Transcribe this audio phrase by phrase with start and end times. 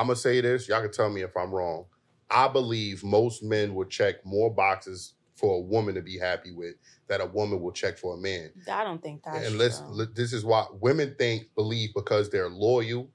[0.00, 0.66] I'm gonna say this.
[0.66, 1.84] Y'all can tell me if I'm wrong.
[2.30, 6.76] I believe most men would check more boxes for a woman to be happy with
[7.08, 8.50] that a woman will check for a man.
[8.70, 10.06] I don't think that's and let's true.
[10.14, 13.10] this is why women think believe because they're loyal.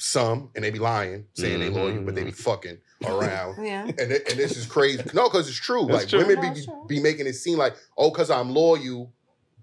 [0.00, 2.42] Some and they be lying, saying they loyal, but they be mm-hmm.
[2.42, 3.56] fucking around.
[3.64, 3.84] Yeah.
[3.84, 5.02] And, it- and this is crazy.
[5.12, 5.86] No, because it's true.
[5.86, 6.20] That's like true.
[6.20, 9.12] women No, be, be making it seem like, oh, because I'm loyal,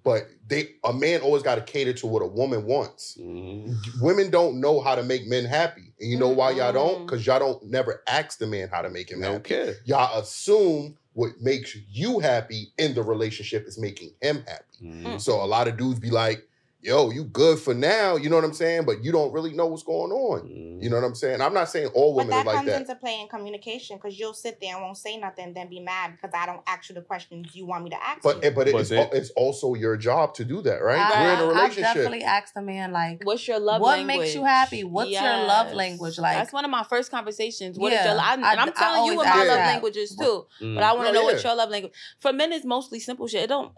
[0.06, 3.18] but they a man always got to cater to what a woman wants.
[3.20, 3.76] Mhm.
[4.00, 7.06] Women don't know how to make men happy, and you know why y'all don't?
[7.06, 9.50] Because y'all don't never ask the man how to make him Don't happy.
[9.50, 9.76] care.
[9.84, 14.64] Y'all assume what makes you happy in the relationship is making him happy.
[14.86, 15.20] Mhm.
[15.20, 16.48] So a lot of dudes be like,
[16.86, 18.86] yo, you good for now, you know what I'm saying?
[18.86, 20.48] But you don't really know what's going on.
[20.48, 21.42] You know what I'm saying?
[21.42, 24.20] I'm not saying all But women are that like comes into play in communication because
[24.20, 26.96] you'll sit there and won't say nothing, then be mad because I don't ask you
[26.96, 28.52] the questions you want me to ask But you.
[28.52, 31.00] but, But it's, they- al- it's also your job to do that, right?
[31.00, 31.84] I, We're in a I've relationship.
[31.96, 34.18] definitely asked a man like, What's your love What language?
[34.20, 34.84] makes you happy?
[34.84, 36.20] What's your love language?
[36.20, 37.80] Like- that's one of my first conversations.
[37.80, 39.48] What is Yeah, your I, and I- I'm I telling you always what my love
[39.48, 39.68] that.
[39.74, 40.46] languages too.
[40.62, 40.76] Mhm.
[40.76, 41.34] But I want to No, know yeah.
[41.36, 41.94] what your love language.
[42.20, 43.44] For men, it's mostly simple shit.
[43.44, 43.72] It don't.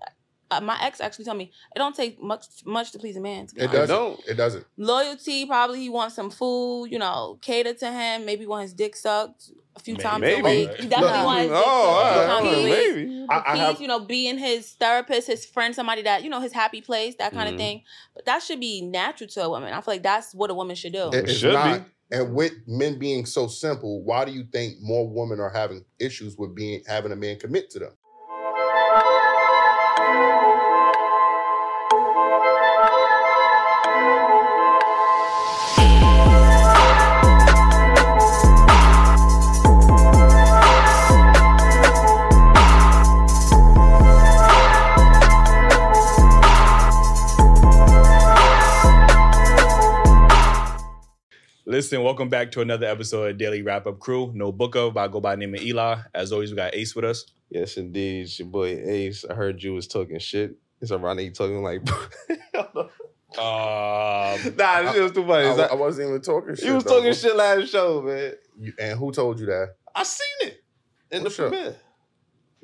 [0.50, 3.48] Uh, my ex actually told me it don't take much much to please a man.
[3.48, 3.78] To be It honest.
[3.90, 3.96] doesn't.
[3.96, 4.28] don't.
[4.28, 4.66] It doesn't.
[4.78, 6.86] Loyalty, probably he wants some food.
[6.86, 8.26] You know, cater to him.
[8.26, 10.04] Maybe want his dick sucked a few Maybe.
[10.04, 10.40] times Maybe.
[10.40, 10.70] a week.
[10.80, 12.28] He definitely Look, want his Oh, dick sucked a few right.
[12.28, 12.96] times a week.
[13.06, 13.26] Maybe.
[13.30, 16.40] I, I He's, have you know, being his therapist, his friend, somebody that, you know,
[16.40, 17.54] his happy place, that kind Mhm.
[17.54, 17.84] of thing.
[18.16, 19.74] But that should be natural to a woman.
[19.74, 21.10] I feel like that's what a woman should do.
[21.10, 21.80] it- it's should not.
[21.84, 21.86] be.
[22.10, 26.38] And with men being so simple, why do you think more women are having issues
[26.38, 27.92] with being having a man commit to them?
[51.70, 54.32] Listen, welcome back to another episode of Daily Rap Up Crew.
[54.34, 55.98] No book of, I go by the name of Eli.
[56.16, 57.26] As always, we got Ace with us.
[57.50, 58.22] Yes, indeed.
[58.22, 59.26] It's your boy Ace.
[59.30, 60.56] I heard you was talking shit.
[60.80, 61.82] It's ironic you talking like.
[63.38, 63.44] Um,
[64.58, 65.46] nah, this shit was too funny.
[65.48, 66.66] I, It's I wasn't even talking shit.
[66.66, 66.98] you was though.
[67.00, 68.32] talking shit last show, man.
[68.58, 69.76] You- and who told you that?
[69.94, 70.64] I seen it
[71.12, 71.50] in What the show?
[71.50, 71.76] premiere.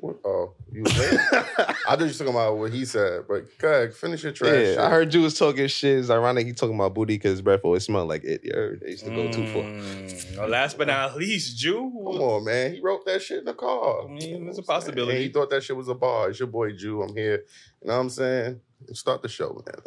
[0.04, 0.16] What?
[0.22, 1.18] Oh, you was there?
[1.32, 3.22] I thought you was talking about what he said.
[3.26, 4.52] But go ahead, finish your trash.
[4.52, 4.78] yeah, shit.
[4.78, 5.98] I heard you was talking shit.
[5.98, 8.42] It's ironic he talking about booty because his breath always smelled like it.
[8.44, 8.80] You heard?
[8.80, 9.62] They used to go too far.
[9.62, 11.90] Mm, well, last but not least, Jew.
[12.04, 12.74] Come on, man.
[12.74, 14.04] He wrote that shit in the car.
[14.04, 15.22] I mean, it's a And possibility.
[15.22, 16.28] he thought that shit was a bar.
[16.28, 17.00] It's your boy Jew.
[17.02, 17.44] I'm here.
[17.80, 18.60] You know what I'm saying?
[18.92, 19.80] Start the show, man.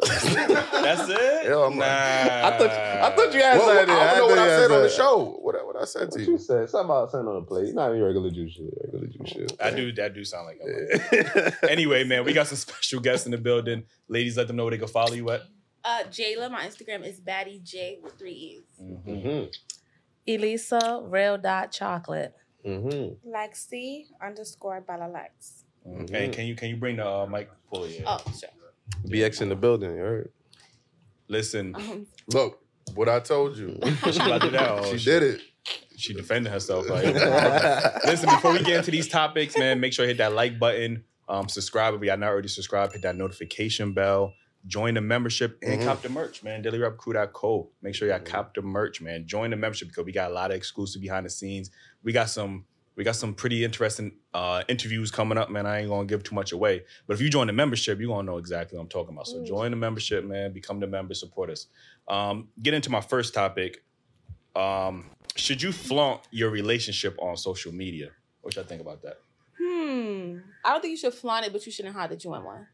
[0.82, 1.44] That's it?
[1.48, 1.84] Yeah, I'm nah.
[1.84, 3.94] like- I thought I thought you had Well, something.
[3.94, 4.96] I don't know what I said on the show.
[4.96, 5.38] show.
[5.40, 6.32] What, I- what I said to What you.
[6.32, 6.68] you said?
[6.70, 7.74] Something about something on the plate.
[7.74, 8.72] Not even regular juice shit.
[8.84, 9.52] Regular juice shit.
[9.62, 13.32] I do, that do sound like a Anyway, man, we got some special guests in
[13.32, 13.84] the building.
[14.08, 15.42] Ladies, let them know where they can follow you at.
[15.84, 18.62] Uh, Jayla, my Instagram is Batty J with three E's.
[18.82, 19.44] Mm-hmm.
[20.26, 22.34] Elisa Real Dot Chocolate.
[22.66, 23.30] Mm-hmm.
[23.30, 25.64] Lexi underscore Bella Lex.
[25.86, 26.14] Mm-hmm.
[26.14, 28.02] And can you can you bring the uh, mic pull it?
[28.06, 28.50] Oh, sure.
[29.06, 29.90] BX in the building.
[29.90, 30.32] You heard?
[31.28, 32.60] Listen, Um, Look,
[32.94, 33.78] what I told you.
[34.10, 34.70] she about to do that.
[34.70, 35.40] Oh, she did it.
[35.96, 36.88] She defended herself.
[36.88, 37.04] Like,
[38.06, 41.04] listen, before we get into these topics, man, make sure you hit that like button,
[41.28, 44.32] um, subscribe if you are not already subscribed, hit that notification bell,
[44.66, 45.84] join the membership, and Mhm.
[45.84, 46.62] cop the merch, man.
[46.62, 47.70] DailyRapCrew.co.
[47.82, 49.26] Make sure y'all cop the merch, man.
[49.26, 51.70] Join the membership because we got a lot of exclusive behind the scenes.
[52.02, 52.64] We got some.
[52.98, 55.66] We got some pretty interesting uh, interviews coming up, man.
[55.66, 58.24] I ain't gonna give too much away, but if you join the membership, you're gonna
[58.24, 59.28] know exactly what I'm talking about.
[59.28, 60.52] So join the membership, man.
[60.52, 61.68] Become the member, support us.
[62.08, 63.84] Um, get into my first topic.
[64.56, 65.04] Um,
[65.36, 68.10] should you flaunt your relationship on social media?
[68.40, 69.20] What y'all think about that?
[69.56, 70.38] hmm.
[70.64, 72.66] I don't think you should flaunt it, but you shouldn't hide that you in one.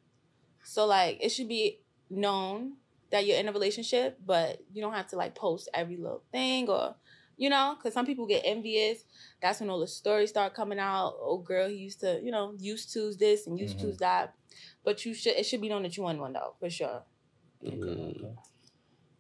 [0.63, 2.79] So like, it should be known
[3.11, 6.71] that you're in a relationship, but you don't have to like post every little thing
[6.71, 6.95] or,
[7.37, 9.05] you know, because some people get envious.
[9.41, 11.15] That's when all the stories start coming out.
[11.21, 13.83] Oh, girl, he used to, you know, used to's this and used Mhm.
[13.83, 14.35] to's that.
[14.85, 17.05] But you should, it should be known that you in one though, for sure.
[17.65, 18.37] Mm.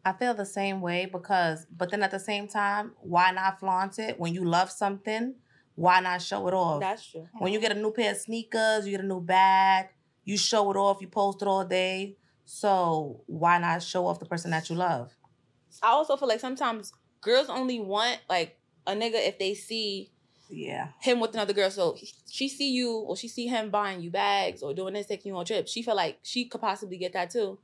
[0.04, 3.98] I feel the same way because, but then at the same time, why not flaunt
[3.98, 4.20] it?
[4.20, 5.34] When you love something,
[5.74, 6.80] why not show it off?
[6.80, 7.26] That's true.
[7.38, 9.88] when you get a new pair of sneakers, you get a new bag,
[10.24, 12.16] you show it off, you post it all day.
[12.44, 15.16] So why not show off the person that you love?
[15.82, 16.92] I also feel like sometimes
[17.24, 18.56] girls only want like
[18.86, 20.10] a nigga if they see
[20.50, 20.88] Yeah.
[21.00, 21.70] him with another girl.
[21.70, 21.96] So
[22.30, 25.38] she see you or she see him buying you bags or doing this, taking you
[25.38, 25.72] on trips.
[25.72, 27.58] She feel like she could possibly get that too.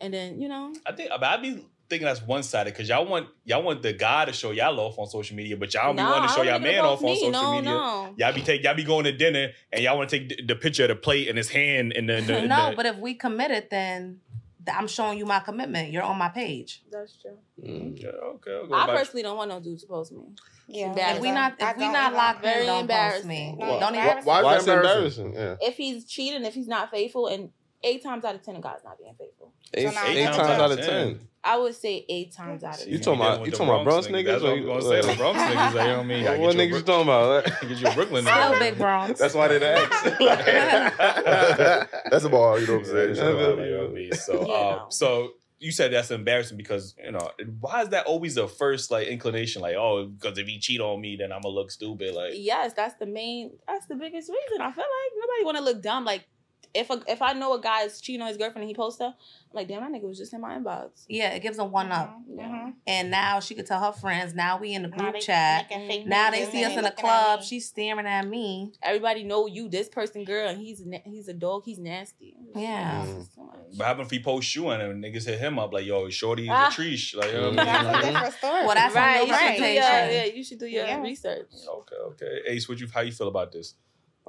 [0.00, 3.06] And then, you know, I think, but I be thinking that's one sided because y'all
[3.06, 6.02] want y'all want the guy to show y'all off on social media, but y'all be
[6.02, 7.70] nah, wanting to show y'all man about off on social no, media.
[7.70, 10.42] No, Y'all be take y'all be going to dinner and y'all want to take the,
[10.42, 12.96] the picture of the plate in his hand and then the, no, the- but if
[12.98, 14.25] we committed, then th-
[14.72, 15.92] I'm showing you my commitment.
[15.92, 16.82] You're on my page.
[16.90, 17.36] That's true.
[17.62, 17.92] Mm.
[17.98, 18.52] Okay, okay.
[18.54, 18.96] I'll go I back.
[18.96, 20.22] personally don't want no dude to post me.
[20.68, 21.14] Yeah.
[21.14, 22.16] If we not I if we don't not either.
[22.16, 23.28] locked in, Very don't post embarrassing.
[23.28, 23.56] me.
[23.58, 24.06] No, Don't even.
[24.06, 25.26] Why, why Why is is that it embarrassing?
[25.26, 25.58] embarrassing?
[25.62, 25.68] Yeah.
[25.68, 27.50] If he's cheating, if he's not faithful, and
[27.82, 29.45] eight times out of ten, a guy's not being faithful.
[29.74, 31.20] Eight, now eight that's times what out of ten.
[31.44, 32.88] I would say eight times out of ten.
[32.88, 33.04] You ten.
[33.04, 35.00] talking about- you talking about Bronx niggas That's what I you- gonna say.
[35.02, 36.24] The Bronx niggas, like, you know what I mean?
[36.24, 37.44] Gotta What get you niggas you Brook- talking about?
[37.68, 38.58] Get you a Brooklyn Still nigga.
[38.58, 39.20] big Bronx.
[39.20, 40.04] That's why they asked.
[42.10, 43.14] That's a ball, you know what I'm saying?
[43.16, 44.12] Yeah, You know what I mean?
[44.12, 44.86] So, Yeah, uh, no.
[44.90, 47.30] so you said that's embarrassing because you know
[47.60, 49.62] why is that always the first like inclination?
[49.62, 52.14] Like, oh, because if he cheat on me, then I'm gonna look stupid.
[52.14, 53.52] Like, Yes, that's the main.
[53.66, 54.60] That's the biggest reason.
[54.60, 56.04] I feel like nobody want to look dumb.
[56.04, 56.26] Like
[56.74, 59.00] if a, if I know a guy is cheating on his girlfriend and he posts
[59.00, 59.14] her, I'm
[59.54, 61.06] like, damn, that nigga was just in my inbox.
[61.08, 62.10] Yeah, it gives them one up.
[62.28, 62.44] Mhm, Yeah.
[62.48, 62.72] mhm.
[62.86, 64.34] And now she could tell her friends.
[64.34, 65.68] Now we in the group they chat.
[65.70, 67.42] making fake Now they see us in the club.
[67.42, 68.72] She's staring at me.
[68.82, 71.62] Everybody know you, this person, girl, and he's na- he's a dog.
[71.64, 72.34] He's nasty.
[72.54, 73.06] Yeah.
[73.06, 73.20] Mm.
[73.20, 73.56] It's too much.
[73.76, 76.42] what happened if he posts you and then niggas hit him up like, yo, shorty
[76.44, 76.68] is Ah.
[76.68, 77.16] a treesh?
[77.16, 77.88] Like, you know what I That's mean?
[77.88, 78.66] a Like, different story.
[78.66, 79.20] Well, that's right.
[79.20, 81.00] on You your should do your, yeah, you should do your Yeah.
[81.00, 81.50] research.
[81.66, 82.40] okay, okay.
[82.48, 83.74] Ace, what you how you feel about this?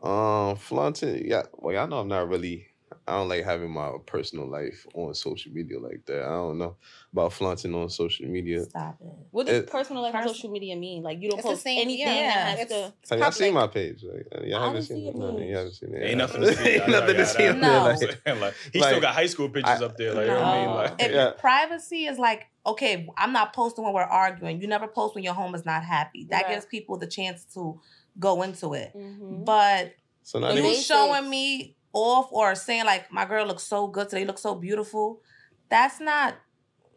[0.03, 1.27] Um, flaunting.
[1.27, 2.67] Yeah, well, y'all know I'm not really.
[3.09, 6.23] I don't like having my personal life on social media like that.
[6.23, 6.75] I don't know
[7.13, 8.63] about flaunting on social media.
[8.65, 9.07] Stop it.
[9.31, 11.03] What does It- personal life on Pers- social media mean?
[11.03, 13.13] Like you don't It's the post same- anything yeah, that has it's- to.
[13.15, 14.03] Have y'all seen my page?
[14.03, 15.15] Like, y'all haven't seen see it.
[15.15, 15.49] your No, page.
[15.49, 16.03] you haven't seen it.
[16.03, 16.69] Ain't nothing to see.
[16.69, 17.43] Ain't nothing to see.
[17.47, 17.83] I- there, No.
[17.83, 18.01] like-
[18.41, 20.13] like, he Like, still got high school pictures I- up there.
[20.13, 20.75] Like, you know what I mean?
[20.75, 21.31] Like, If Yeah.
[21.37, 24.59] privacy is like, okay, I'm not posting when we're arguing.
[24.61, 26.27] You never post when your home is not happy.
[26.29, 26.55] That Right.
[26.55, 27.79] gives people the chance to
[28.19, 28.91] go into it.
[28.95, 29.45] Mhm.
[29.45, 29.93] But
[30.23, 34.09] So now you niggas, showing me off or saying like my girl looks so good
[34.09, 35.21] today, looks so beautiful,
[35.69, 36.35] that's not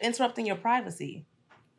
[0.01, 1.27] interrupting your privacy.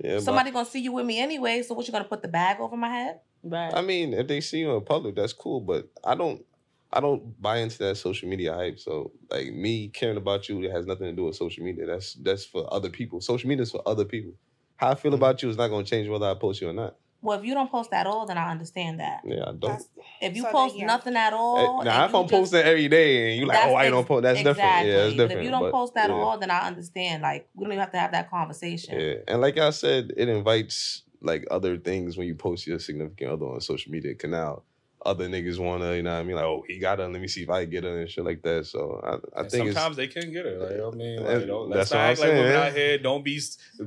[0.04, 2.28] yeah, but- Somebody gonna see you with me anyway, so what you gonna put the
[2.28, 3.20] bag over my head?
[3.44, 3.74] Right.
[3.74, 5.62] I mean, if they see you in public, that's cool.
[5.62, 6.46] But I don't,
[6.94, 8.80] I don't buy into that social media hype.
[8.80, 11.86] So like me caring about you, it has nothing to do with social media.
[11.88, 13.22] That's that's for other people.
[13.22, 14.34] Social media is for other people.
[14.78, 16.74] How I feel about you is not going to change whether I post you or
[16.74, 16.96] not.
[17.24, 19.22] Well, if you don't post at all, then I understand that.
[19.24, 19.62] Yeah, I don't.
[19.62, 19.88] That's-
[20.22, 20.86] If you So post then, yeah.
[20.88, 23.60] nothing at Hey, all, now if I'm you just- posting every day and you like,
[23.66, 24.58] oh, I don't post, that's different.
[24.88, 25.30] Yeah, it's different.
[25.30, 26.16] But if you don't but, post at yeah.
[26.16, 27.22] all, then I understand.
[27.22, 29.00] Like we don't even have to have that conversation.
[29.00, 33.32] Yeah, and like I said, it invites like other things when you post your significant
[33.32, 34.16] other on social media.
[34.16, 34.64] Can now
[35.06, 36.36] other niggas wanna, you know what I mean?
[36.36, 38.42] Like, oh, he got her, let me see if I get her and shit like
[38.44, 38.66] that.
[38.68, 40.60] So I, I And think it's sometimes they can't get it.
[40.60, 42.30] Like, you know what I mean, like, don't, that's let's not what I'm act like
[42.30, 42.68] women saying.
[42.68, 42.98] out here.
[43.00, 43.42] Don't be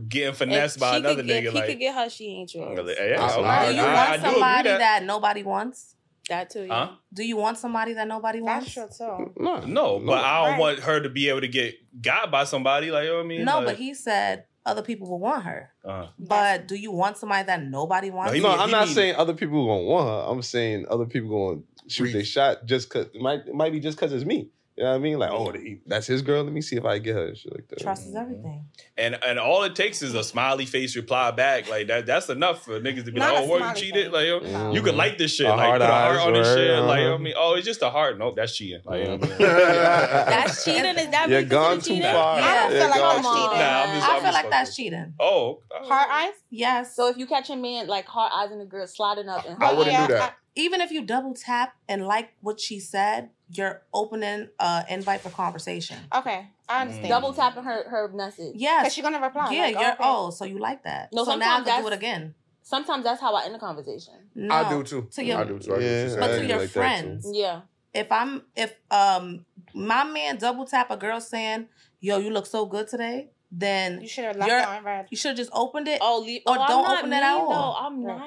[0.08, 1.50] getting finessed If by another could, if nigga.
[1.50, 2.76] he Like, could get her, she ain't yours.
[2.76, 2.94] Really?
[2.98, 4.78] Yeah, I- I- Do you want I do agree somebody that.
[4.78, 5.02] that.
[5.04, 5.90] nobody wants?
[6.30, 6.66] That too.
[6.70, 6.88] Huh?
[7.12, 8.74] Do you want somebody that nobody wants?
[8.74, 9.32] That's true too.
[9.36, 10.58] no, No, but I don't Right.
[10.58, 12.90] want her to be able to get got by somebody.
[12.90, 13.44] Like, you know what I mean?
[13.44, 15.70] No, Like, but he said other people will want her.
[15.84, 18.32] uh, But do you want somebody that nobody wants?
[18.32, 20.30] he no, mean- I'm not mean- saying other people gonna want her.
[20.32, 23.80] I'm saying other people gonna shoot their shot just cause it might it might be
[23.80, 24.48] just cause it's me.
[24.76, 25.18] You know what I mean?
[25.20, 25.52] Like, oh,
[25.86, 26.42] that's his girl.
[26.42, 27.78] Let me see if I get her and shit like that.
[27.80, 28.18] Trust is mm-hmm.
[28.18, 28.64] everything.
[28.98, 31.70] and and all it takes is a smiley face reply back.
[31.70, 32.06] Like that.
[32.06, 34.04] That's enough for niggas to be Not like, oh, what you smiley cheated?
[34.06, 34.12] face.
[34.12, 34.72] Like, yo, No.
[34.74, 35.46] you could like this shit.
[35.46, 36.82] A like, hard put a heart on this shit.
[36.82, 37.14] Like, you know.
[37.14, 37.34] I mean?
[37.36, 38.18] Oh, it's just a heart.
[38.18, 38.80] Nope, that's cheating.
[38.84, 39.38] Like, you know I mean?
[39.38, 40.84] That's cheating.
[40.84, 42.02] Is that You're gone too cheating?
[42.02, 42.40] far.
[42.40, 43.58] I don't feel like that's cheating.
[43.58, 45.14] Nah, I'm just- I I'm feel like that's cheating.
[45.20, 46.32] Oh, Heart eyes?
[46.50, 46.96] Yes.
[46.96, 49.62] So if you catch a man like heart eyes in a girl sliding up and
[49.62, 50.34] I wouldn't do that.
[50.56, 55.30] even if you double tap and like what she said, you're opening an invite for
[55.30, 55.98] conversation.
[56.14, 57.08] Okay, I understand.
[57.08, 58.54] double tapping her her message.
[58.56, 58.80] Yeah.
[58.82, 59.50] Because she's gonna reply.
[59.52, 59.96] yeah, like, you're okay.
[60.00, 61.10] oh, so you like that.
[61.12, 62.34] No, so now I sometimes can do it again.
[62.62, 64.14] Sometimes that's how I end a conversation.
[64.34, 65.08] No, I do too.
[65.12, 65.74] To your, I do too.
[65.74, 66.06] I Yeah.
[66.06, 66.42] you're But saying.
[66.42, 67.28] to your like friends.
[67.32, 67.60] Yeah.
[67.92, 71.68] If I'm if um my man double tap a girl saying,
[72.00, 75.06] "Yo, you look so good today," then You should have left You're- it on red.
[75.10, 75.98] you should have just opened it.
[76.00, 76.42] Oh, leave.
[76.46, 77.50] Or oh, don't not open it at all.
[77.50, 77.86] though.
[77.86, 78.18] I'm Right.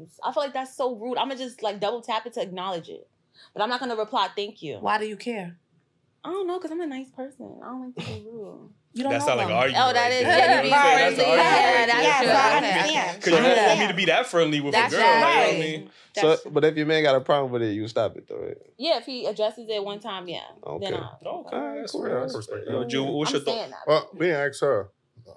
[0.00, 0.18] nice.
[0.22, 1.16] I feel like that's so rude.
[1.16, 3.08] I'm gonna just like double tap it to acknowledge it,
[3.52, 4.28] but I'm not gonna reply.
[4.34, 4.76] Thank you.
[4.78, 5.56] Why do you care?
[6.26, 7.60] I don't know, cause I'm a nice person.
[7.62, 8.70] I don't like to be rude.
[8.94, 9.84] You don't that know sounds like an argument.
[9.86, 10.38] Oh, that right is- there.
[10.38, 11.16] yeah, You you be what I'm saying?
[11.16, 11.34] That's friendly.
[11.34, 11.64] an argument.
[11.64, 12.02] Yeah, that's there.
[12.02, 12.26] yeah, true.
[12.28, 12.56] so I Okay.
[12.56, 13.16] understand.
[13.20, 15.06] Because you don't want me to be that friendly with That's a girl.
[15.06, 15.58] Like, you know what I right.
[15.58, 15.90] mean?
[16.16, 18.38] So, That's- but if your man got a problem with it, you stop it though.
[18.38, 18.56] Right?
[18.78, 20.40] yeah, if he addresses it one time, yeah.
[20.64, 20.94] Then Okay.
[20.94, 22.04] I, Okay, that's cool.
[22.06, 22.20] fair.
[22.20, 22.88] That's respect Yo, that.
[22.88, 23.70] Ju, what's I'm your thought?
[23.86, 24.90] Well, we didn't ask her.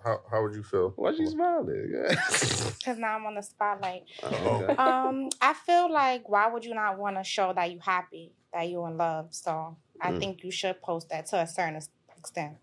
[0.08, 0.94] How how would you feel?
[0.96, 1.92] Why you smiling?
[1.94, 2.16] Yeah.
[2.78, 4.04] Because now I'm on the spotlight.
[4.24, 4.28] Oh,
[4.64, 4.76] okay.
[4.88, 8.70] Um, I feel like why would you not want to show that you happy, that
[8.70, 9.28] you in love?
[9.32, 10.20] So I Mm.
[10.20, 11.82] think you should post that to a certain
[12.18, 12.56] extent,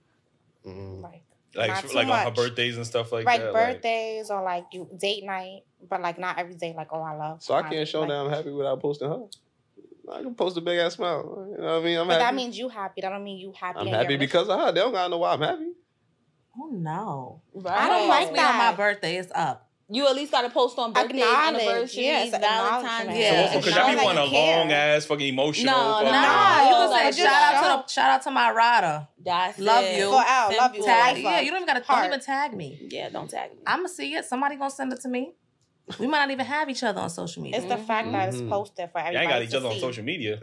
[0.67, 1.03] Mm.
[1.03, 1.23] like
[1.57, 3.53] Like, Not too like on her birthdays and stuff like, like that.
[3.53, 6.73] like- birthdays or like you date night, but like not every day.
[6.77, 7.43] Like oh, I love.
[7.43, 9.23] So I can't show like, that I'm happy without posting her.
[10.13, 11.23] I can post a big ass smile.
[11.51, 11.99] You know what I mean?
[11.99, 12.25] I'm But happy.
[12.25, 13.01] that means you happy.
[13.03, 13.79] That don't mean you happy.
[13.81, 14.73] I'm happy because of her.
[14.73, 15.71] They don't gotta know why I'm happy.
[16.59, 17.43] Oh no.
[17.55, 17.77] Right.
[17.79, 19.17] I don't like Post me on my birthday.
[19.17, 19.69] It's up.
[19.91, 23.11] You at least got to post on birthdays, Acknowledge, anniversaries, yes, Valentine's acknowledgement.
[23.11, 23.21] Day.
[23.21, 23.53] Yeah.
[23.53, 25.75] So, because Show y'all be that wanting a long ass fucking emotional.
[25.75, 26.13] No, fucking- no.
[26.13, 29.09] Nah, you can like, say shout out to the shout out to my rider.
[29.23, 29.99] That's Love it.
[29.99, 30.11] you.
[30.11, 30.85] For Al, love you.
[30.85, 32.79] Tag, yeah, you don't even gotta don't even tag me.
[32.91, 33.59] Yeah, don't tag me.
[33.67, 34.25] I'ma see it.
[34.25, 35.35] Somebody gonna send it to me.
[36.01, 37.61] We might not even have each other on social media.
[37.61, 38.49] It's the fact that it's Mhm.
[38.49, 40.41] posted for Y'all everybody ain't got each to other on social media.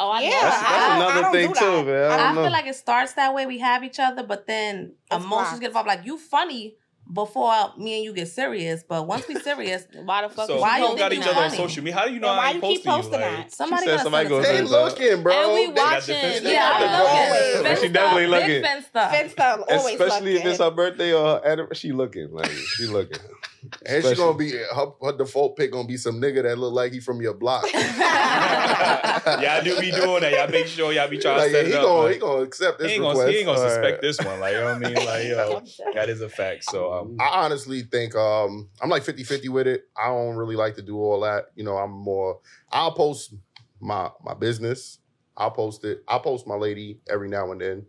[0.00, 0.40] Oh, I Yeah, know.
[0.42, 1.86] That's, I- that's I another don't thing do too, that.
[1.86, 2.10] man.
[2.10, 2.42] I I don't know.
[2.44, 3.46] feel like it starts that way.
[3.46, 5.60] We have each other, but then It's emotions blocked.
[5.60, 5.88] get involved.
[5.88, 6.76] Like you funny
[7.10, 10.46] before me and you get serious, but once we serious, Why the fuck?
[10.46, 11.98] So why why you you you got each you other on social media?
[11.98, 12.96] How do you know Then why I ain't you keep posting you?
[12.96, 13.52] posting Like, that?
[13.52, 15.32] somebody said gonna somebody send it They looking, bro.
[15.32, 16.14] And we They- watching.
[16.14, 17.64] defense- Yeah, I'm the looking.
[17.72, 17.76] goal.
[17.82, 18.62] She definitely big looking.
[18.62, 19.10] Finsta.
[19.10, 23.18] Finsta always Especially if it's her birthday or her anniversary, she looking like she looking.
[23.86, 26.92] And she gonna be her, her default pick gonna be some nigga that look like
[26.92, 27.64] he from your block.
[27.72, 30.32] y'all do be doing that.
[30.32, 31.82] Y'all make sure y'all be trying like, to set he it up.
[31.82, 33.18] gonna like, he gonna accept this he ain't request.
[33.20, 34.00] gonna, he ain't gonna All suspect right.
[34.00, 34.40] this one.
[34.40, 34.94] Like, you know what I mean?
[34.94, 35.62] Like, yo,
[35.94, 36.64] that is a fact.
[36.64, 39.88] So, um, I honestly think um I'm like 50-50 with it.
[39.96, 41.46] I don't really like to do all that.
[41.56, 42.38] You know, I'm more
[42.70, 43.34] I'll post
[43.80, 44.98] my my business.
[45.36, 46.02] I'll post it.
[46.08, 47.86] I'll post my lady every now and then.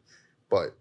[0.49, 0.77] But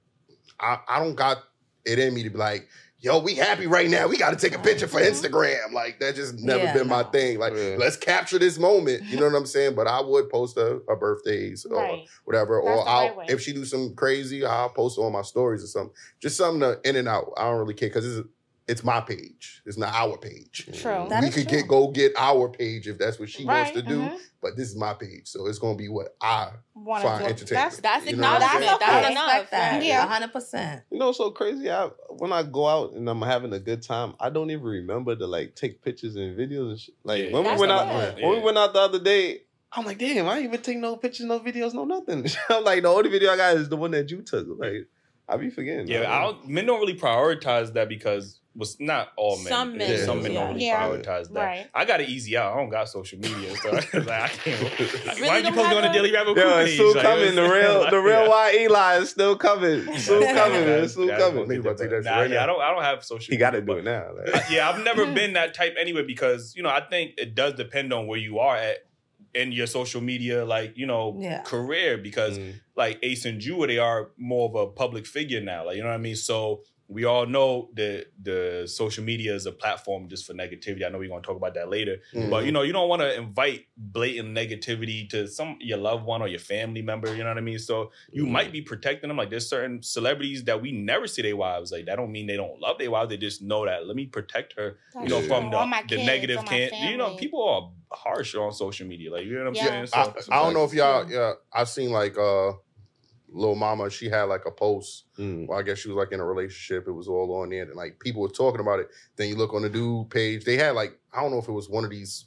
[0.60, 1.38] I, I don't got
[1.84, 2.68] it in me to be like,
[3.00, 4.08] yo, we happy right now.
[4.08, 5.72] We gotta take a picture for Instagram.
[5.72, 7.38] Like that just never Yeah, been my thing.
[7.38, 7.76] Like, Yeah.
[7.78, 9.04] let's capture this moment.
[9.04, 9.74] You know what I'm saying?
[9.74, 12.06] But I would post her, her birthdays or Right.
[12.24, 12.60] whatever.
[12.64, 15.62] That's or I'll right if she do some crazy, I'll post it on my stories
[15.62, 15.94] or something.
[16.20, 17.32] Just something to in and out.
[17.36, 18.28] I don't really care because it's
[18.68, 19.62] it's my page.
[19.66, 20.68] It's not our page.
[20.74, 21.06] True.
[21.08, 21.58] That we could true.
[21.58, 24.00] get go get our page if that's what she wants to do.
[24.00, 24.18] mhm.
[24.40, 27.48] But this is my page, so it's gonna be what I Wanna find do- entertainment.
[27.50, 28.80] That's That's You know what I'm acknowledgement.
[28.80, 29.50] That's enough.
[29.50, 29.84] that.
[29.84, 30.06] Yeah.
[30.06, 30.82] hundred percent.
[30.92, 31.68] You know, so crazy.
[31.70, 35.16] I when I go out and I'm having a good time, I don't even remember
[35.16, 36.94] to like take pictures and videos and shit.
[37.02, 37.32] Like Yeah.
[37.32, 38.22] when we went out, best.
[38.22, 39.40] when we went out the other day,
[39.72, 42.24] I'm like, damn, I ain't even take no pictures, no videos, no nothing.
[42.48, 44.46] I'm like, the only video I got is the one that you took.
[44.56, 44.86] Like,
[45.28, 45.88] I be forgetting.
[45.88, 46.10] yeah.
[46.10, 49.46] I don't, men don't really prioritize that because was not all men.
[49.46, 50.46] Some men Yeah, some do, men yeah.
[50.48, 50.82] don't Yeah.
[50.82, 51.40] prioritize that.
[51.44, 51.66] Right.
[51.72, 52.52] I got it easy out.
[52.52, 54.60] I don't got social media, so like, I can't.
[54.80, 56.74] Really why aren't you don't posting on the Daily Rapper Yo, Crew it's page?
[56.74, 57.34] still Like, coming.
[57.36, 58.28] The real, like, the real yeah.
[58.28, 59.96] Y Eli is still coming.
[59.96, 60.34] Still coming.
[60.64, 61.44] that's- It's still that's coming.
[61.46, 62.42] gonna Nigga about to get do that Nah, right yeah.
[62.42, 62.60] I don't.
[62.60, 63.32] I don't have social.
[63.32, 64.10] He got to media, do it now.
[64.16, 67.34] but- Like, yeah, I've never been that type anyway because you know I think it
[67.36, 68.78] does depend on where you are at
[69.34, 71.42] in your social media, like you know, Yeah.
[71.42, 71.96] career.
[71.98, 75.64] Because mm, like Ace and Jewel, they are more of a public figure now.
[75.66, 76.16] Like you know what I mean.
[76.16, 80.84] So we all know that the social media is a platform just for negativity.
[80.86, 81.98] I know we're gonna talk about that later.
[82.14, 82.30] Mhm.
[82.30, 86.22] But you know, you don't want to invite blatant negativity to some your loved one
[86.22, 87.14] or your family member.
[87.14, 87.58] You know what I mean?
[87.58, 88.30] So you Mhm.
[88.30, 89.18] might be protecting them.
[89.18, 91.70] Like there's certain celebrities that we never see their wives.
[91.72, 93.10] Like that don't mean they don't love their wives.
[93.10, 93.86] They just know that.
[93.86, 94.78] Let me protect her.
[94.94, 96.90] You know, That's from the, All my the kids, negative all my can.
[96.90, 99.12] You know, people are harsh on social media.
[99.12, 99.84] Like you know what I'm Yeah.
[99.84, 99.86] saying?
[99.88, 102.52] So, I, I don't know if y'all yeah, I've seen like uh
[103.30, 105.04] Lil Mama, she had like a post.
[105.18, 105.46] mm.
[105.46, 106.88] Well, I guess she was like in a relationship.
[106.88, 108.88] It was all on there, and like people were talking about it.
[109.16, 111.52] Then you look on the dude page, they had like I don't know if it
[111.52, 112.26] was one of these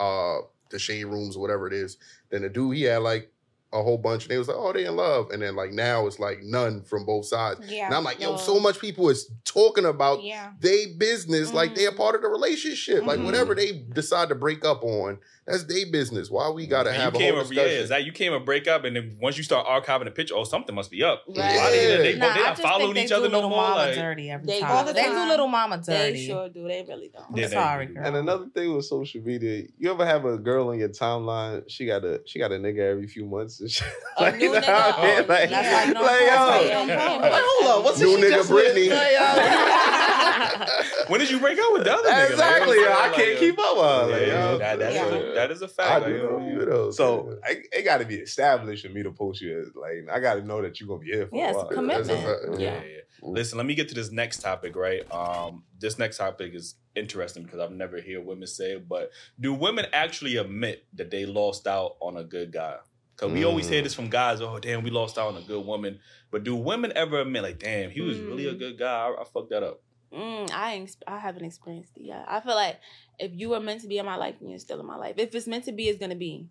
[0.00, 0.38] uh
[0.70, 1.96] the shade rooms or whatever it is.
[2.30, 3.30] Then the dude he had like
[3.70, 6.06] a whole bunch, and they was like, oh, they in love, and then like now
[6.06, 7.60] it's like none from both sides.
[7.70, 7.84] Yeah.
[7.86, 8.36] And I'm like, yo, Yo.
[8.38, 10.52] so much people is talking about yeah.
[10.60, 11.96] they business like they're Mhm.
[11.98, 13.04] part of the relationship.
[13.04, 13.26] Like Mhm.
[13.26, 16.30] whatever they decide to break up on, that's their business.
[16.30, 17.82] Why we gotta And have you a came whole a, yeah, discussion?
[17.82, 20.44] is that you came a breakup, and then once you start archiving the picture, oh,
[20.44, 21.24] something must be up.
[21.28, 21.56] Right.
[21.56, 22.18] Why they, they, Yeah.
[22.18, 23.62] they I not following think they each do other no little more.
[23.62, 24.70] mama Like, dirty every They time.
[24.70, 25.28] all the they do time.
[25.28, 26.26] little mama They dirty.
[26.26, 26.68] sure do.
[26.68, 27.24] They really don't.
[27.30, 27.94] I'm Yeah, sorry, do.
[27.94, 28.06] girl.
[28.06, 31.64] And another thing with social media, you ever have a girl on your timeline?
[31.68, 33.60] She got a she got a nigga every few months.
[33.60, 33.88] And shit.
[34.18, 34.68] A new you know nigga?
[34.68, 35.20] what I mean?
[35.20, 36.30] Oh, Like, That's why you don't like, yo, it.
[36.68, 38.64] Yeah, you can't like, hold up, what's New this she nigga just with?
[38.64, 38.88] Brittany.
[38.90, 39.12] Like,
[41.08, 42.30] when did you break up with the other nigga?
[42.30, 42.78] exactly.
[42.78, 43.84] I can't keep up with
[44.18, 44.58] her.
[45.38, 45.50] Like, yeah, yo.
[45.50, 46.04] that, that's A, that is a fact.
[46.04, 46.90] I do know, know you though.
[46.90, 49.60] So I, it got to be established for me to post you.
[49.60, 51.70] As, like I got to know that you're gonna be here for Yeah, a it's
[51.70, 52.06] a commitment.
[52.06, 52.60] That's a fact.
[52.60, 52.82] Yeah, Yeah.
[52.84, 53.00] yeah.
[53.22, 55.02] Listen, let me get to this next topic, right?
[55.12, 59.52] Um, this next topic is interesting because I've never heard women say it, but do
[59.54, 62.76] women actually admit that they lost out on a good guy?
[63.16, 63.84] Because we always hear Mm.
[63.84, 65.98] this from guys, oh, damn, we lost out on a good woman.
[66.30, 68.58] But do women ever admit, like, damn, he was really a Mm.
[68.60, 69.08] good guy?
[69.08, 69.80] I, I fucked that up.
[70.12, 72.24] Mm, I ain't, I haven't experienced it yet.
[72.28, 72.78] I feel like
[73.18, 75.14] if you were meant to be in my life, you're still in my life.
[75.18, 76.48] If it's meant to be, it's gonna be.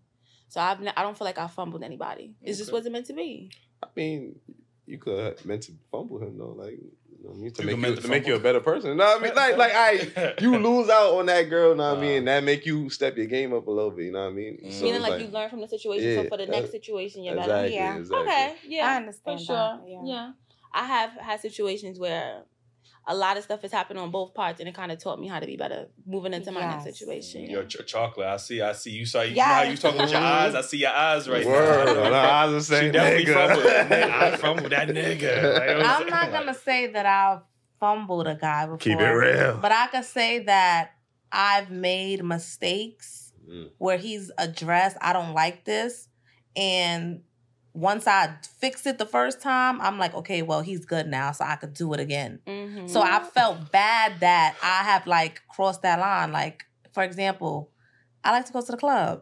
[0.50, 2.36] So I've, n- I don't feel like I fumbled anybody.
[2.42, 3.52] It just wasn't meant to be.
[3.84, 4.40] I mean,
[4.86, 7.62] you could have meant to fumble him though, like you know, what I mean, to
[7.62, 8.44] You make you meant to to make you a fumble.
[8.44, 8.98] better person.
[8.98, 11.72] No, I mean, like like I you lose out on that girl.
[11.72, 14.06] You know what I mean, that make you step your game up a little bit.
[14.06, 14.60] You know what I mean?
[14.64, 14.72] Mm.
[14.72, 16.10] So Meaning it's like, you learn from the situation.
[16.10, 17.74] Yeah, so for the next situation, you're exactly, better.
[17.74, 17.98] Yeah.
[17.98, 18.28] exactly.
[18.28, 19.56] Okay, yeah, I for understand sure.
[19.56, 20.02] that, Yeah.
[20.06, 20.32] yeah.
[20.74, 22.44] I have had situations where
[23.10, 25.28] a lot of stuff has happened on both parts, and it kind of taught me
[25.28, 27.50] how to be better moving into my next situation.
[27.50, 28.92] Your ch- chocolate, I see, I see.
[28.92, 30.54] You saw, you know how you talking with your eyes?
[30.56, 31.86] I see your eyes right Word.
[31.86, 31.94] now.
[32.10, 33.48] No, I was She saying, definitely nigga.
[33.48, 33.66] fumbled.
[34.12, 35.54] I fumbled that nigga.
[35.60, 37.42] Like, was- I'm not gonna say that I've
[37.80, 38.78] fumbled a guy before.
[38.80, 39.58] Keep it real.
[39.62, 40.92] But I could say that
[41.32, 43.70] I've made mistakes Mm.
[43.78, 46.10] where he's addressed, I don't like this.
[46.58, 47.22] And
[47.78, 51.46] once I fix it the first time, I'm like, okay, well, he's good now, so
[51.46, 52.40] I could do it again.
[52.48, 52.90] Mhm.
[52.90, 56.32] So I felt bad that I have like crossed that line.
[56.32, 57.72] Like, for example,
[58.24, 59.22] I like to go to the club,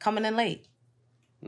[0.00, 0.66] coming in late,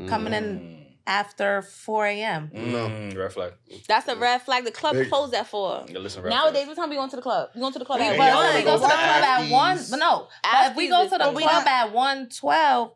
[0.07, 2.51] coming in after 4 a.m.
[2.55, 3.55] Mm, red flag.
[3.89, 4.65] that's a red flag.
[4.65, 5.85] The club Big- closed at four.
[5.89, 6.69] Yeah, listen, Nowadays, flag.
[6.69, 7.51] what time we going to the club?
[7.57, 9.25] We going to the club But at Hey, but we ain't go to the club
[9.25, 10.29] at one, but no.
[10.45, 12.93] But if we go to the club at one twelve,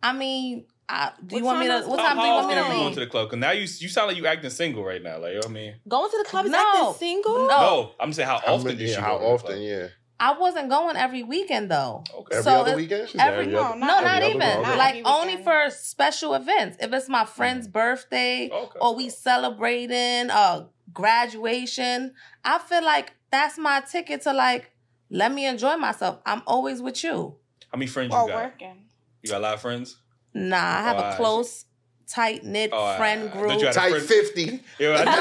[0.00, 1.72] I mean, I, do you want me to?
[1.72, 2.94] time is- What How, time do you want me often to are you going leave?
[2.94, 3.28] to the club?
[3.28, 5.18] Because now you you sound like you acting single right now.
[5.18, 5.74] Like, you know what I mean?
[5.88, 6.58] Going to the club is No.
[6.58, 7.38] acting single?
[7.38, 7.46] No.
[7.48, 9.62] No, I'm saying how How often many- do she yeah, go how to the often?
[9.62, 9.86] Yeah,
[10.20, 12.04] I wasn't going every weekend though.
[12.14, 12.36] Okay.
[12.36, 13.08] every So other weekend.
[13.08, 14.42] She said Every, every no, other- not every even.
[14.42, 14.76] other.
[14.76, 16.76] Like only for special events.
[16.80, 18.78] If it's my friend's birthday Okay.
[18.80, 22.12] or we celebrating uh graduation,
[22.44, 24.70] I feel like that's my ticket to like
[25.10, 26.18] let me enjoy myself.
[26.26, 27.36] I'm always with you.
[27.72, 28.44] How many friends Or you got?
[28.44, 28.84] working.
[29.22, 29.96] You got a lot of friends?
[30.34, 31.64] Nah, I have I a close,
[32.08, 33.60] tight knit Oh, I- friend I thought group.
[33.60, 34.60] you had a friend- fifty.
[34.78, 35.04] Yeah, I-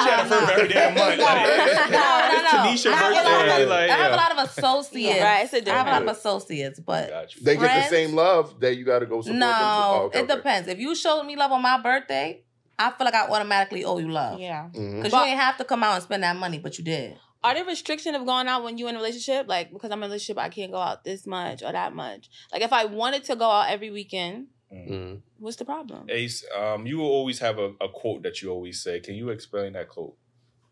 [0.00, 1.18] no, no, She had a friend for every damn month.
[1.18, 2.58] No, Like, no, no, it's no.
[2.58, 3.62] Tanisha I have a lot birthday.
[3.62, 5.20] of- Like, I have a lot of associates.
[5.22, 7.42] Right, it's a I have a lot of associates, but Got you.
[7.42, 9.38] They get the same love that you got to go support them.
[9.40, 9.52] no, too.
[9.54, 10.34] Oh, okay, it okay.
[10.36, 10.68] depends.
[10.68, 12.42] If you showed me love on my birthday,
[12.78, 14.40] I feel like I automatically owe you love.
[14.40, 14.64] Yeah.
[14.72, 14.96] Mm-hmm.
[14.96, 17.16] Because But- you didn't have to come out and spend that money, but you did.
[17.42, 19.46] Are there restrictions of going out when you in a relationship?
[19.48, 22.28] Like because I'm in a relationship, I can't go out this much or that much.
[22.52, 25.20] Like if I wanted to go out every weekend, Mm.
[25.40, 26.06] what's the problem?
[26.08, 29.00] Ace, um, you will always have a, a quote that you always say.
[29.00, 30.14] Can you explain that quote?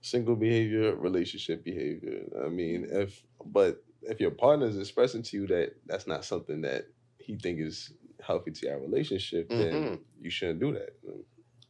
[0.03, 2.21] Single behavior, relationship behavior.
[2.45, 6.61] I mean, if but if your partner is expressing to you that that's not something
[6.61, 6.85] that
[7.19, 7.93] he think is
[8.25, 10.01] healthy to your relationship, then Mhm.
[10.21, 10.91] you shouldn't do that.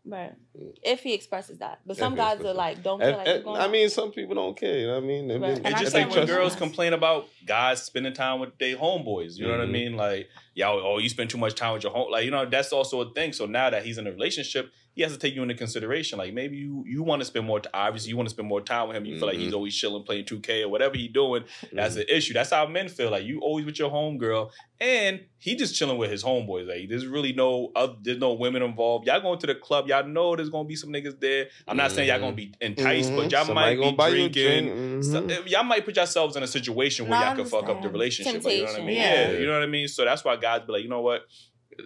[0.05, 0.35] Right.
[0.83, 3.69] If he expresses that, but some guys are like, don't feel like you're going I
[3.69, 4.79] mean, some people don't care.
[4.79, 5.31] You know what I mean?
[5.31, 5.55] If Right.
[5.57, 8.57] they- And It's just like when when girls girls- complain about guys spending time with
[8.59, 9.37] their homeboys.
[9.39, 9.71] You know what I Mhm.
[9.73, 9.97] mean?
[9.97, 12.11] Like, y'all, oh, you spend too much time with your home.
[12.11, 13.33] Like, you know, that's also a thing.
[13.33, 16.19] So now that he's in a relationship, he has to take you into consideration.
[16.19, 17.61] Like, maybe you you want to spend more.
[17.61, 19.05] T- obviously, you want to spend more time with him.
[19.07, 19.57] You feel like he's Mhm.
[19.57, 21.45] always chilling, playing two K or whatever he's doing.
[21.73, 22.33] That's an issue.
[22.35, 23.11] That's how men feel.
[23.11, 24.51] Like you always with your homegirl,
[24.81, 26.67] and he just chilling with his homeboys.
[26.67, 29.07] Like there's really no other, there's no women involved.
[29.07, 29.87] Y'all going to the club.
[29.89, 31.49] Y'all know there's gonna be some niggas there.
[31.67, 33.47] I'm not saying y'all gonna be enticed, but y'all Mm-hmm.
[33.47, 34.67] Somebody might be buy you a drinking.
[34.67, 35.05] drink.
[35.05, 35.51] So- Mhm.
[35.51, 38.43] y'all might put yourselves in a situation where No, y'all could fuck up the relationship.
[38.45, 38.97] like, you know what I mean?
[38.97, 39.31] Yeah.
[39.33, 39.39] Yeah.
[39.39, 39.89] you know what I mean.
[39.89, 41.23] So that's why guys be like, you know what.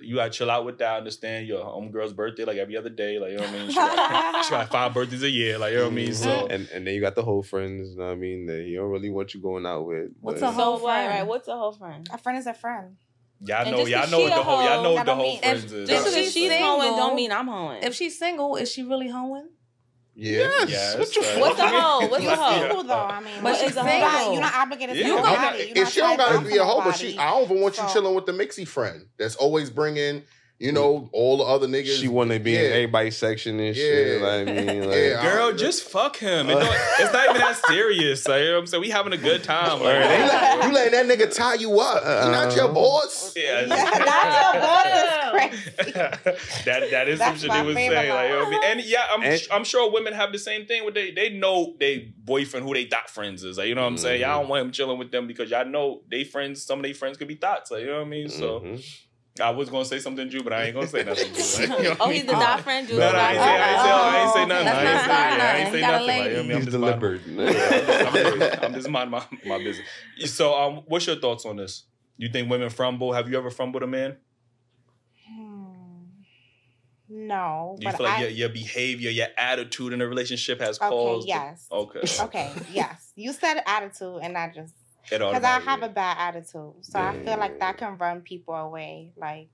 [0.01, 0.97] You gotta chill out with that.
[0.97, 3.19] Understand your homegirl's birthday like every other day.
[3.19, 3.69] Like you know what I mean.
[3.69, 5.59] She got, she got five birthdays a year.
[5.59, 6.15] Like you know what I mean.
[6.15, 6.51] So Mm-hmm.
[6.51, 7.91] and and then you got the whole friends.
[7.91, 8.47] You know what I mean?
[8.47, 10.09] That you don't really want you going out with.
[10.23, 11.09] What's but- a whole so friend?
[11.11, 11.27] right.
[11.27, 12.09] What's a whole friend?
[12.11, 12.97] A friend is a friend.
[13.45, 15.41] Y'all know, y'all 'cause know what the a whole, y'all know what the whole mean-
[15.41, 15.71] friends is.
[15.71, 17.83] Just If because she's she's single- hoeing don't mean I'm hoeing.
[17.83, 19.49] If she's single, is she really hoeing?
[20.15, 20.51] Yeah.
[20.69, 21.41] Yes, What you right.
[21.41, 22.07] What's a hoe?
[22.07, 22.61] What's a You're hoe?
[22.61, 22.95] single though.
[22.95, 24.09] I mean, But what she's is a single.
[24.11, 24.33] hoe?
[24.33, 25.07] You're not obligated to Yeah.
[25.09, 25.15] yeah.
[25.15, 25.59] I'm I'm nobody.
[25.69, 27.61] not, You're if she don't gotta be a to hoe, but she, I don't even
[27.63, 30.23] want you chilling with the mixy friend that's always bringing,
[30.63, 31.99] you know, all the other niggas.
[32.01, 32.69] She want to be in Yeah.
[32.71, 34.21] everybody's section and shit.
[34.21, 34.27] Yeah.
[34.27, 35.23] Like, I mean, like, Yeah.
[35.23, 36.49] Girl, I- just fuck him.
[36.49, 38.27] It don't- it's not even that serious.
[38.29, 38.81] Like, you know what I'm saying?
[38.83, 39.81] We having a good time.
[39.83, 42.03] Like, you, let, you letting that nigga tie you up.
[42.25, 43.35] He not your Uh, boss.
[43.37, 45.93] yeah, Yeah, that's your boss is crazy.
[46.65, 47.91] that that is some That's shit my they was saying.
[47.93, 48.61] Like, you know what I mean?
[48.65, 51.75] and yeah, I'm And- I'm sure women have the same thing with they they know
[51.81, 53.59] they boyfriend who they thought friends is.
[53.59, 54.21] Like, you know what I'm saying?
[54.21, 54.25] Mhm.
[54.27, 56.63] Y'all don't want him chilling with them because y'all know they friends.
[56.63, 57.71] Some of they friends could be thoughts.
[57.71, 58.29] Like, you know what I mean?
[58.29, 58.85] So mhm.
[59.41, 61.33] I was gonna say something, Drew, but I ain't gonna say nothing.
[61.33, 61.43] Drew.
[61.69, 62.87] Like, you know I oh, he's the dot friend.
[62.87, 64.69] Jules No, no, I ain't say, I ain't say, I ain't say Oh, nothing.
[64.69, 65.73] I ain't not say, yeah, I ain't nothing.
[65.73, 66.07] say He got a nothing.
[66.07, 66.51] Like, you know I mean?
[66.53, 68.53] I'm He's just minding- deliberate.
[68.61, 69.87] I'm, I'm just mind my, my business.
[70.35, 71.85] So, um, what's your thoughts on this?
[72.19, 73.13] You think women fumble?
[73.15, 74.17] Have you ever fumbled a man?
[75.27, 75.69] Hmm.
[77.09, 80.61] No, Do you but feel like I, your, your behavior, your attitude in a relationship
[80.61, 81.29] has okay, caused?
[81.29, 81.67] yes.
[81.71, 82.01] Okay.
[82.21, 83.13] Okay, yes.
[83.17, 87.19] You said attitude, and I just It because I have a bad attitude, so I
[87.25, 89.13] feel like that can run people away.
[89.17, 89.49] Like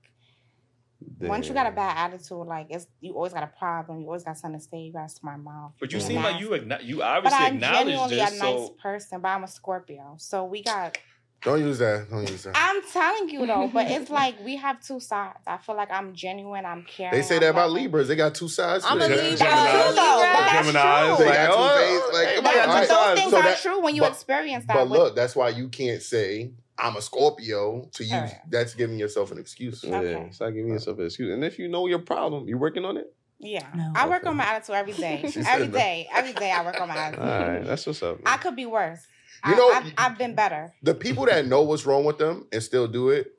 [1.19, 3.99] once you got a bad attitude, like it's you always got a problem.
[3.99, 4.79] You always got something to say.
[4.79, 5.73] You got a smart mouth.
[5.79, 8.31] But you seem like you you But I'm acknowledge genuinely this.
[8.31, 10.97] a nice so person, but I'm a Scorpio, so we got.
[11.41, 12.09] Don't use that.
[12.09, 12.51] Don't use that.
[12.55, 15.39] I'm telling you though, but it's like we have two sides.
[15.47, 16.65] I feel like I'm genuine.
[16.65, 17.13] I'm caring.
[17.15, 17.71] They say that about.
[17.71, 18.07] Libras.
[18.07, 18.83] They got two sides.
[18.83, 19.09] to I'm a it.
[19.09, 19.37] Libra.
[19.37, 20.19] That's true though.
[20.19, 21.25] But that's Gemini's, true.
[21.25, 22.13] They like, got two oh, faces.
[22.13, 22.87] Like, hey, come they on, got all two right.
[22.89, 24.73] Those things So are that- true when you but- experience that.
[24.73, 28.13] But with- look, that's why you can't say I'm a Scorpio to use.
[28.13, 28.39] Oh, yeah.
[28.49, 29.83] That's giving yourself an excuse.
[29.83, 30.25] Yeah, Okay.
[30.27, 30.75] it's like giving uh.
[30.75, 31.33] yourself an excuse.
[31.33, 33.13] And if you know your problem, you working on it.
[33.41, 33.93] Yeah, No.
[33.95, 35.23] I work on my attitude every day.
[35.47, 36.07] every day.
[36.11, 36.19] No.
[36.19, 37.25] Every day I work on my attitude.
[37.25, 38.19] right, that's what's up.
[38.25, 39.07] I could be worse.
[39.45, 40.73] You I, know- I've, I've been better.
[40.83, 43.33] The people that know what's wrong with them and still do it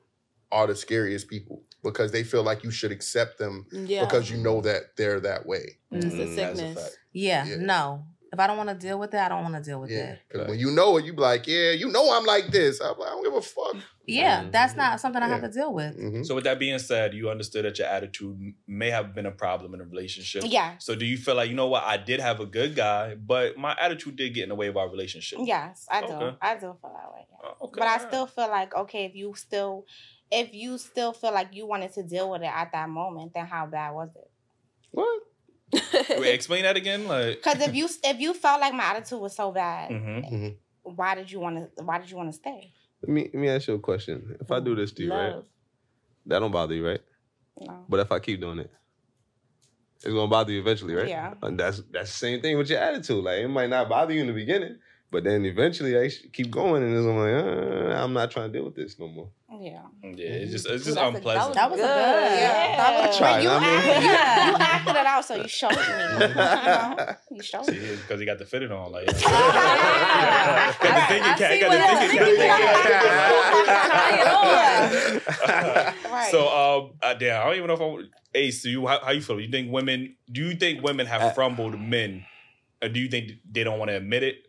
[0.51, 4.03] are the scariest people because they feel like you should accept them Yeah.
[4.05, 5.77] because you know that they're that way.
[5.91, 6.83] it's a That's a sickness.
[6.83, 6.97] fact.
[7.13, 7.55] Yeah, Yeah.
[7.59, 8.05] no.
[8.33, 10.11] If I don't want to deal with it, I don't want to deal with Yeah,
[10.13, 10.19] it.
[10.29, 12.79] because when you know it, you be like, yeah, you know I'm like this.
[12.79, 13.75] I'm like, I don't give a fuck.
[14.07, 14.51] Yeah, Mhm.
[14.53, 15.97] that's not something I have to deal with.
[15.99, 16.25] Mhm.
[16.25, 19.73] So with that being said, you understood that your attitude may have been a problem
[19.73, 20.43] in a relationship.
[20.47, 20.77] Yeah.
[20.77, 21.83] So do you feel like you know what?
[21.83, 24.77] I did have a good guy, but my attitude did get in the way of
[24.77, 25.39] our relationship.
[25.43, 26.13] Yes, I do.
[26.13, 26.37] Okay.
[26.41, 27.25] I do feel that way.
[27.29, 27.37] yeah.
[27.59, 29.85] Oh, okay, but I still feel like okay, if you still,
[30.31, 33.45] if you still feel like you wanted to deal with it at that moment, then
[33.45, 34.31] how bad was it?
[34.91, 35.21] What?
[35.73, 37.07] Wait, explain that again.
[37.07, 40.55] Like, Because if you if you felt like my attitude was so bad, Mhm.
[40.83, 41.83] why did you want to?
[41.83, 42.71] Why did you want to stay?
[43.01, 44.37] Let me let me ask you a question.
[44.39, 45.35] If I do this to you, right?
[46.25, 47.01] That don't bother you, right?
[47.59, 47.85] No.
[47.89, 48.71] But if I keep doing it,
[50.03, 51.07] it's gonna bother you eventually, right?
[51.07, 51.33] Yeah.
[51.41, 53.23] And that's that's the same thing with your attitude.
[53.23, 54.77] Like it might not bother you in the beginning,
[55.11, 58.65] but then eventually I keep going, and I'm like, uh, I'm not trying to deal
[58.65, 59.29] with this no more.
[59.59, 59.81] Yeah.
[60.01, 61.53] yeah, it's just it's just That's a- unpleasant.
[61.55, 61.87] That was a good.
[61.89, 62.77] Yeah.
[62.77, 64.49] That was, Tried, but you, I mean- acted, Yeah.
[64.49, 65.77] you acted it out, so you showed me.
[66.21, 67.15] You, know?
[67.31, 67.95] you showed See, me.
[67.97, 69.07] because he got the fitted on, like.
[69.11, 70.75] Yeah.
[70.81, 71.51] got the thinking I cap.
[71.51, 72.57] see Got the thinking Try
[74.15, 75.95] cap.
[76.11, 76.31] Right.
[76.31, 77.85] So, um, uh, damn, I don't even know if I.
[77.85, 79.41] would- Ace, do you how, how you feel?
[79.41, 80.15] You think women?
[80.31, 82.25] Do you think women have Uh, frumbled men,
[82.81, 84.47] or do you think they don't want to admit it?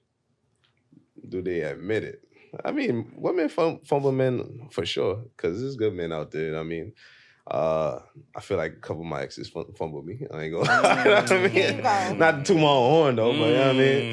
[1.28, 2.22] Do they admit it?
[2.64, 6.58] I mean, women fum- fumble men for sure, because there's good men out there.
[6.58, 6.92] I mean,
[7.50, 7.98] uh,
[8.36, 10.20] I feel like a couple of my exes fum- fumbled me.
[10.32, 10.64] I ain't gonna.
[10.98, 11.82] you know what I mean?
[11.82, 12.14] go.
[12.14, 14.12] Not to toot my own horn though, but you know what I mean.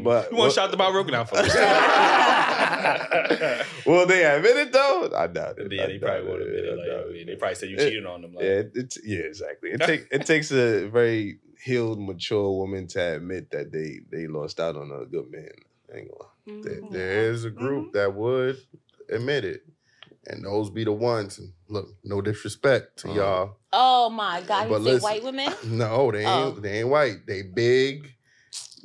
[0.00, 0.04] Mm.
[0.04, 1.46] But you want to shout the Bob Rogan out for us?
[3.86, 5.10] Will they admit it though?
[5.16, 5.72] I doubt it.
[5.72, 6.66] yeah, I they probably would have been.
[6.66, 7.26] I Like, I mean, it.
[7.26, 8.34] they probably said you It- cheated on them.
[8.34, 9.70] Like, Yeah, it, it's yeah, exactly.
[9.70, 14.60] It take it takes a very healed, mature woman to admit that they they lost
[14.60, 15.48] out on a good man.
[15.92, 16.30] I ain't gonna.
[16.46, 16.92] There, Mhm.
[16.92, 18.56] there is a group that would
[19.10, 19.62] admit it,
[20.28, 21.38] and those be the ones.
[21.38, 23.16] And look, no disrespect to Uh-huh.
[23.18, 23.56] y'all.
[23.72, 24.68] Oh my God!
[24.68, 25.02] But You say listen.
[25.02, 25.52] white women?
[25.64, 26.56] No, they ain't.
[26.56, 26.60] Oh.
[26.60, 27.26] They ain't white.
[27.26, 28.12] They big.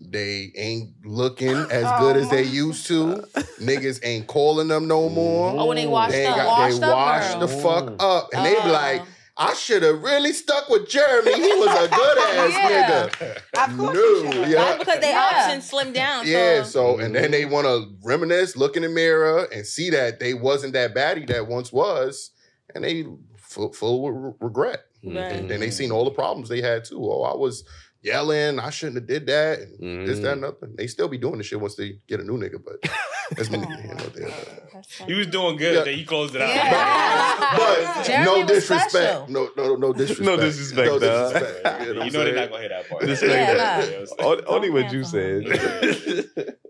[0.03, 3.23] They ain't looking as Oh good as they used to.
[3.59, 5.53] Niggas ain't calling them no more.
[5.59, 6.37] Oh, when they washed They, up.
[6.37, 7.39] ain't got, they Washed up, washed girl.
[7.41, 8.71] the fuck up, and they be Oh.
[8.71, 9.03] like,
[9.49, 11.33] "I should have really stuck with Jeremy.
[11.33, 13.09] He was a good ass Yeah.
[13.09, 14.47] nigga." Of course No, yeah.
[14.55, 15.31] That's because they Yeah.
[15.43, 16.27] options slimmed down.
[16.27, 16.97] Yeah, So.
[16.97, 20.33] so and then they want to reminisce, look in the mirror, and see that they
[20.33, 22.31] wasn't that baddie that once was,
[22.75, 23.05] and they
[23.37, 24.81] full, full with regret.
[25.03, 25.31] Right.
[25.33, 26.99] And then they seen all the problems they had too.
[27.03, 27.63] Oh, I was
[28.03, 30.75] yelling, I shouldn't have did that, and this, that, and nothing.
[30.77, 32.77] They still be doing the shit once they get a new nigga, but
[33.35, 33.59] that's me.
[33.61, 34.33] You know, they-
[34.73, 35.75] That's he was doing good.
[35.75, 35.83] Yeah.
[35.83, 36.49] Then he closed it out.
[36.49, 37.57] Yeah.
[37.57, 38.91] but Jeremy no disrespect.
[38.91, 39.27] special.
[39.29, 40.25] No, no, no disrespect.
[40.25, 41.33] No disrespect, No dog.
[41.33, 41.81] disrespect.
[41.81, 43.05] You know, what I'm they're not gonna hear that part.
[43.05, 45.43] Just Yeah, like Only, only what you said.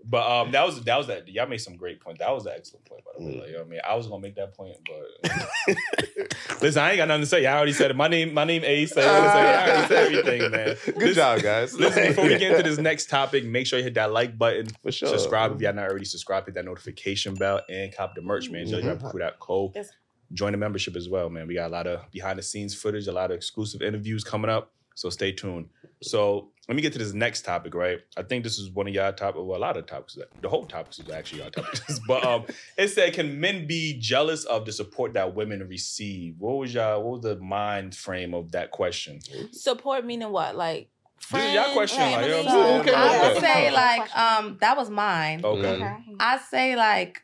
[0.04, 1.26] But um, that was that was that.
[1.28, 2.18] Y'all made some great point.
[2.18, 3.32] That was an excellent point, by the way.
[3.32, 3.38] Mm.
[3.38, 6.90] Like, you know what I mean, I was gonna make that point, but listen, I
[6.90, 7.46] ain't got nothing to say.
[7.46, 7.96] I already said it.
[7.96, 8.94] My name, my name, Ace.
[8.96, 10.76] I already said everything, man.
[10.84, 11.72] Good Listen- job, guys.
[11.74, 14.66] Listen, before we get into this next topic, make sure you hit that like button.
[14.82, 15.08] For sure.
[15.08, 16.46] Subscribe if you're not already subscribed.
[16.52, 18.66] Hit that notification bell and cop the merch, man.
[18.66, 19.00] Mhm.
[19.00, 19.72] JoJoCrew.co.
[19.74, 19.88] Yes.
[20.34, 21.46] Join the membership as well, man.
[21.46, 24.50] We got a lot of behind the scenes footage, a lot of exclusive interviews coming
[24.50, 24.72] up.
[24.94, 25.70] So stay tuned.
[26.02, 28.00] So let me get to this next topic, right?
[28.18, 29.42] I think this is one of y'all topics.
[29.42, 30.18] Well, a lot of topics.
[30.42, 31.98] The whole topics is actually y'all topics.
[32.06, 32.44] but um,
[32.76, 36.34] it said, can men be jealous of the support that women receive?
[36.38, 37.02] What was y'all?
[37.02, 39.20] What was the mind frame of that question?
[39.52, 40.56] Support meaning what?
[40.56, 40.90] Like
[41.30, 42.38] This is y'all question, like, family?
[42.38, 42.80] you know what I'm?
[42.80, 45.40] Okay, I would say like um that was mine.
[45.44, 45.68] Okay.
[45.68, 45.96] Okay.
[46.20, 47.22] I say like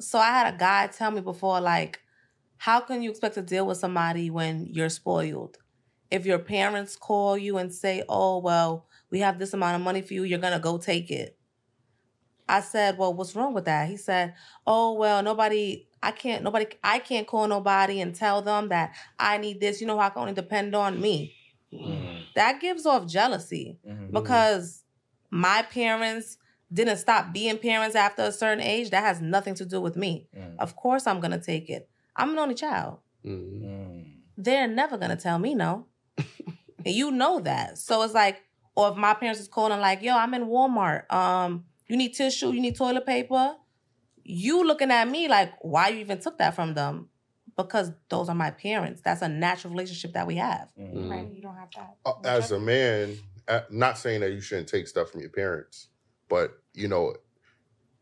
[0.00, 2.00] so I had a guy tell me before like
[2.58, 5.56] how can you expect to deal with somebody when you're spoiled?
[6.10, 10.02] If your parents call you and say, "Oh, well, we have this amount of money
[10.02, 11.38] for you, you're going to go take it."
[12.48, 14.34] I said, "Well, what's wrong with that?" He said,
[14.66, 19.38] "Oh, well, nobody I can't nobody I can't call nobody and tell them that I
[19.38, 19.80] need this.
[19.80, 21.34] You know, I can only depend on me."
[21.72, 22.24] Mhm.
[22.34, 24.12] That gives off jealousy Mhm.
[24.12, 24.84] because
[25.30, 26.36] my parents
[26.72, 28.90] didn't stop being parents after a certain age.
[28.90, 30.28] That has nothing to do with me.
[30.36, 30.56] Mhm.
[30.58, 31.88] Of course, I'm gonna take it.
[32.16, 33.00] I'm an only child.
[33.24, 33.62] Mhm.
[33.62, 34.04] Mhm.
[34.36, 35.86] They're never gonna tell me no,
[36.84, 37.78] and you know that.
[37.78, 38.42] So it's like,
[38.74, 41.12] or if my parents is calling like, "Yo, I'm in Walmart.
[41.12, 43.56] Um, you need tissue, you need toilet paper."
[44.24, 47.09] You looking at me like, why you even took that from them?
[47.62, 49.02] Because those are my parents.
[49.02, 50.72] That's a natural relationship that we have.
[50.78, 51.10] Mhm.
[51.10, 51.32] Right.
[51.32, 51.96] You don't have that.
[52.04, 53.18] Uh, as a man,
[53.48, 55.88] uh, not saying that you shouldn't take stuff from your parents,
[56.28, 57.14] but you know,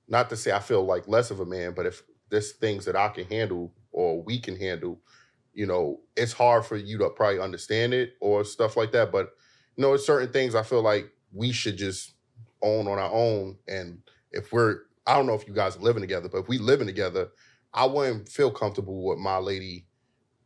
[0.08, 2.96] not to say I feel like less of a man, but if there's things that
[2.96, 5.00] I can handle or we can handle,
[5.52, 9.10] you know, it's hard for you to probably understand it or stuff like that.
[9.10, 9.30] But
[9.76, 12.14] you know, it's certain things I feel like we should just
[12.62, 13.58] own on our own.
[13.68, 14.00] And
[14.32, 16.86] if we're, I don't know if you guys are living together, but if we living
[16.86, 17.28] together,
[17.74, 19.86] I wouldn't feel comfortable with my lady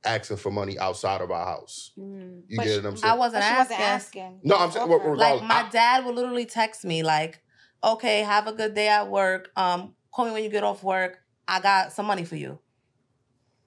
[0.04, 1.92] asking for money outside of our house.
[1.98, 2.42] Mm.
[2.48, 3.18] You But get she- what I'm I saying?
[3.18, 3.76] wasn't But she asking.
[3.78, 4.40] wasn't asking.
[4.42, 7.40] No, I'm saying- well, regardless- Like my I- dad would literally text me like,
[7.85, 9.50] "Okay, have a good day at work.
[9.56, 11.18] Um, call me when you get off work.
[11.46, 12.58] I got some money for you."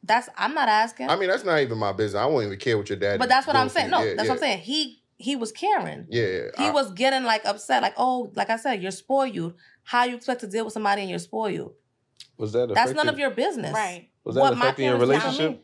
[0.04, 1.10] That's I'm not asking.
[1.10, 2.20] I mean, that's not even my business.
[2.22, 3.18] I won't even care what your dad.
[3.20, 3.90] but that's what I'm saying.
[3.90, 4.30] No, Yeah, that's yeah.
[4.30, 4.60] what I'm saying.
[4.60, 6.06] He he was caring.
[6.10, 6.42] Yeah, yeah.
[6.58, 9.54] He I- was getting like upset, like, "Oh, like I said, you're spoiled.
[9.84, 11.74] How you expect to deal with somebody and you're spoiled?
[12.38, 14.10] Was that That's none of your business." Right.
[14.24, 15.64] Was that what affecting your parents did to relationship?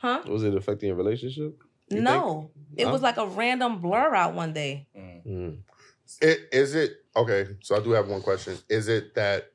[0.00, 0.22] Huh?
[0.26, 1.58] Was it affecting your relationship?
[1.88, 2.50] You No.
[2.76, 2.92] It No?
[2.92, 4.86] was like a random blur out one day.
[4.96, 5.26] Mm.
[5.26, 5.58] Mm.
[6.20, 7.46] It is it okay?
[7.62, 8.58] So I do have one question.
[8.68, 9.50] Is it that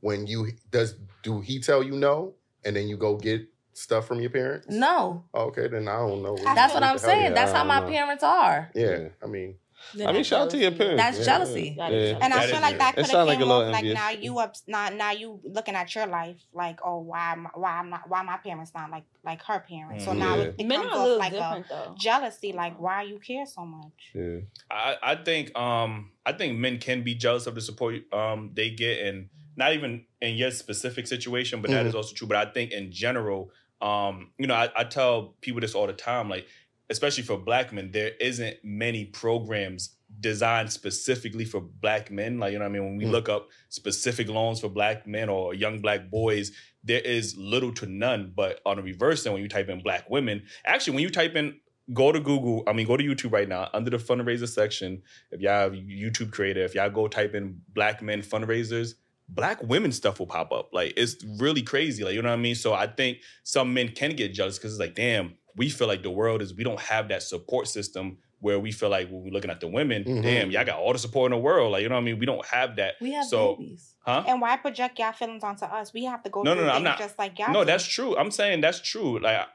[0.00, 4.20] when you does do he tell you no and then you go get stuff from
[4.20, 4.66] your parents?
[4.68, 5.24] No.
[5.34, 6.36] Okay, then I don't know.
[6.36, 7.22] That's That's what I'm saying.
[7.22, 7.88] yeah, That's how my know.
[7.88, 8.70] parents are.
[8.74, 9.56] Yeah, I mean,
[9.94, 11.02] Then I mean, shout out to your parents.
[11.02, 11.74] That's Yeah, jealousy.
[11.76, 11.88] yeah.
[11.88, 13.62] That is And I That feel like that could have sound came like a little
[13.66, 17.32] off like now you up now now you looking at your life like oh why
[17.32, 20.18] am I- why I'm not why my parents not like like her parents so Mhm.
[20.18, 20.42] now Yeah.
[20.42, 21.94] it, it Men comes are a off like a though.
[21.98, 23.92] jealousy like why you care so much.
[24.14, 24.38] Yeah.
[24.70, 28.70] I, I think um I think men can be jealous of the support um they
[28.70, 32.26] get and not even in your specific situation, but that is also true.
[32.26, 33.50] But I think in general,
[33.82, 36.46] um, you know, I, I tell people this all the time, like
[36.90, 42.38] especially for black men, there isn't many programs designed specifically for black men.
[42.38, 42.84] Like, you know what I mean?
[42.84, 43.10] When we Mm.
[43.12, 46.52] look up specific loans for black men or young black boys,
[46.84, 48.32] there is little to none.
[48.34, 51.34] But on the reverse end, when you type in black women, actually when you type
[51.34, 51.58] in
[51.92, 55.02] go to Google, I mean, go to YouTube right now under the fundraiser section.
[55.30, 58.94] If y'all have YouTube creator, if y'all go type in black men fundraisers,
[59.28, 60.70] black women stuff will pop up.
[60.72, 62.04] Like it's really crazy.
[62.04, 62.54] Like, you know what I mean?
[62.54, 66.02] So I think some men can get jealous because it's like, damn, we feel like
[66.02, 69.30] the world is, we don't have that support system where we feel like when we're
[69.32, 70.22] looking at the women, Mhm.
[70.22, 71.72] damn, y'all got all the support in the world.
[71.72, 72.18] Like, you know what I mean?
[72.18, 72.94] We don't have that.
[73.00, 73.94] We have So- babies.
[74.04, 74.24] Huh?
[74.26, 75.92] And why project y'all feelings onto us?
[75.92, 77.52] We have to go No, no, through no, I'm things not- just like y'all.
[77.52, 77.66] No, do.
[77.66, 78.16] that's true.
[78.16, 79.20] I'm saying that's true.
[79.20, 79.46] Like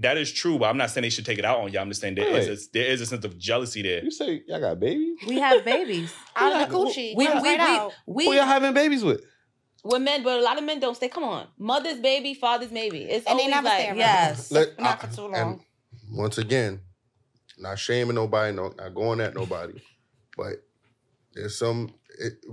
[0.00, 1.82] that is true, but I'm not saying they should take it out on y'all.
[1.82, 2.58] I'm just saying there is Wait.
[2.58, 4.04] a, there is a sense of jealousy there.
[4.04, 5.18] You say y'all got babies?
[5.26, 6.12] We have babies.
[6.36, 7.16] out of the We- coochie.
[7.16, 7.92] we- comes we- right we- out.
[8.06, 9.20] we Who y'all having babies with?
[9.84, 11.08] With men, but a lot of men don't stay.
[11.08, 13.02] Come on, mother's baby, father's baby.
[13.04, 13.96] It's And they always never like stay around.
[13.98, 14.50] yes.
[14.50, 15.64] let, Not I- for too and long.
[16.12, 16.80] once again,
[17.58, 19.80] not shaming nobody, no, not going at nobody,
[20.36, 20.54] but
[21.34, 21.94] there's some.
[22.18, 22.44] It,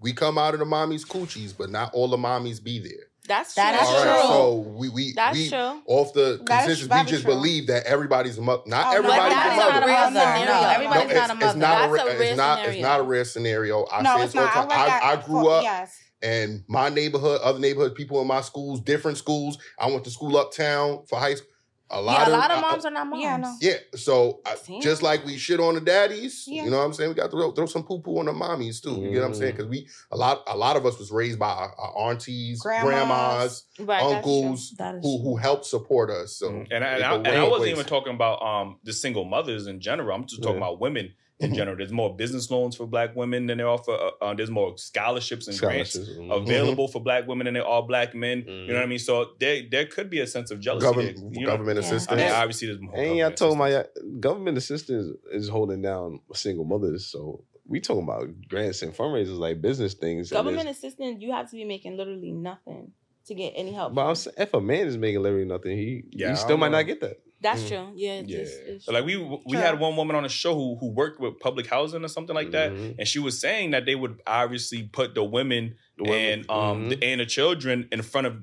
[0.00, 3.06] we come out of the mommy's coochies, but not all the mommies be there.
[3.26, 3.62] that's true.
[3.62, 4.28] That is All right, true.
[4.28, 5.82] so we we That's we true.
[5.86, 7.32] off the That is consensus, we just true.
[7.34, 8.62] believe that everybody's a oh, mother.
[8.66, 9.84] Not Oh, everybody's that's a not mother.
[9.84, 10.08] a real mother.
[10.20, 10.44] scenario.
[10.44, 11.58] No, No, everybody's it's, not a it's mother.
[11.58, 12.82] not a, That's re- a it's rare not it's scenario.
[12.82, 13.86] not a rare scenario.
[13.90, 14.68] I no, say it's all the not.
[14.68, 14.70] time.
[14.70, 15.98] I, I, I grew up Yes.
[16.22, 19.58] And my neighborhood, other neighborhoods, people in my schools, different schools.
[19.78, 21.48] I went to school uptown for high school.
[21.90, 23.22] A lot yeah, of a lot of moms are not moms.
[23.22, 23.56] Yeah, I know.
[23.60, 26.64] yeah, so I, just like we shit on the daddies, Yeah.
[26.64, 27.10] you know what I'm saying?
[27.10, 29.02] We got to throw, throw some poo poo on the mommies too.
[29.02, 29.52] You get what I'm saying?
[29.52, 32.88] Because we a lot a lot of us was raised by our, our aunties, Grandmas.
[32.88, 36.38] grandmas, Right, uncles That is who who helped support us.
[36.38, 37.70] So Mm, and I, and, I, a and I wasn't ways.
[37.72, 40.16] even talking about um the single mothers in general.
[40.16, 40.66] I'm just talking Yeah.
[40.68, 41.54] about women in Mhm.
[41.56, 41.76] general.
[41.76, 43.94] There's more business loans for black women than there are for.
[44.00, 46.18] Uh, uh, there's more scholarships and grants Scholarships.
[46.18, 46.42] Mhm.
[46.42, 48.44] available for black women than there are black men.
[48.46, 48.98] You know what I mean?
[49.00, 50.84] So there there could be a sense of jealousy.
[50.86, 51.52] government there, you know?
[51.52, 51.84] government Yeah.
[51.84, 52.20] I assistance.
[52.20, 52.94] mean, obviously there's more.
[52.96, 53.98] And y'all government talking assistance.
[54.04, 57.06] about government assistance is holding down single mothers.
[57.06, 60.30] So we talking about grants and fundraisers like business things.
[60.30, 62.92] Government assistance, you have to be making literally nothing
[63.26, 63.94] to get any help.
[63.94, 64.14] But I'm from.
[64.16, 66.78] saying, if a man is making literally nothing, he Yeah, he still might know.
[66.78, 67.16] not get that.
[67.40, 67.68] That's Mm.
[67.68, 67.92] true.
[67.94, 69.58] Yeah, it's Yeah, just, it's like we we True.
[69.60, 72.52] had one woman on the show who who worked with public housing or something like
[72.52, 72.94] that, Mhm.
[72.98, 76.84] and she was saying that they would obviously put the women The women- and um
[76.86, 76.88] Mhm.
[77.00, 78.34] the, and the children in front of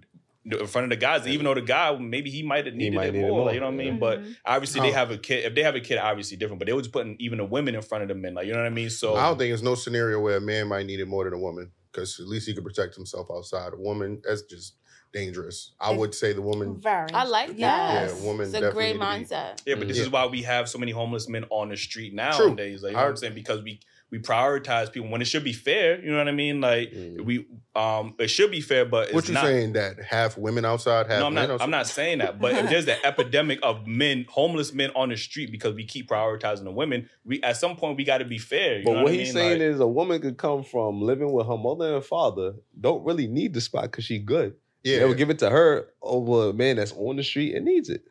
[0.43, 3.09] in front of the guys, even though the guy maybe he might have needed might
[3.09, 3.93] it need it more, more, like, you know what I mean?
[3.93, 3.99] yeah.
[3.99, 5.45] But obviously they have a kid.
[5.45, 6.57] If they have a kid, obviously different.
[6.59, 8.57] But they was putting even the women in front of the men, like you know
[8.59, 8.89] what I mean?
[8.89, 11.33] So I don't think there's no scenario where a man might need it more than
[11.33, 13.73] a woman because at least he could protect himself outside.
[13.73, 14.75] A woman, that's just
[15.13, 15.73] dangerous.
[15.79, 16.79] I would say the woman.
[16.79, 17.11] Very.
[17.13, 17.57] I like that.
[17.57, 18.15] Yes.
[18.17, 19.61] Yeah, woman It's a definitely great need to be- mindset.
[19.65, 20.03] yeah, but this Yeah.
[20.03, 22.47] is why we have so many homeless men on the street True.
[22.47, 22.81] nowadays.
[22.83, 23.33] Like you know what I'm saying?
[23.35, 23.79] Because we
[24.11, 25.97] we prioritize people when it should be fair.
[26.03, 26.59] You know what I mean?
[26.59, 27.21] Like Mhm.
[27.23, 27.45] we
[27.75, 29.45] um it should be fair, but it's What you not.
[29.45, 31.53] saying that half women outside, half No, I'm men not.
[31.53, 31.63] outside?
[31.63, 32.39] I'm not saying that.
[32.39, 36.09] But if there's an epidemic of men, homeless men on the street because we keep
[36.09, 38.79] prioritizing the women, we at some point we got to be fair.
[38.79, 39.33] You But know what I he's mean?
[39.33, 43.05] saying Like, is a woman could come from living with her mother and father, don't
[43.05, 44.55] really need the spot because she good.
[44.83, 47.63] Yeah, They would give it to her over a man that's on the street and
[47.63, 48.01] needs it.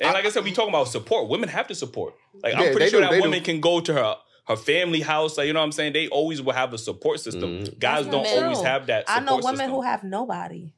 [0.00, 1.28] and like I said, we talking about support.
[1.28, 2.14] Women have to support.
[2.42, 3.44] Like Yeah, I'm pretty sure do, that woman do.
[3.44, 5.38] can go to her her family house.
[5.38, 5.92] Like you know what I'm saying?
[5.92, 7.60] They always will have a support system.
[7.60, 7.78] Mhm.
[7.78, 8.42] Guys don't true.
[8.42, 9.04] always have that.
[9.08, 9.70] I know women system.
[9.70, 10.72] who have nobody.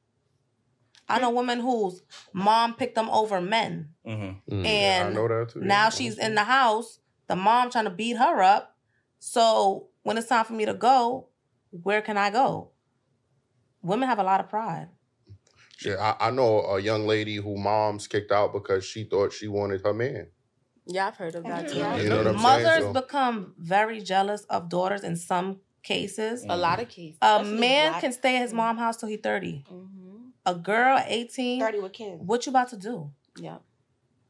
[1.08, 3.90] I know women whose mom picked them over men.
[4.06, 4.40] Mhm.
[4.50, 4.66] Mhm.
[4.66, 5.60] And I know that too.
[5.60, 8.76] Now she's in the house, the mom trying to beat her up.
[9.18, 11.28] So when it's time for me to go,
[11.70, 12.70] where can I go?
[13.82, 14.88] Women have a lot of pride.
[15.76, 19.48] Shit, I, I know a young lady who mom's kicked out because she thought she
[19.48, 20.28] wanted her man.
[20.86, 21.78] Yeah, I've heard of that too.
[21.78, 21.96] Yeah.
[21.96, 22.94] You know what I'm Mothers saying?
[22.94, 26.44] So- become very jealous of daughters in some cases.
[26.48, 27.18] A lot of cases.
[27.22, 29.64] A especially man black- can stay at his mom's house till he 30.
[29.70, 30.30] Mhm.
[30.46, 32.20] A girl, 18, 30 with kids.
[32.24, 33.10] what you about to do?
[33.38, 33.58] Yeah.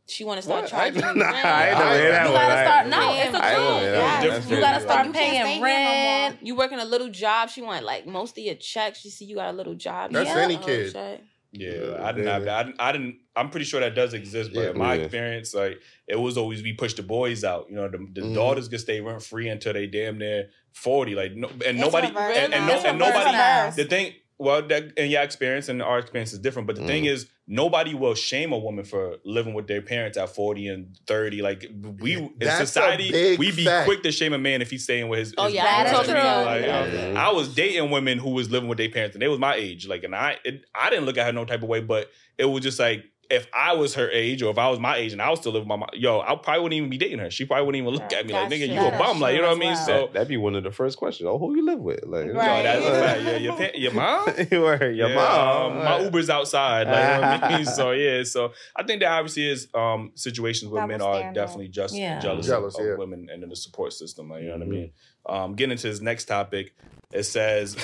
[0.07, 0.71] She want to start What?
[0.71, 1.03] Charging.
[1.03, 1.47] you nah, rent.
[1.47, 2.87] I ain't never hear that You gotta I- start.
[2.89, 4.49] No, it's the I yeah, Yeah.
[4.49, 6.39] You gotta start You paying stay here no rent.
[6.43, 7.49] You working a little job.
[7.49, 9.01] She want like most of your checks.
[9.01, 10.13] She see you got a little job.
[10.13, 10.39] That's Yeah.
[10.43, 10.93] any Oh, kid.
[10.93, 11.25] shit.
[11.57, 12.57] Yeah, I didn't have that.
[12.59, 13.17] I didn't, I didn't.
[13.37, 14.71] I'm pretty sure that does exist, but Yeah.
[14.71, 15.03] in my Yeah.
[15.03, 17.67] experience, like it was always we push the boys out.
[17.71, 18.35] You know, the, the Mhm.
[18.35, 21.15] daughters can stay rent free until they damn near forty.
[21.15, 23.77] Like no, and It's nobody and, and, no, and nobody.
[23.83, 26.67] The thing, well, that in your experience and our experience is different.
[26.67, 27.09] But the thing Mhm.
[27.13, 31.41] is, nobody will shame a woman for living with their parents at forty and thirty.
[31.43, 31.71] Like
[32.01, 33.87] we in That's society, big we be fact.
[33.87, 35.35] quick to shame a man if he's staying with his.
[35.39, 36.01] Oh, his yeah, That parents.
[36.01, 36.23] is true.
[36.23, 37.09] like, Yeah.
[37.11, 39.55] um, I was dating women who was living with their parents, and they was my
[39.55, 39.87] age.
[39.87, 42.47] Like, and I, it, I didn't look at her no type of way, but it
[42.47, 45.21] was just like if I was her age or if I was my age and
[45.23, 47.31] I was still living with my mom, yo, I probably wouldn't even be dating her.
[47.31, 48.75] She probably wouldn't even look at me like, nigga, true.
[48.75, 49.75] you a That's bum, like you know what I mean?
[49.75, 49.93] true So.
[49.93, 51.27] That, that'd be one of the first questions.
[51.27, 52.05] Oh, who you live with?
[52.07, 53.01] Like, No, that's a Yeah.
[53.01, 53.23] fact.
[53.23, 54.29] Yeah, your, pa- your mom.
[54.51, 55.73] Your Yeah, mom.
[55.79, 56.87] um, my Uber's outside.
[56.89, 57.65] Like, you know what I mean?
[57.75, 61.35] So yeah, so I think there obviously is um, situations where men are standard.
[61.35, 62.21] definitely just Yeah.
[62.21, 62.97] jealous, Jealous, of, of yeah.
[62.97, 64.29] women and in the support system.
[64.31, 64.71] Like, you know what I Mhm.
[64.71, 64.91] mean?
[65.27, 66.75] Um, getting into this next topic,
[67.13, 67.77] it says,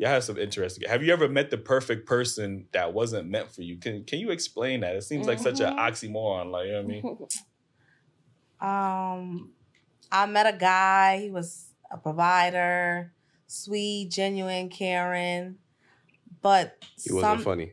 [0.00, 0.88] "Y'all have some interesting.
[0.88, 3.76] Have you ever met the perfect person that wasn't meant for you?
[3.76, 4.96] Can Can you explain that?
[4.96, 6.50] It seems like such an oxymoron.
[6.50, 7.18] Like, you know what I mean?
[8.62, 9.52] Um,
[10.12, 11.18] I met a guy.
[11.22, 13.10] He was a provider,
[13.46, 15.56] sweet, genuine, caring.
[16.42, 17.72] But He wasn't some, funny.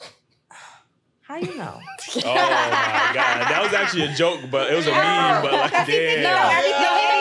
[1.20, 1.78] how you know?
[2.16, 5.42] Oh my god, that was actually a joke, but it was a meme.
[5.42, 6.22] But like, No, damn.
[6.22, 7.11] No,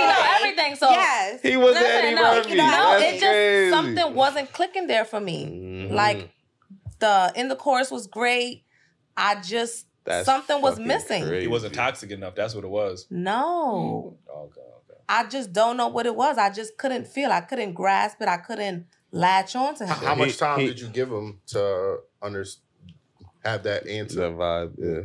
[0.41, 0.55] everything.
[0.55, 0.75] no, he didn't know everything.
[0.75, 1.41] So yes.
[1.41, 2.55] He was Listen, Eddie no, Murphy.
[2.55, 3.69] no, no, That's it just crazy.
[3.71, 5.45] something wasn't clicking there for me.
[5.45, 5.91] Mhm.
[5.91, 6.29] Like
[6.99, 8.63] the in the chorus was great.
[9.17, 11.23] I just That's something was missing.
[11.23, 11.41] crazy.
[11.41, 12.35] He wasn't toxic enough.
[12.35, 13.07] That's what it was.
[13.09, 14.17] no.
[14.29, 14.99] Okay, okay.
[15.09, 16.37] I just don't know what it was.
[16.37, 17.31] I just couldn't feel.
[17.31, 18.27] I couldn't grasp it.
[18.29, 19.93] I couldn't latch on to him.
[19.95, 22.45] how much time he- did you give him to under
[23.43, 24.21] have that answer?
[24.21, 25.01] That vibe, yeah.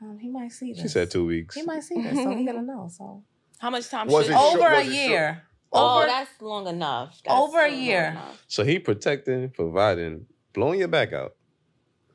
[0.00, 0.82] Um, he might see this.
[0.82, 1.54] She said two weeks.
[1.54, 2.88] He might see this, so he gonna know.
[2.90, 3.22] So
[3.62, 5.42] How much time Was should it short- over a was it year.
[5.72, 7.20] Oh, Over that's long enough.
[7.24, 8.18] That's Over a year.
[8.48, 11.36] So he protecting, providing, blowing your back out.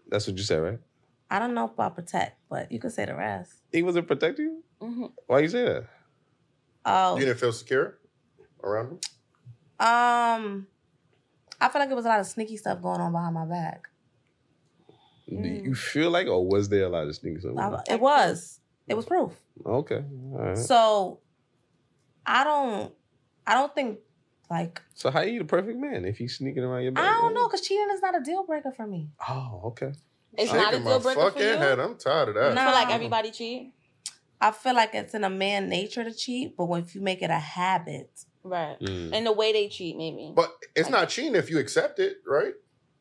[0.10, 0.80] That's what you said, right?
[1.32, 3.54] I don't know about protect, but you could say the rest.
[3.72, 4.64] He wasn't protecting you?
[4.82, 5.12] Mhm.
[5.26, 5.86] Why you say that?
[6.86, 7.98] Oh, You didn't feel secure
[8.62, 9.00] around him?
[9.80, 10.68] um,
[11.62, 13.88] I feel like it was a lot of sneaky stuff going on behind my back.
[15.30, 15.64] Do Mm.
[15.64, 17.46] you feel like, or was there a lot of sneakers?
[17.46, 18.60] I- it was.
[18.88, 19.32] It was proof.
[19.66, 20.04] Okay.
[20.34, 20.58] All right.
[20.58, 21.20] So
[22.28, 22.94] I don't.
[23.46, 24.00] I don't think
[24.50, 27.04] like So how are you the perfect man if he's sneaking around your back?
[27.04, 27.34] I don't man?
[27.36, 29.10] know because cheating is not a deal breaker for me.
[29.28, 29.94] Oh, okay.
[30.38, 31.56] It's not a deal breaker for fucking you.
[31.56, 31.80] head.
[31.80, 32.50] I'm tired of that.
[32.50, 32.64] You No.
[32.66, 33.74] feel like everybody cheat,
[34.40, 37.22] I feel like it's in a man nature to cheat, but when if you make
[37.22, 38.12] it a habit,
[38.44, 38.78] right?
[38.82, 39.12] Mm.
[39.14, 40.34] And the way they cheat, maybe.
[40.36, 42.54] But it's not cheating if you accept it, right?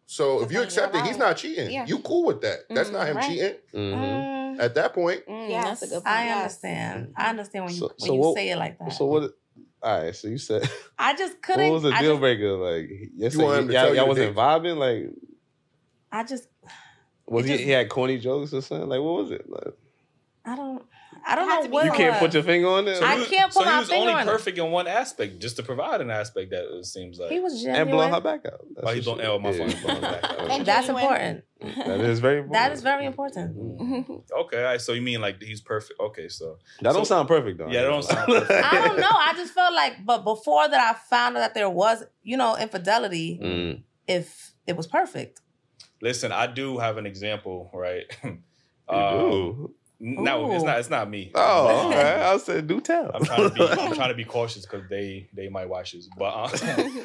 [0.06, 1.70] So if you accept on it, he's not cheating.
[1.70, 1.84] Yeah.
[1.84, 2.60] You cool with that.
[2.70, 3.26] That's Mhm, not him right.
[3.28, 3.56] cheating.
[3.74, 3.92] Mhm.
[3.92, 5.64] mm, At that point, Mm, Yes.
[5.64, 6.06] that's a good point.
[6.06, 7.12] I understand.
[7.16, 8.92] I understand when you So- when so you what- say it like that.
[8.92, 9.30] So what?
[9.82, 10.14] All right.
[10.16, 11.64] So you said I just couldn't.
[11.68, 12.52] what was the I deal just, breaker?
[12.52, 14.36] Like yes, You want him to y'all, you y'all wasn't date.
[14.42, 14.76] vibing.
[14.76, 15.12] Like
[16.12, 16.48] I just
[17.26, 17.52] was he?
[17.52, 18.88] just- he had corny jokes or something.
[18.88, 19.48] Like what was it?
[19.48, 19.74] Like,
[20.44, 20.82] I don't.
[21.28, 23.02] I don't know what you can't put your finger on it.
[23.02, 24.22] I was- can't put so my finger only on it.
[24.22, 27.30] He's only perfect in one aspect, just to provide an aspect that it seems like.
[27.32, 27.80] He was genuine.
[27.82, 28.60] and blowing her back out.
[28.76, 30.50] That's Oh, he what don't- she- oh, my yeah, fault, he blowing her back out.
[30.52, 31.44] And That's important.
[31.60, 32.52] That is very important.
[32.52, 33.56] That is very important.
[33.56, 34.22] Mhm.
[34.30, 35.98] Okay, all right, so you mean like he's perfect?
[35.98, 37.68] Okay, so That don't sound perfect though.
[37.68, 38.64] Yeah, that don't sound perfect.
[38.64, 39.08] I don't know.
[39.10, 42.56] I just felt like, but before that, I found out that there was, you know,
[42.56, 43.40] infidelity.
[43.42, 43.82] Mm.
[44.06, 45.40] If it was perfect,
[46.00, 48.04] listen, I do have an example, right?
[48.88, 49.74] You Um, do.
[49.98, 50.78] No, it's not.
[50.78, 51.30] It's not me.
[51.34, 52.00] Oh, Um, okay.
[52.22, 53.10] I said, do tell.
[53.14, 53.62] I'm trying to be.
[53.62, 56.48] I'm trying to be cautious because they they might watch this, but uh,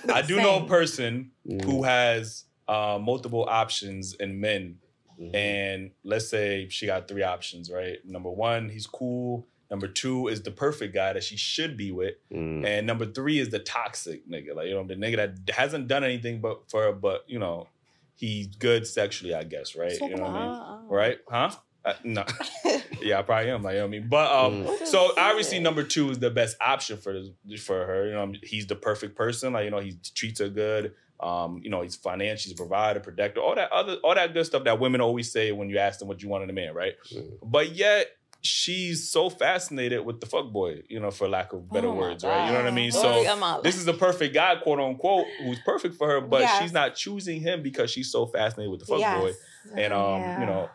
[0.13, 1.63] I do know a person Mm.
[1.63, 4.77] who has uh, multiple options in men,
[5.19, 5.35] Mhm.
[5.35, 7.97] and let's say she got three options, right?
[8.05, 9.47] Number one, he's cool.
[9.69, 12.65] Number two is the perfect guy that she should be with, Mm.
[12.65, 16.03] and number three is the toxic nigga, like you know the nigga that hasn't done
[16.03, 17.67] anything but for her, but you know
[18.15, 19.93] he's good sexually, I guess, right?
[19.93, 20.49] So you know what I mean?
[20.49, 21.17] uh, Right?
[21.27, 21.51] Huh?
[21.83, 22.23] Uh, no.
[23.03, 23.63] yeah, I probably am.
[23.63, 24.07] Like, you know what I mean?
[24.09, 24.85] But um, Mm.
[24.87, 27.21] so obviously number two is the best option for
[27.59, 28.07] for her.
[28.07, 29.53] You know, he's the perfect person.
[29.53, 30.93] Like, you know, he treats her good.
[31.19, 34.45] Um, you know, he's financial, he's a provider, protector, all that other all that good
[34.45, 36.73] stuff that women always say when you ask them what you want in a man,
[36.73, 36.93] right?
[37.13, 37.37] Mm.
[37.43, 38.07] But yet
[38.43, 41.97] she's so fascinated with the fuck boy, you know, for lack of better Oh my
[41.97, 42.43] words, right?
[42.43, 42.91] You know what I mean?
[42.91, 43.23] So
[43.61, 46.57] this is the perfect guy, quote unquote, who's perfect for her, but Yes.
[46.59, 49.13] she's not choosing him because she's so fascinated with the fuck Yes.
[49.15, 49.33] boy.
[49.77, 50.71] And um, you know,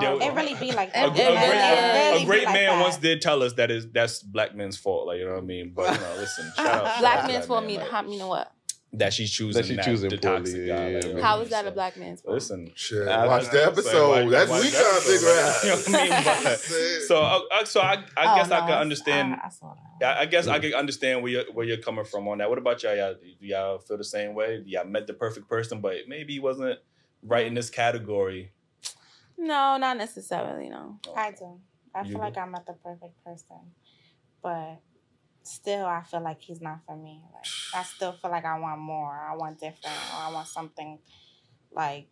[0.00, 1.08] there- It really be like a, that.
[1.08, 2.82] a It great, really a great man that.
[2.82, 5.06] once did tell us that is that's black men's fault.
[5.06, 5.72] Like you know what I mean?
[5.74, 7.64] But you know, listen, shout out, Black men's fault.
[7.64, 7.78] man's that man, me.
[7.78, 8.52] like, How you know what?
[8.94, 10.88] that she's choosing That she that, choosing the poorly, toxic yeah, guy.
[10.88, 11.08] yeah, like, yeah.
[11.10, 11.74] you know How what is that I a mean?
[11.74, 12.34] black man's fault?
[12.34, 14.10] Listen, Shit, I- watch I- the episode.
[14.10, 15.62] like, That's what we the trying to figure out.
[15.62, 16.24] You know what I mean?
[16.48, 16.58] But-
[17.06, 19.34] so, uh, so I, I Oh, guess I can understand.
[19.34, 20.16] I, I saw that.
[20.16, 22.48] I, I guess I can understand where you're where you're coming from on that.
[22.48, 22.96] What about y'all?
[22.96, 24.62] Y'all, do y'all feel the same way?
[24.64, 26.78] Y'all met the perfect person, but maybe he wasn't
[27.22, 28.52] right in this category.
[29.38, 30.68] No, not necessarily.
[30.68, 30.98] No.
[31.16, 31.60] I do.
[31.94, 32.20] I You feel do?
[32.24, 33.56] like I'm not the perfect person,
[34.42, 34.80] but
[35.42, 37.22] still, I feel like he's not for me.
[37.32, 39.10] Like I still feel like I want more.
[39.12, 39.96] I want different.
[40.14, 40.98] Or I want something
[41.72, 42.08] like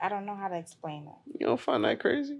[0.00, 1.38] I don't know how to explain it.
[1.40, 2.38] You don't find that crazy?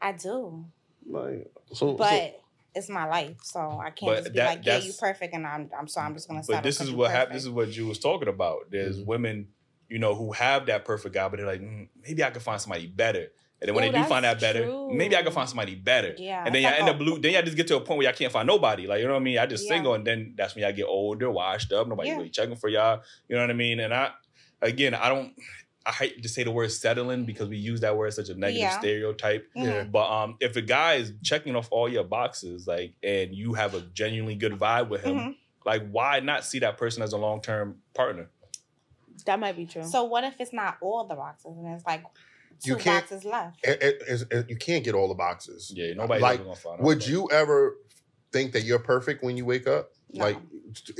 [0.00, 0.64] I do,
[1.08, 2.32] Like so, but so
[2.74, 5.34] it's my life, so I can't But just be that- like, "Yeah, you that's- perfect,"
[5.34, 6.42] and I'm, I'm so I'm just gonna.
[6.46, 7.36] But this is what happened.
[7.36, 8.70] This is what you was talking about.
[8.70, 9.06] There's Mhm.
[9.06, 9.48] women,
[9.92, 12.60] you know, who have that perfect guy, but they're like, mm, maybe I can find
[12.60, 13.26] somebody better.
[13.60, 14.88] And then when Ooh, they do find that better, true.
[14.90, 16.14] maybe I can find somebody better.
[16.18, 17.18] Yeah, And then it's y'all end up blue.
[17.20, 18.86] Then y'all just get to a point where y'all can't find nobody.
[18.88, 19.38] Like you know what I mean?
[19.38, 19.76] I just Yeah.
[19.76, 21.86] single, and then that's when y'all get older, washed up.
[21.86, 22.16] Nobody Yeah.
[22.16, 23.02] really checking for y'all.
[23.28, 23.78] You know what I mean?
[23.78, 24.10] And I,
[24.60, 25.34] again, I don't.
[25.84, 28.34] I hate to say the word settling because we use that word as such a
[28.34, 28.78] negative Yeah.
[28.78, 29.48] stereotype.
[29.54, 29.82] Yeah.
[29.84, 33.74] But um, if a guy is checking off all your boxes, like, and you have
[33.74, 35.34] a genuinely good vibe with him, Mhm.
[35.66, 38.30] like, why not see that person as a long term partner?
[39.26, 39.84] That might be true.
[39.84, 42.02] So what if it's not all the boxes and it's like
[42.64, 43.58] You two can't- boxes left?
[43.66, 45.72] It- it- it's- it- you can't get all the boxes.
[45.74, 46.84] Yeah, nobody's Like, ever gonna find out.
[46.84, 47.76] Would but- you ever
[48.32, 49.92] think that you're perfect when you wake up?
[50.12, 50.24] No.
[50.24, 50.38] Like,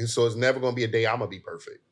[0.07, 1.83] so it's never gonna be a day I'm gonna be perfect,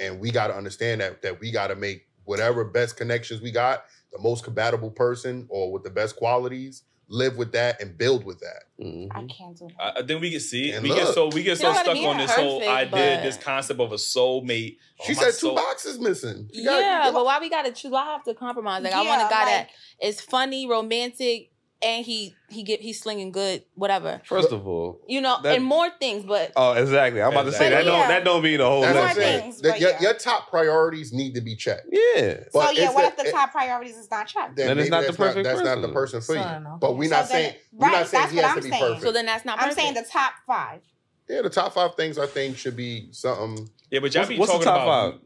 [0.00, 3.50] and we got to understand that that we got to make whatever best connections we
[3.50, 8.24] got, the most compatible person or with the best qualities, live with that and build
[8.24, 8.64] with that.
[8.80, 9.08] Mhm.
[9.12, 9.96] I can't do that.
[9.96, 10.72] I, I think we can see.
[10.72, 12.88] And we get so we get You so don't gotta stuck on this whole idea,
[12.90, 14.78] but- this concept of a soulmate.
[15.04, 16.48] She Oh, my said two boxes missing.
[16.52, 17.90] You gotta- yeah, you but why we gotta choose?
[17.90, 18.82] Why I have to compromise?
[18.82, 19.68] Like I want a guy like-
[20.00, 21.50] that is funny, romantic,
[21.82, 24.20] and he he get he's slinging good, whatever.
[24.24, 26.24] First of all, You know, That- and more things.
[26.24, 27.20] But oh, exactly.
[27.20, 27.76] I'm about to say Exactly.
[27.76, 28.08] that don't Yeah.
[28.08, 29.28] that don't mean the whole That's what More I'm list.
[29.28, 29.40] saying.
[29.42, 30.00] things, That your, yeah.
[30.00, 31.86] your top priorities need to be checked.
[31.90, 32.36] Yeah.
[32.52, 34.56] so yeah, what the- if the top priorities is not checked?
[34.56, 36.20] Then, Then it's maybe not the that's perfect That's not the person.
[36.20, 36.78] person for So, you.
[36.80, 38.56] But we're So not then- saying we're right, not saying that's he what has I'm
[38.56, 38.82] to be saying.
[38.82, 39.02] perfect.
[39.02, 39.60] so then that's not.
[39.60, 40.80] I'm saying the top five.
[41.28, 43.68] yeah, the top five things I think should be something.
[43.90, 45.12] Yeah, but y'all What's, be what's the top about.
[45.14, 45.20] five?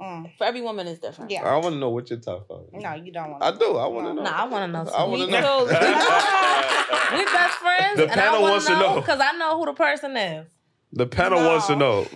[0.00, 0.30] Mm.
[0.38, 1.30] for every woman is different.
[1.30, 1.42] Yeah.
[1.44, 2.58] I want to know what your top five.
[2.74, 2.82] is.
[2.82, 3.42] No, you don't want.
[3.42, 3.76] I do.
[3.76, 4.22] I want to know.
[4.22, 4.90] No, I want to know.
[4.92, 5.10] I too.
[5.10, 5.66] wanna know.
[5.66, 5.74] too.
[7.18, 7.96] We best friends.
[7.96, 8.94] The and panel I wanna wants to know.
[9.00, 10.46] because I know who the person is.
[10.92, 11.48] The panel No.
[11.50, 12.06] wants to know.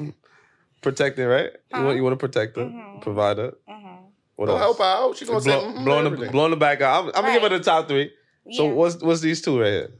[0.82, 1.50] Protecting, right?
[1.74, 3.00] You want you want to protect her, Mhm.
[3.02, 3.52] provide her.
[3.68, 3.98] Mhm.
[4.36, 4.76] What Don't else?
[4.76, 5.16] help her out.
[5.16, 7.04] She gonna say Blow, mhm, blowing the blowing the back out.
[7.04, 8.10] I'm, I'm gonna give her the top three.
[8.52, 9.90] So what's what's these two right here?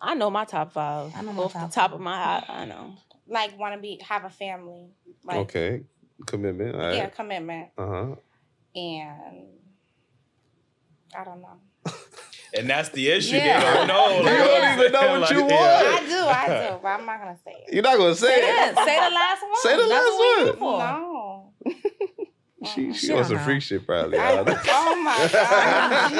[0.00, 1.12] I know my top five.
[1.16, 1.94] I know my off top the top five.
[1.94, 2.44] of my head.
[2.48, 2.94] I know.
[3.28, 4.88] Like want to be have a family?
[5.24, 5.82] Like, okay,
[6.26, 6.74] commitment.
[6.74, 6.96] All right.
[6.96, 8.14] Yeah, commitment Uh huh.
[8.76, 9.46] and
[11.16, 11.60] I don't know.
[12.56, 13.34] And that's the issue.
[13.34, 13.58] Yeah.
[13.58, 14.20] They don't know.
[14.20, 15.50] You don't even know what you want.
[15.52, 17.74] I do, I do, but I'm not gonna say it.
[17.74, 18.70] You're not gonna say Say it.
[18.70, 18.76] it.
[18.78, 19.56] Say the last one.
[19.56, 20.78] Say the last one.
[20.78, 21.52] No.
[22.64, 23.42] She she She on some know.
[23.42, 24.18] freak shit probably.
[24.18, 26.10] I, oh my god.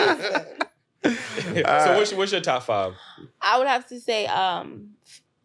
[1.05, 1.65] Jesus.
[1.85, 2.95] so what's your, what's your top five?
[3.41, 4.91] I would have to say um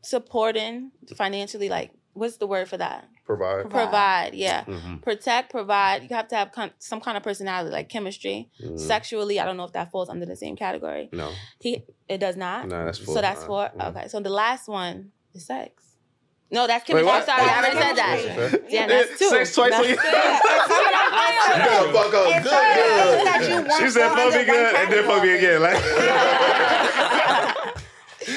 [0.10, 1.70] supporting financially.
[1.70, 3.08] Like, what's the word for that?
[3.26, 3.62] Provide.
[3.62, 3.70] Provide.
[3.84, 4.34] Provide.
[4.34, 4.64] Yeah.
[4.66, 5.02] Mhm.
[5.04, 6.02] Protect, provide.
[6.04, 8.50] You have to have con- some kind of personality, like chemistry.
[8.64, 8.80] Mhm.
[8.80, 11.10] Sexually, I don't know if that falls under the same category.
[11.14, 11.30] No,
[11.60, 12.68] He, it does not.
[12.68, 13.14] no, that's four.
[13.16, 13.70] So that's Uh, four.
[13.78, 13.90] mhm.
[13.90, 14.08] Okay.
[14.08, 15.84] So the last one is sex.
[16.52, 17.12] No, that's Wait, chemistry.
[17.12, 18.64] I'm sorry, I already said that.
[18.72, 19.30] Yeah, that's two.
[19.30, 19.90] Sex twice a year.
[19.92, 23.50] You better fuck up It's good, certain that good.
[23.50, 25.62] you She said to fuck me good and then fuck me again.
[25.62, 25.78] Like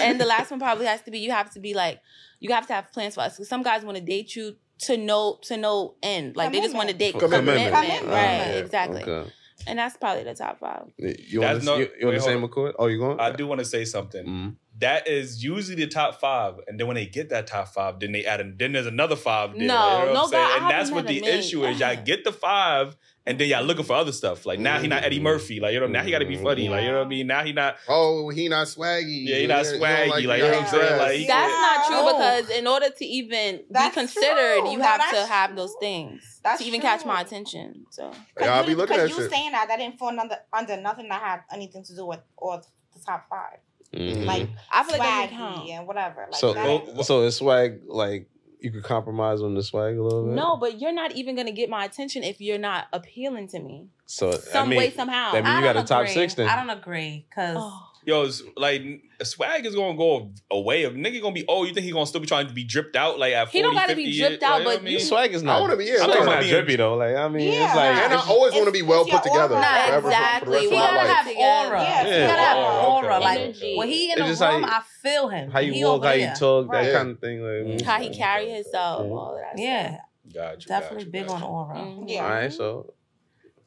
[0.01, 2.01] and the last one probably has to be you have to be like
[2.40, 3.36] you have to have plans for us.
[3.36, 6.36] 'Cause some guys want to date you to no to no end.
[6.36, 7.47] Like they just want to date Commitment.
[7.47, 7.74] commitment.
[7.74, 8.07] Commitment.
[8.12, 8.59] Right, Okay.
[8.61, 9.03] exactly.
[9.03, 9.30] Okay.
[9.64, 10.86] And that's probably the top five.
[10.99, 12.74] You want to no- you, you want wait, the same hold accord?
[12.80, 13.20] Oh, you going?
[13.20, 14.26] I do want to say something.
[14.26, 14.57] Mhm.
[14.80, 18.11] That is usually the top five, and then when they get that top five, then
[18.11, 19.53] they add, an, then there's another five.
[19.57, 20.49] There, No, you know no what I'm saying?
[20.49, 21.78] guy- I and that's what the issue is.
[21.78, 24.45] Y'all get the five, and then y'all looking for other stuff.
[24.47, 25.61] Like now he not Eddie Murphy.
[25.61, 26.68] Like you know now he got to be funny.
[26.68, 27.27] Like you know what I mean.
[27.29, 27.77] Now he not.
[27.89, 29.27] Oh, he not swaggy.
[29.29, 30.99] Yeah, he not don't swaggy, like, you know what I'm saying?
[30.99, 32.12] Like, he- That's not true No.
[32.12, 34.70] because in order to even That's be considered, true.
[34.73, 37.87] you No, have to that's have those things That's to even catch my attention.
[37.91, 39.31] So Yeah, I'll be looking at you shit.
[39.31, 42.59] saying that that didn't fall under under nothing that had anything to do with or
[42.95, 43.59] the top five,
[43.95, 44.25] Mhm.
[44.27, 46.27] like I feel like swaggy and whatever.
[46.31, 46.64] Like so, that.
[46.95, 48.29] Well, so it's swag like
[48.63, 50.35] you could compromise on the swag a little bit.
[50.35, 53.87] No, but you're not even gonna get my attention if you're not appealing to me.
[54.07, 55.33] So some I mean, way somehow.
[55.33, 56.15] that mean- I you got don't a top agree.
[56.15, 56.49] six then.
[56.49, 57.89] I don't agree because Oh.
[58.05, 58.83] Yo, it's like
[59.23, 60.83] swag is gonna go away.
[60.83, 62.97] If nigga gonna be oh, you think he gonna still be trying to be dripped
[62.97, 64.29] out like at 40, He don't gotta 50 be years?
[64.31, 65.53] dripped out, Like, but I mean, swag is not.
[65.53, 65.61] I not.
[65.61, 65.85] want to be.
[65.85, 66.95] Yeah, I'm talking talking about about being- drippy though.
[66.97, 67.67] Like I mean, Yeah.
[67.67, 69.55] it's like and I always want to be well put together.
[69.55, 69.61] aura.
[69.63, 70.53] Nah, forever for- for the exactly.
[70.53, 71.07] rest of gotta life.
[71.07, 71.83] have aura.
[71.83, 72.27] Yeah, you yeah.
[72.27, 73.15] gotta have Aura, aura.
[73.17, 73.25] okay.
[73.25, 73.75] Like Energy.
[73.79, 75.51] when he in It's the just room, how I feel him.
[75.53, 76.19] how you he walk, how there.
[76.19, 77.41] you talk, that kind of thing.
[77.41, 77.83] Like, Mhm.
[77.83, 79.11] How he carry himself, Mhm.
[79.17, 79.63] all that.
[79.63, 79.99] Yeah,
[80.35, 81.47] Got you, definitely got you, big got on you.
[81.47, 82.05] aura.
[82.09, 82.25] Yeah.
[82.25, 82.95] All right, so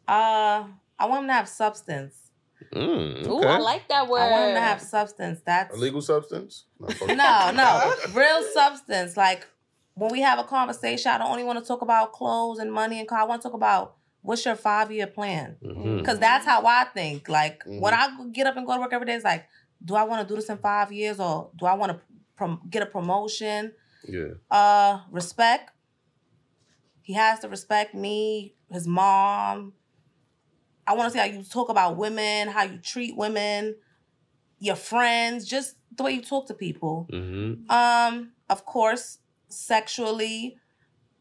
[0.08, 0.66] Uh,
[1.00, 2.25] I want him to have substance.
[2.76, 3.44] Mm, Ooh.
[3.44, 4.20] I like that word.
[4.22, 5.42] I want him to have substance.
[5.46, 6.66] That's Illegal substance?
[6.80, 9.16] No, no, no, real substance.
[9.18, 9.48] Like
[9.96, 13.00] when we have a conversation, I don't only want to talk about clothes and money
[13.00, 13.20] and car.
[13.20, 15.56] I want to talk about what's your five year plan.
[15.62, 17.30] Because that's how I think.
[17.30, 17.80] Like Mhm.
[17.80, 19.46] when I get up and go to work every day, it's like,
[19.84, 22.00] do I want to do this in five years or do I want to
[22.36, 23.74] prom- get a promotion?
[24.08, 24.34] Yeah.
[24.52, 25.72] Uh, respect.
[27.02, 29.74] He has to respect me, his mom.
[30.88, 33.76] I want to see how you talk about women, how you treat women,
[34.60, 37.08] your friends, just the way you talk to people.
[37.12, 37.70] Mm-hmm.
[37.72, 39.20] Um, of course,
[39.50, 40.58] sexually,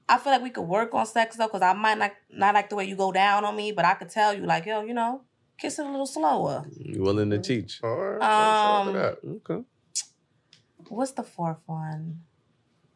[0.08, 2.68] I feel like we could work on sex though, because I might not not like
[2.68, 4.94] the way you go down on me, but I could tell you like, yo, you
[4.94, 5.22] know,
[5.58, 6.66] kiss it a little slower.
[6.76, 7.80] You willing to teach?
[7.82, 8.20] All right.
[8.20, 9.40] shout out to Um.
[9.48, 9.64] Okay.
[10.88, 12.20] What's the fourth one?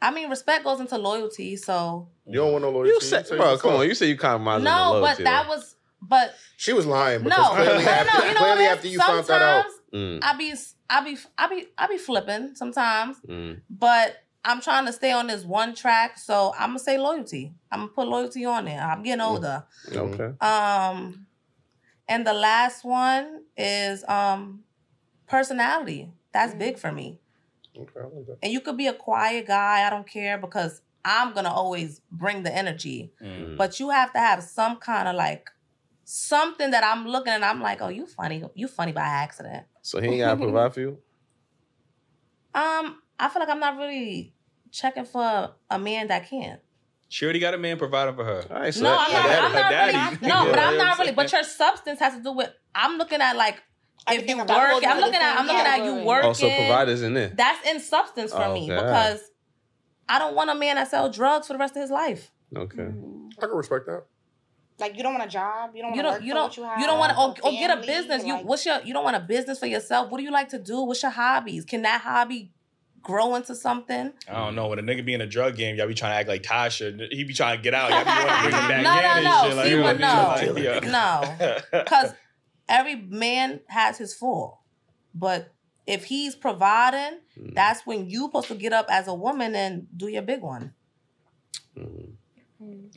[0.00, 2.90] I mean, respect goes into loyalty, so You don't want no loyalty.
[2.90, 3.86] You said, say bro, come on.
[3.86, 7.38] You say you compromise no, on the but that was, but She was lying because
[7.38, 8.72] no, no, clearly, no, after, You know clearly what?
[8.76, 9.62] after you found that out.
[9.62, 10.52] Sometimes Mm, I be,
[10.90, 13.58] I be, I be, I be flipping sometimes, mm.
[13.70, 17.54] but I'm trying to stay on this one track, so I'm gonna say loyalty.
[17.72, 18.80] I'm gonna put loyalty on there.
[18.82, 19.28] I'm getting Mm.
[19.30, 19.64] older.
[19.90, 20.36] Okay.
[20.46, 21.26] Um,
[22.06, 24.64] and the last one is um
[25.26, 26.10] personality.
[26.32, 27.18] That's big for me.
[27.76, 28.38] Okay, like.
[28.42, 29.86] And you could be a quiet guy.
[29.86, 33.12] I don't care because I'm gonna always bring the energy.
[33.22, 33.56] Mm.
[33.56, 35.48] But you have to have some kind of like
[36.10, 38.42] something that I'm looking and I'm like, oh, you funny.
[38.54, 39.66] You funny by accident.
[39.82, 40.98] So he ain't got to provide for you?
[42.54, 44.32] Um, I feel like I'm not really
[44.72, 46.60] checking for a man that can't.
[47.10, 48.42] She already got a man providing for her.
[48.50, 50.16] All right, so No, that- I'm not, daddy- I'm not daddy.
[50.16, 50.28] really.
[50.28, 51.12] No, Yeah, but I'm not really.
[51.12, 52.50] But your substance has to do with.
[52.74, 53.62] I'm looking at like
[54.10, 54.48] if you work.
[54.50, 55.38] I'm looking at.
[55.38, 56.04] I'm looking at you category.
[56.04, 56.30] working.
[56.30, 57.28] Oh, so providers in there.
[57.28, 58.74] That's in substance for me Okay.
[58.74, 59.20] because
[60.08, 62.30] I don't want a man that sell drugs for the rest of his life.
[62.56, 62.76] Okay.
[62.78, 63.28] Mm-hmm.
[63.42, 64.04] I can respect that.
[64.78, 65.70] Like you don't want a job.
[65.74, 66.12] You don't You don't.
[66.14, 66.42] work You don't.
[66.44, 66.78] what you have.
[66.80, 67.18] You don't want to.
[67.18, 68.24] Or, or get a family, business.
[68.24, 68.34] You.
[68.34, 68.80] like- What's your?
[68.82, 70.10] You don't want a business for yourself.
[70.10, 70.82] What do you like to do?
[70.82, 71.64] What's your hobbies?
[71.64, 72.52] Can that hobby
[73.02, 74.12] grow into something?
[74.28, 74.68] I don't know.
[74.68, 77.08] When a nigga be in a drug game, y'all be trying to act like Tasha.
[77.10, 77.90] He be trying to get out.
[77.90, 79.42] Y'all be wanting to bring him back No, in no, and no.
[79.48, 79.56] shit.
[79.56, 80.72] Like, See, you but no.
[80.72, 80.84] like,
[81.72, 82.12] No, because
[82.68, 84.64] every man has his fall.
[85.14, 85.52] But
[85.86, 89.86] if he's providing, Mm, that's when you supposed to get up as a woman and
[89.96, 90.74] do your big one.
[91.76, 92.10] mm.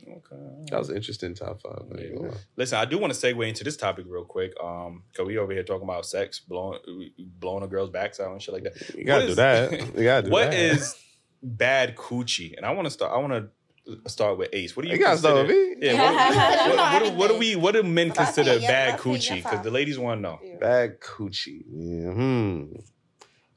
[0.08, 0.66] Okay.
[0.70, 1.82] That was an interesting top five.
[1.96, 2.36] I ain't gonna lie.
[2.56, 4.52] Listen, I do want to segue into this topic real quick.
[4.62, 6.78] Um, cause we over here talking about sex, blowing
[7.18, 8.94] blowing a girl's backs out and shit like that.
[8.94, 9.72] You gotta What do is- that.
[9.96, 10.58] You gotta do What that.
[10.58, 10.94] is
[11.42, 12.54] bad coochie?
[12.56, 13.12] And I want to start.
[13.12, 14.76] I want to start with Ace.
[14.76, 14.96] What do you?
[14.96, 15.74] You gotta start with me.
[15.86, 15.94] Yeah.
[15.94, 17.56] What, what, what, what, what do we?
[17.56, 19.36] What do men But I see consider it, bad I coochie?
[19.42, 20.38] Because the ladies want to know.
[20.60, 21.64] Bad coochie.
[21.68, 22.10] Yeah.
[22.12, 22.64] Hmm.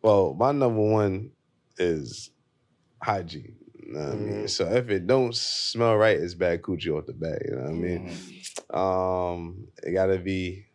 [0.02, 1.32] Well, my number one
[1.78, 2.30] is
[3.02, 3.56] hygiene.
[3.86, 4.44] You know what I mean?
[4.46, 4.50] Mhm.
[4.50, 7.42] So if it don't smell right, it's bad coochie off the bat.
[7.46, 8.10] You know what I mean?
[8.10, 8.76] Mhm.
[8.78, 10.66] Um, it gotta be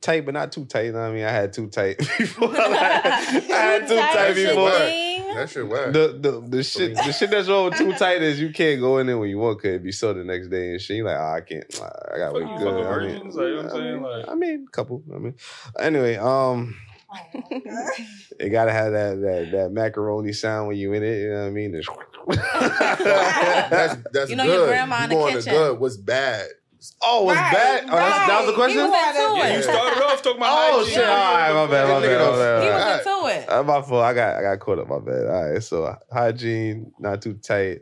[0.00, 0.86] tight, but not too tight.
[0.86, 1.24] You know what I mean?
[1.24, 2.50] I had too tight before.
[2.56, 2.60] I
[3.48, 4.64] had too tight That shit before.
[4.64, 5.06] whack.
[5.34, 5.92] That shit whack.
[5.92, 8.98] The, the the shit the shit that's wrong with too tight is you can't go
[8.98, 10.96] in there when you want cause it be so the next day and shit.
[10.98, 11.64] You like, oh, I can't.
[12.12, 12.64] I gotta wait Fuck you, good.
[12.64, 13.92] fucking I mean, virgins, like, you know I'm saying?
[13.94, 15.02] mean, Like- I mean, couple.
[15.14, 15.34] I mean,
[15.78, 16.76] anyway, um,
[18.38, 21.18] it gotta have that that that macaroni sound when you in it.
[21.22, 21.72] You know what I mean?
[23.70, 24.54] that's that's You know good.
[24.58, 25.52] your grandma in the going to kitchen.
[25.52, 25.80] good.
[25.80, 26.46] What's bad?
[27.02, 27.84] oh, was Right, bad?
[27.90, 28.78] Oh, that's, that was the question.
[28.80, 29.56] He was into Yeah, it.
[29.56, 30.94] you started off talking about Oh hygiene.
[30.94, 31.04] shit!
[31.04, 32.62] All right, my bad, my bad, my bad.
[32.62, 33.00] He my was bad.
[33.00, 33.48] into it.
[33.52, 34.04] Uh, my fault.
[34.04, 34.88] I got I got caught up.
[34.88, 35.26] My bad.
[35.26, 35.62] All right.
[35.62, 37.80] So hygiene, not too tight,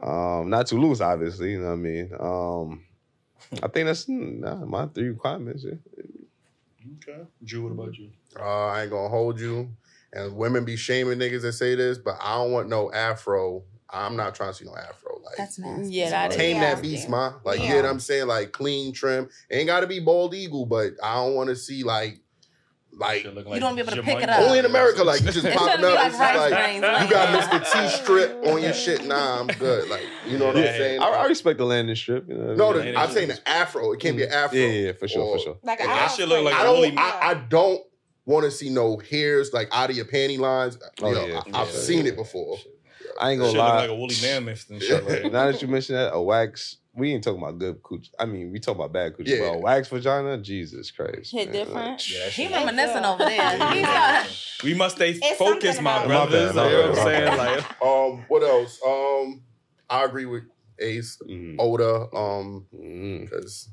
[0.00, 1.00] um, not too loose.
[1.00, 2.10] Obviously, you know what I mean.
[2.18, 2.84] Um,
[3.62, 5.64] I think that's mm, nah, my three requirements.
[5.66, 5.74] Yeah.
[7.08, 7.22] Okay.
[7.44, 8.10] Drew, what about you?
[8.38, 9.70] Uh, I ain't gonna hold you.
[10.12, 13.62] And women be shaming niggas that say this, but I don't want no afro.
[13.90, 15.18] I'm not trying to see no afro.
[15.24, 15.94] Like That's nasty.
[15.94, 16.36] Yeah, that is.
[16.36, 16.74] tame Yeah.
[16.74, 17.34] that beast, ma.
[17.44, 17.64] Like, Yeah.
[17.64, 18.26] you know what I'm saying?
[18.26, 19.28] Like clean trim.
[19.50, 22.20] Ain't gotta be bald eagle, but I don't want to see like
[22.90, 24.40] like Shit looking You don't be able to pick it up.
[24.40, 25.94] only in America, like you just popping up.
[25.94, 27.72] like It's just like you got Mr.
[27.72, 29.04] T strip on your shit.
[29.06, 29.88] Nah, I'm good.
[29.88, 30.62] Like, you know what Yeah.
[30.70, 31.00] I'm saying?
[31.02, 32.26] I, I respect the landing strip.
[32.28, 32.94] You know what I no, mean?
[32.94, 33.92] the, I'm saying the afro.
[33.92, 34.58] It can't be an afro.
[34.58, 35.58] yeah, yeah, yeah, for sure, Or- for sure.
[35.62, 36.98] Like And I that don't shit look like think- I a woolly- don't.
[36.98, 37.82] I, I don't
[38.28, 40.78] want to see no hairs like out of your panty lines.
[41.02, 41.80] Oh, Yo, yeah, I, have yeah.
[41.80, 42.58] seen it before.
[43.20, 43.76] I ain't gonna look lie.
[43.80, 45.04] like a woolly mammoth and shit.
[45.04, 45.32] Like.
[45.32, 48.10] now that you mention that, a wax we ain't talking about good coochie.
[48.18, 49.28] I mean, we talking about bad coochie.
[49.28, 49.50] Yeah.
[49.52, 51.30] But wax vagina, Jesus Christ.
[51.32, 51.52] Hit man.
[51.54, 52.10] different?
[52.10, 53.36] Yeah, He shit- reminiscing over there.
[53.36, 54.24] Yeah.
[54.24, 54.58] He's.
[54.64, 56.54] We must stay It's focused, my brothers.
[56.54, 57.38] My bad, you know what I'm saying?
[57.38, 58.80] Like, Um, what else?
[58.84, 59.42] Um,
[59.88, 60.42] I agree with
[60.80, 61.20] Ace.
[61.58, 63.22] Oda, um, Mhm.
[63.30, 63.68] because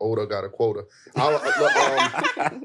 [0.00, 0.84] Oda got a quota.
[1.16, 1.34] I,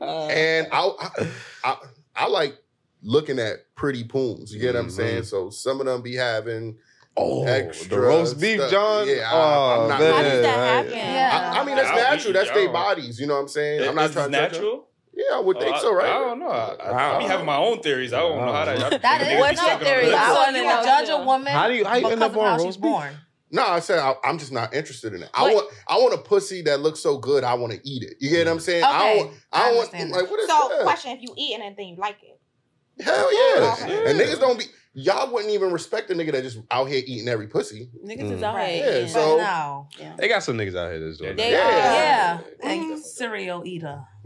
[0.01, 1.27] um, and I, I,
[1.63, 1.75] I,
[2.15, 2.57] I like
[3.01, 4.53] looking at pretty pooms.
[4.53, 4.91] You get what I'm Mhm.
[4.91, 5.23] saying?
[5.23, 6.77] So some of them be having.
[7.17, 8.71] Oh, Extra the roast beef, stuff.
[8.71, 9.07] John.
[9.07, 10.13] Yeah, I- oh, I'm not- man.
[10.13, 10.91] How does that happen?
[10.93, 11.51] Yeah.
[11.55, 12.33] I, I mean, that's I'll natural.
[12.33, 13.19] That's their bodies.
[13.19, 13.87] You know what I'm saying?
[13.89, 14.61] I'm not is trying to judge them.
[14.61, 14.87] natural?
[15.13, 16.05] Yeah, I would think Oh, so, right?
[16.09, 16.47] I, I don't know.
[16.47, 18.13] I, I, I be having my own theories.
[18.13, 18.81] I don't know how that.
[18.81, 20.05] I be That thinking is- niggas be What's your theory?
[20.05, 20.25] I lips.
[20.55, 22.89] So wanna judge a woman How do you how you end up on roast beef?
[22.91, 23.13] born.
[23.51, 25.29] No, I said I, I'm just not interested in it.
[25.33, 27.43] I want I want a pussy that looks so good.
[27.43, 28.13] I want to eat it.
[28.19, 28.83] You get what I'm saying?
[28.85, 29.33] I Okay, don't.
[29.51, 30.81] I I don't want understand like what is So, that?
[30.83, 33.03] question: If you eat anything, you like it?
[33.03, 33.73] Hell yeah.
[33.73, 34.11] Okay.
[34.11, 34.65] And niggas don't be.
[34.93, 37.89] Y'all wouldn't even respect a nigga that just out here eating every pussy.
[38.05, 38.43] Niggas is Mm.
[38.43, 38.73] out Right.
[38.73, 38.99] here.
[39.01, 39.87] Yeah, so- But no.
[40.17, 42.41] They got some niggas out here that's doing They that.
[42.63, 42.67] are.
[42.67, 42.75] Yeah.
[42.75, 42.93] Mhm.
[42.95, 44.01] A cereal eater.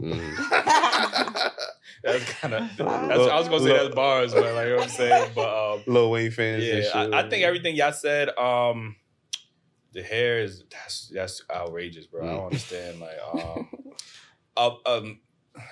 [2.02, 2.80] That's kind of.
[2.80, 5.32] I was gonna say that's bars, but like you know what I'm saying.
[5.34, 6.62] But um, Lil Wayne fans.
[6.64, 7.14] and yeah, shit.
[7.14, 8.28] I, I think everything y'all said.
[8.38, 8.96] Um,
[9.96, 12.22] the hair is that's that's outrageous, bro.
[12.24, 12.46] I don't Mm.
[12.46, 13.00] understand.
[13.00, 13.68] Like, um,
[14.56, 15.20] uh, um,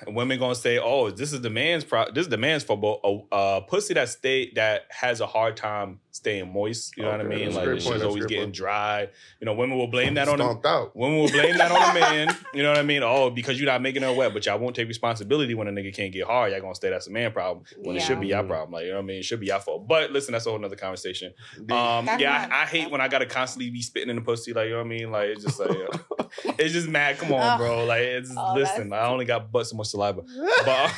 [0.09, 2.11] women gonna say, "Oh, this is the man's pro.
[2.11, 5.57] This is the man's fault." But a uh, pussy that stay that has a hard
[5.57, 6.97] time staying moist.
[6.97, 7.53] You know what I mean?
[7.53, 8.55] Like great the point, shit's that's a always getting point.
[8.55, 9.09] dry.
[9.41, 10.93] You know, women will blame that on the Stomped out.
[10.97, 12.37] Women will blame that on the man.
[12.55, 13.03] You know what I mean?
[13.03, 15.93] Oh, because you're not making her wet, but y'all won't take responsibility when a nigga
[15.95, 16.53] can't get hard.
[16.53, 18.39] Y'all gonna say that's a man problem when it should be Yeah.
[18.41, 18.71] your problem.
[18.73, 19.19] Like you know what I mean?
[19.19, 19.89] It should be your fault.
[19.89, 21.33] But listen, that's a whole nother conversation.
[21.59, 24.53] Um, yeah, I, I hate when I gotta constantly be spitting in the pussy.
[24.53, 25.11] Like you know what I mean?
[25.11, 25.77] Like it's just like
[26.61, 27.19] it's just mad.
[27.19, 27.85] Come on, bro.
[27.87, 28.93] Like it's Oh, listen.
[28.93, 30.23] I only got but so much saliva,
[30.65, 30.93] but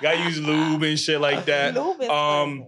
[0.00, 1.74] gotta use lube and shit like that.
[1.74, 2.64] Lube is Um,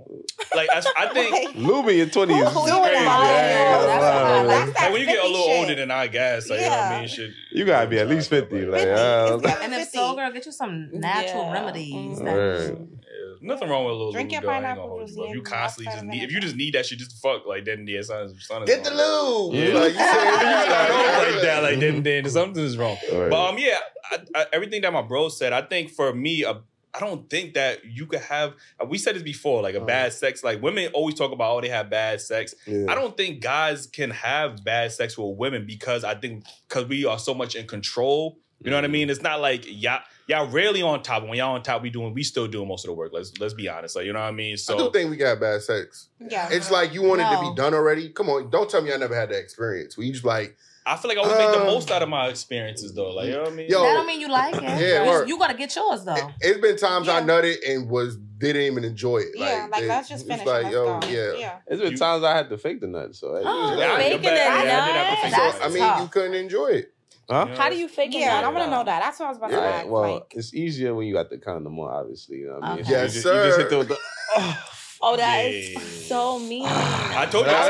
[0.54, 1.32] Like I, I think.
[1.32, 1.56] Like,
[1.86, 2.36] Lube in your twenties.
[2.36, 3.04] Who is doing crazy.
[3.04, 3.20] that?
[3.20, 4.46] I ain't That's lie, a man.
[4.46, 4.66] lot.
[4.66, 5.58] That's Like when you get a little shit.
[5.58, 7.30] older than I guess, like you know what I mean, shit.
[7.52, 9.98] You gotta be at least 50, like, uh, And if 50.
[9.98, 11.52] so, girl, get you some natural Yeah.
[11.52, 12.18] remedies.
[12.20, 12.88] Mhm.
[13.06, 14.48] Yeah, nothing wrong with a little Drink lube, your though.
[14.50, 15.24] I ain't gonna pineapple hold you, juice.
[15.28, 17.86] If you constantly just need, if you just need that shit just fuck, like then
[17.86, 19.50] yeah, son, son is Get the wrong.
[19.50, 19.54] lube.
[19.54, 19.74] Yeah.
[19.78, 22.96] Like you You said, start off like like that, like then then something's wrong.
[23.10, 23.78] But um, yeah,
[24.10, 26.54] I, I, everything that my bro said, I think for me, uh,
[26.94, 28.54] I don't think that you could have.
[28.80, 29.86] uh, We said this before, like a Uh-huh.
[29.86, 30.42] bad sex.
[30.42, 32.54] Like women always talk about, oh, they have bad sex.
[32.66, 32.86] Yeah.
[32.88, 37.04] I don't think guys can have bad sex with women because I think because we
[37.04, 38.38] are so much in control.
[38.64, 39.10] You know what I mean?
[39.10, 41.22] It's not like y'all y'all rarely on top.
[41.24, 43.12] When y'all on top, we doing we still doing most of the work.
[43.12, 43.94] Let's let's be honest.
[43.96, 44.56] Like you know what I mean?
[44.56, 46.08] So I So do think we got bad sex.
[46.18, 46.48] Yeah.
[46.50, 48.08] It's like you want it to be done already.
[48.08, 49.98] Come on, don't tell me I never had that experience.
[49.98, 50.56] We just like,
[50.88, 53.10] I feel like I would make the Uh, most out of my experiences though.
[53.10, 53.68] Like you know what I mean?
[53.68, 54.62] Yo, that don't mean you like it.
[54.62, 56.14] Yeah, you, you gotta get yours though.
[56.14, 59.28] it, has been times I nutted and was didn't even enjoy it.
[59.34, 60.46] yeah, like it- let's just it's finish.
[60.46, 61.32] Like, yo, yeah.
[61.38, 61.58] yeah.
[61.66, 64.32] It's been You- times I had to fake the nut, so Oh, Yeah, faking you're
[64.32, 64.58] it, bad.
[64.58, 64.66] nut?
[64.66, 65.62] Yeah, I did to fake That's it.
[65.64, 66.00] I mean, tough.
[66.02, 66.92] you couldn't enjoy it.
[67.30, 67.46] huh?
[67.48, 67.56] Yeah.
[67.56, 68.18] How do you fake it?
[68.20, 68.50] Yeah, now?
[68.50, 69.00] I want to know that.
[69.02, 69.86] That's what I was about to Yeah, ask.
[69.88, 72.36] well, like, it's easier when you got the condom on, obviously.
[72.36, 72.84] You know what I mean?
[72.84, 72.90] Okay.
[72.90, 73.42] You Yes, just- sir.
[73.42, 73.98] You just hit the, with the
[74.36, 74.64] oh,
[75.02, 75.80] Oh, that is Yeah.
[75.80, 76.64] so mean.
[76.66, 77.52] Ah, I told you.
[77.52, 77.64] Pull it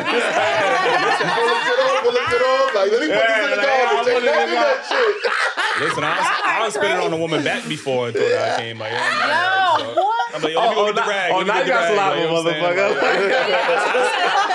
[1.83, 2.75] off, pull it off.
[2.75, 3.99] Like, let me put this in the like, garbage.
[3.99, 5.15] I Take put it that shit.
[5.83, 6.07] Listen, I,
[6.45, 8.79] I don't spit it on a woman back before until I came.
[8.79, 9.87] Like, you know what I mean?
[9.87, 10.15] Yo, So- what?
[10.35, 11.31] I'm like, yo, let me go Oh, get the oh, rag.
[11.33, 12.65] oh, let me now get you the got rag, saliva, you know what I'm saying?
[12.65, 14.46] motherfucker.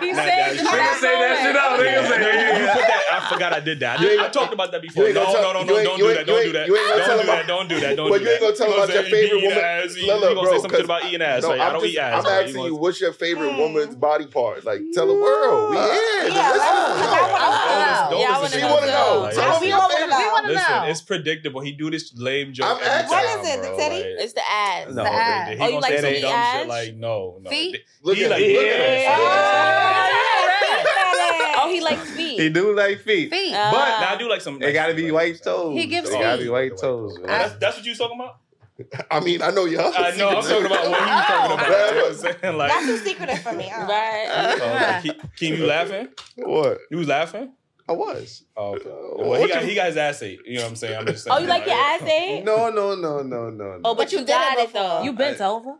[0.00, 1.84] He Nah, said nah, you nigga say that shit out, nigga.
[1.84, 3.02] Yeah, say- you, you put that.
[3.12, 3.98] I forgot I did that.
[4.00, 5.08] I, I talked about that before.
[5.08, 6.26] No, tell- no, no, no, don't do that.
[6.26, 6.66] Don't do that.
[6.66, 7.96] you ain't gonna Don't do that.
[7.96, 8.10] Don't do that.
[8.10, 9.10] But you ain't gonna tell about your what I'm saying?
[9.10, 9.58] favorite woman.
[9.58, 11.42] ass, you- gonna bro, say something 'cause- about eating ass.
[11.42, 12.24] No, I don't eat ass.
[12.24, 13.58] I'm asking you, what's your favorite Hmm.
[13.58, 14.64] woman's body part?
[14.64, 15.70] Like, tell the world.
[15.70, 16.34] We Yeah, in.
[16.34, 19.20] let's- Let's I wanna Don't Yeah, I wanna to She wanna know.
[19.22, 20.52] Like, Tell Yeah, us we wanna know.
[20.54, 21.60] Listen, it's predictable.
[21.60, 22.66] He do this lame joke.
[22.68, 23.08] I'm every asking.
[23.10, 23.76] time, What is it, the bro.
[23.78, 23.94] titty?
[23.96, 24.86] Like, It's the ass.
[24.88, 25.48] no, the ass.
[25.48, 26.58] he Oh, you gonna like say to that eat dumb ass?
[26.58, 27.50] shit like no, no.
[27.50, 27.84] Feet?
[28.02, 29.87] Look He at like- it.
[29.88, 31.52] Look at Yeah.
[31.52, 31.54] it.
[31.60, 32.40] Oh, he likes feet.
[32.40, 33.30] He do like feet.
[33.30, 33.54] Feet.
[33.54, 34.58] Uh, But Now I do like some.
[34.58, 35.76] They gotta be white toes.
[35.76, 37.26] He gives They gotta be white toes, Oh, man.
[37.26, 38.36] that's, that's what you was talking about.
[39.10, 39.92] I mean, I know y'all.
[39.96, 40.28] I know.
[40.28, 41.68] I'm talking about what you was talking about.
[41.68, 41.88] Oh.
[41.88, 42.56] You know what I'm saying?
[42.56, 43.70] Like, That's too secretive for me.
[43.74, 43.86] Uh.
[43.86, 44.28] Right.
[44.30, 46.08] uh, Ke- Keem, you laughing?
[46.36, 46.78] What?
[46.90, 47.52] You was laughing?
[47.88, 48.44] I was.
[48.56, 48.88] Oh, okay.
[48.88, 50.40] Uh, Well, what he got you- he got his ass ate.
[50.46, 50.96] You know what I'm saying?
[50.98, 51.36] I'm just saying.
[51.36, 52.44] Oh, you like your ass ate?
[52.44, 53.70] No, no, no, no, no.
[53.70, 53.80] no.
[53.84, 55.02] Oh, but you got it though.
[55.02, 55.74] You bent over?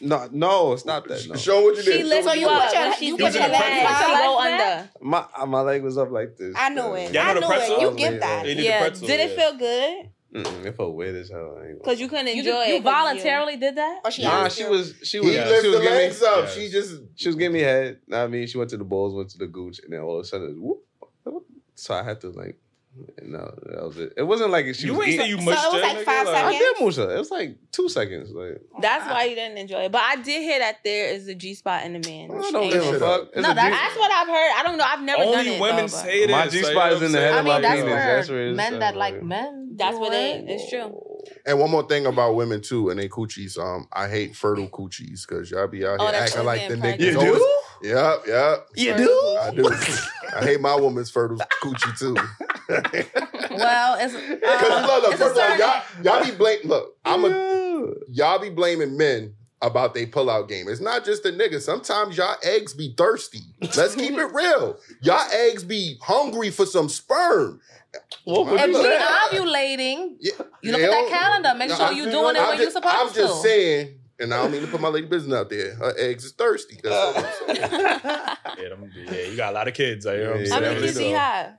[0.00, 1.26] No, no, stop that.
[1.28, 1.34] No.
[1.36, 2.06] Show what you She did.
[2.06, 3.90] lifts Show you what up put your- when you put your you legs legs.
[3.90, 4.90] up She go under.
[5.00, 6.54] My uh, my leg was up like this.
[6.58, 7.12] I knew it.
[7.12, 7.76] Y'all know I the knew pretzel?
[7.76, 7.80] it.
[7.82, 8.42] You Oh, give that.
[8.44, 8.88] They did the Yeah.
[8.88, 10.10] Did it feel good?
[10.32, 11.40] Mm-mm, it felt weird as hell.
[11.40, 12.44] I ain't gonna Because you couldn't You, it.
[12.46, 12.82] you it.
[12.84, 14.00] 'cause voluntarily did that?
[14.04, 14.70] Or she Nah, she you.
[14.70, 15.44] was she He was Yeah.
[15.48, 16.44] lifted she was the giving me legs up.
[16.44, 16.54] Yes.
[16.54, 17.98] She just she was giving me head.
[18.12, 20.24] I mean, she went to the balls, went to the gooch, and then all of
[20.24, 20.84] a sudden, whoop.
[21.74, 22.58] So I had to like
[23.22, 24.12] No, that was it.
[24.16, 25.20] It wasn't like she You was ain't eating.
[25.26, 26.58] say you So mushed it was like nigga, five I seconds?
[26.58, 27.14] did mush her.
[27.14, 28.30] It was like two seconds.
[28.32, 29.92] Like That's why you didn't enjoy it.
[29.92, 32.30] But I did hear that there is a G spot in the man.
[32.32, 33.28] I don't give a fuck.
[33.32, 34.52] It's No, a that's- That's what I've heard.
[34.56, 34.84] I don't know.
[34.84, 35.60] I've never done Only it.
[35.60, 36.30] women though, say this.
[36.32, 37.86] My G spot is in the I'm head I of mean, my that's penis.
[37.92, 39.76] where That's where it's men at, that like like- men.
[39.76, 40.44] That's what they- it.
[40.48, 41.00] it's true.
[41.46, 43.56] And one more thing about women too, and they coochies.
[43.56, 46.74] Um, I hate fertile coochies because y'all be out Oh, here that's acting like the
[46.74, 46.80] niggas.
[46.80, 47.12] pregnant.
[47.12, 47.56] You always- do?
[47.82, 48.66] Yep, yep.
[48.76, 49.38] You do?
[49.40, 49.68] I do.
[50.36, 52.16] I hate my woman's fertile coochie too.
[53.50, 56.60] Well, it's Because um, look, look, it's a first of all, y'all, y'all be blame.
[56.64, 60.68] Look, I'm a y'all be blaming men about they pullout game.
[60.68, 61.62] It's not just the niggas.
[61.62, 63.40] Sometimes y'all eggs be thirsty.
[63.76, 64.78] Let's keep it real.
[65.02, 67.60] Y'all eggs be hungry for some sperm.
[68.24, 68.98] What would If you we say?
[69.32, 71.54] ovulating, Yeah, you look they at that calendar.
[71.58, 73.00] Make No, sure I'm- you doing it I'm when you're supposed to.
[73.00, 73.14] I'm to.
[73.14, 75.74] just saying, and I don't mean to put my lady business out there.
[75.76, 76.78] Her eggs is thirsty.
[76.82, 77.70] That's all I'm saying.
[78.60, 80.04] Yeah, them, yeah, you got a lot of kids.
[80.04, 80.74] Like, you know what I'm Yeah, How saying?
[80.74, 81.54] many kids do you have?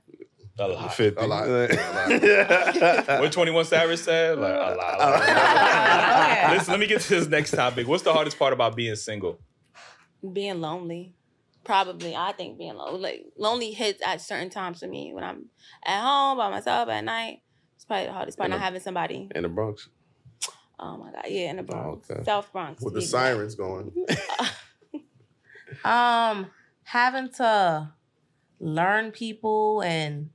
[0.60, 0.94] A lot.
[0.94, 1.20] 50.
[1.22, 1.48] A lot.
[3.22, 4.38] What 21 Savage said?
[4.38, 4.74] Like, a lot.
[4.74, 5.22] a lot.
[6.42, 6.54] Okay.
[6.58, 7.88] Listen, let me get to this next topic.
[7.88, 9.40] What's the hardest part about being single?
[10.34, 11.14] Being lonely.
[11.64, 13.00] Probably, I think being lonely.
[13.02, 15.46] Like lonely hits at certain times for me when I'm
[15.86, 17.42] at home by myself at night.
[17.76, 18.48] It's probably the hardest part.
[18.48, 19.30] In Not the- having somebody.
[19.34, 19.90] In the Bronx.
[20.84, 22.24] Oh my god, yeah, in the Bronx, okay.
[22.24, 23.92] South Bronx, With the sirens going.
[25.86, 26.48] um
[26.84, 27.92] having to
[28.60, 30.30] learn people and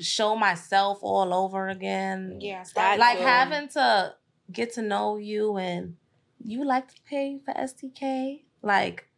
[0.00, 2.38] show myself all over again.
[2.40, 3.24] Yeah, That Like too.
[3.24, 4.14] having to
[4.50, 5.96] get to know you and
[6.44, 8.42] you like to pay for STK?
[8.62, 9.08] Like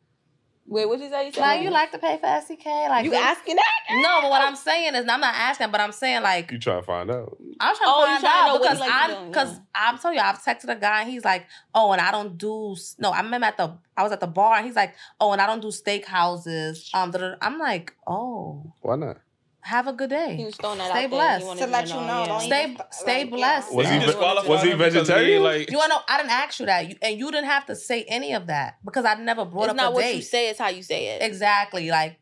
[0.69, 1.27] Wait, what you say?
[1.27, 2.89] You said like you like to pay for STK?
[2.89, 3.65] Like you they- asking that?
[4.03, 6.81] No, but what I'm saying is I'm not asking, but I'm saying like You trying
[6.81, 7.37] to find out.
[7.61, 9.61] I'm trying Oh, to find trying out what he because likes I'm because yeah.
[9.75, 12.77] I'm telling you, I've texted a guy and he's like, oh, and I don't do
[12.99, 13.11] no.
[13.11, 15.47] I remember at the I was at the bar and he's like, oh, and I
[15.47, 16.91] don't do steak houses.
[16.93, 17.15] Um.
[17.41, 19.19] I'm like, oh, Why not?
[19.67, 20.37] Have a good day.
[20.37, 21.43] He was throwing that Stay out blessed.
[21.43, 22.39] He wanted To to let you know, yeah.
[22.39, 23.75] Stay- even- stay like, blessed.
[23.75, 24.07] Was he you ve-
[24.49, 25.43] was he him because he, vegetarian?
[25.43, 26.01] Like, You wanna know?
[26.09, 28.77] I didn't ask you that, you, and you didn't have to say any of that
[28.85, 30.17] because I never brought It's up It's not what date.
[30.17, 31.23] you say; it's how you say it.
[31.23, 32.19] Exactly, like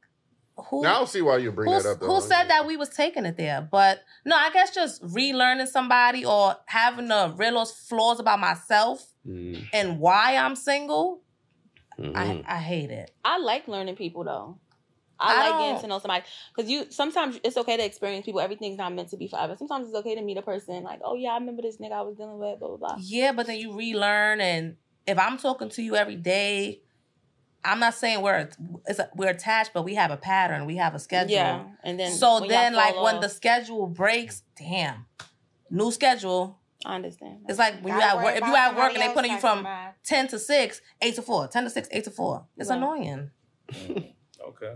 [0.57, 0.83] who.
[0.83, 2.01] Now I don't see why you bring that up.
[2.01, 2.07] Though.
[2.07, 3.61] who said that we was taking it there?
[3.71, 9.65] But no, I guess just relearning somebody or having to realize flaws about myself Mm,
[9.73, 11.23] and why I'm single.
[11.99, 12.15] mhm.
[12.15, 13.11] I I hate it.
[13.25, 14.59] I like learning people though.
[15.21, 18.25] I, I like getting don't- to know somebody because you sometimes it's okay to experience
[18.27, 18.41] people.
[18.41, 19.55] Everything's not meant to be forever.
[19.57, 22.03] Sometimes it's okay to meet a person like, oh yeah, I remember this nigga I
[22.03, 22.97] was dealing with, blah blah blah.
[23.01, 26.81] Yeah, but then you relearn, and if I'm talking to you every day,
[27.65, 28.49] I'm not saying we're
[28.87, 31.31] it's a, we're attached, but we have a pattern, we have a schedule.
[31.33, 35.07] Yeah, and then so then, y'all like fall when the schedule breaks, damn,
[35.71, 36.59] new schedule.
[36.87, 37.39] I understand.
[37.49, 38.37] It's like when you at work.
[38.37, 39.95] If you at work and they else putting you from time.
[40.05, 42.45] ten to six, eight to four, 10 to six, eight to four.
[42.59, 42.77] It's Right.
[42.77, 43.31] annoying.
[43.73, 44.75] okay.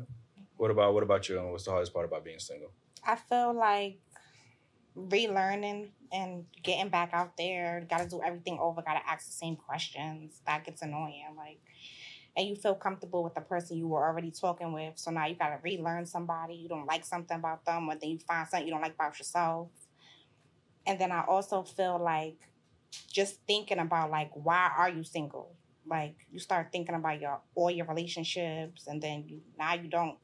[0.59, 1.39] What about what about you?
[1.39, 2.73] And What's the hardest part about being single?
[3.07, 4.01] I feel like
[4.97, 7.87] relearning and getting back out there.
[7.89, 8.83] Got to do everything over.
[8.83, 10.41] Got to ask the same questions.
[10.47, 11.35] That gets annoying.
[11.37, 11.61] Like,
[12.37, 14.99] and you feel comfortable with the person you were already talking with.
[14.99, 16.55] So now you got to relearn somebody.
[16.55, 19.17] You don't like something about them, or then you find something you don't like about
[19.17, 19.69] yourself.
[20.87, 22.37] And then I also feel like
[23.13, 25.55] just thinking about like why are you single?
[25.87, 30.19] Like you start thinking about your all your relationships, and then you now you don't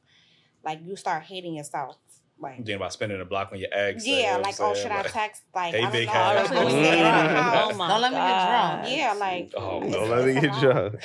[0.65, 1.97] like you start hating yourself.
[2.37, 4.05] Like I'm thinking about spending a block on your ex.
[4.05, 4.83] you know yeah, like oh, saying?
[4.83, 5.43] should I text?
[5.55, 6.13] Like Hey, I don't big know.
[6.13, 6.37] head.
[6.37, 7.71] I'm Don't staying in my let me- house.
[7.71, 8.87] Oh my Don't let me get drunk.
[8.97, 10.95] Yeah, like Oh, it's- Don't let me get drunk.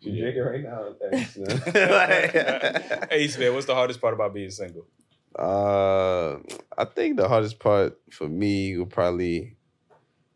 [0.00, 0.94] You drinking right now?
[3.10, 4.86] Ace man, what's the hardest part about being single?
[5.38, 6.38] Uh,
[6.76, 9.56] I think the hardest part for me would probably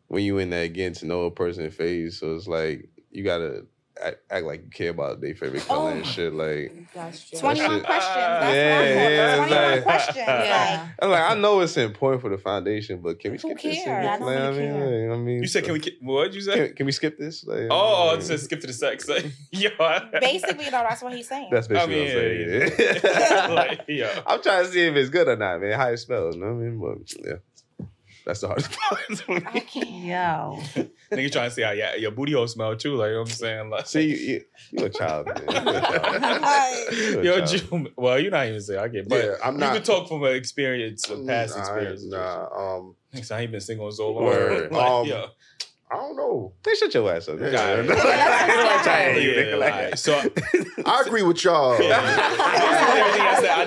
[0.07, 2.19] when you in that getting to know a person phase.
[2.19, 3.65] So it's like you gotta
[4.03, 6.33] act, act like you care about their favorite oh color Oh and shit.
[6.33, 7.39] Like That's true.
[7.39, 8.15] Twenty one shit- questions.
[8.15, 10.17] That's Yeah, what I'm yeah, Twenty one like- questions.
[10.27, 10.87] Yeah.
[11.01, 13.83] I'm like, I know it's important for the foundation, but can we Who skip this?
[13.83, 14.07] cares?
[14.07, 14.73] I Like, don't I mean, care.
[14.73, 15.79] like, you know what I mean, You said, can we?
[15.79, 16.67] ki- What'd you say?
[16.67, 17.45] Can, can we skip this?
[17.45, 17.75] Like, Oh,
[18.09, 19.07] I oh, mean, just skip to the sex.
[19.51, 21.49] Yo, Like, basically, though, that's what he's saying.
[21.51, 23.53] That's I basically mean, what I'm saying.
[23.55, 24.21] like, yeah.
[24.27, 25.77] I'm trying to see if it's good or not, man.
[25.79, 26.79] How it spells, you know what I mean?
[26.79, 27.33] But yeah,
[28.29, 29.01] that's the hardest part.
[29.09, 29.41] to me.
[29.45, 29.89] I can't.
[29.89, 30.59] Yo.
[31.11, 32.95] Nigga trying to see how yeah, your booty hole smell too.
[32.95, 35.37] Like you know what I'm saying, like See, you, you, you a child, man.
[35.47, 35.51] You a
[35.81, 36.21] child.
[36.41, 37.47] Like, You a Yo, child.
[37.49, 40.07] Jew, well, you're not even saying I get, but Yeah, I'm not, you can talk
[40.07, 42.05] from an experience, a past Nah, experience.
[42.05, 44.25] Nah, um, Nigga, I ain't been single in so long.
[44.25, 44.71] Word.
[44.71, 45.25] Like, Um, yeah.
[45.91, 46.53] I don't know.
[46.61, 47.39] They shut your ass up.
[47.39, 47.47] Yeah.
[47.49, 47.81] Yeah.
[47.81, 49.97] Yeah, Trying to Yeah, you, nigga, like- alright.
[49.97, 50.13] So
[50.85, 51.81] I agree with y'all.
[51.81, 51.97] yeah.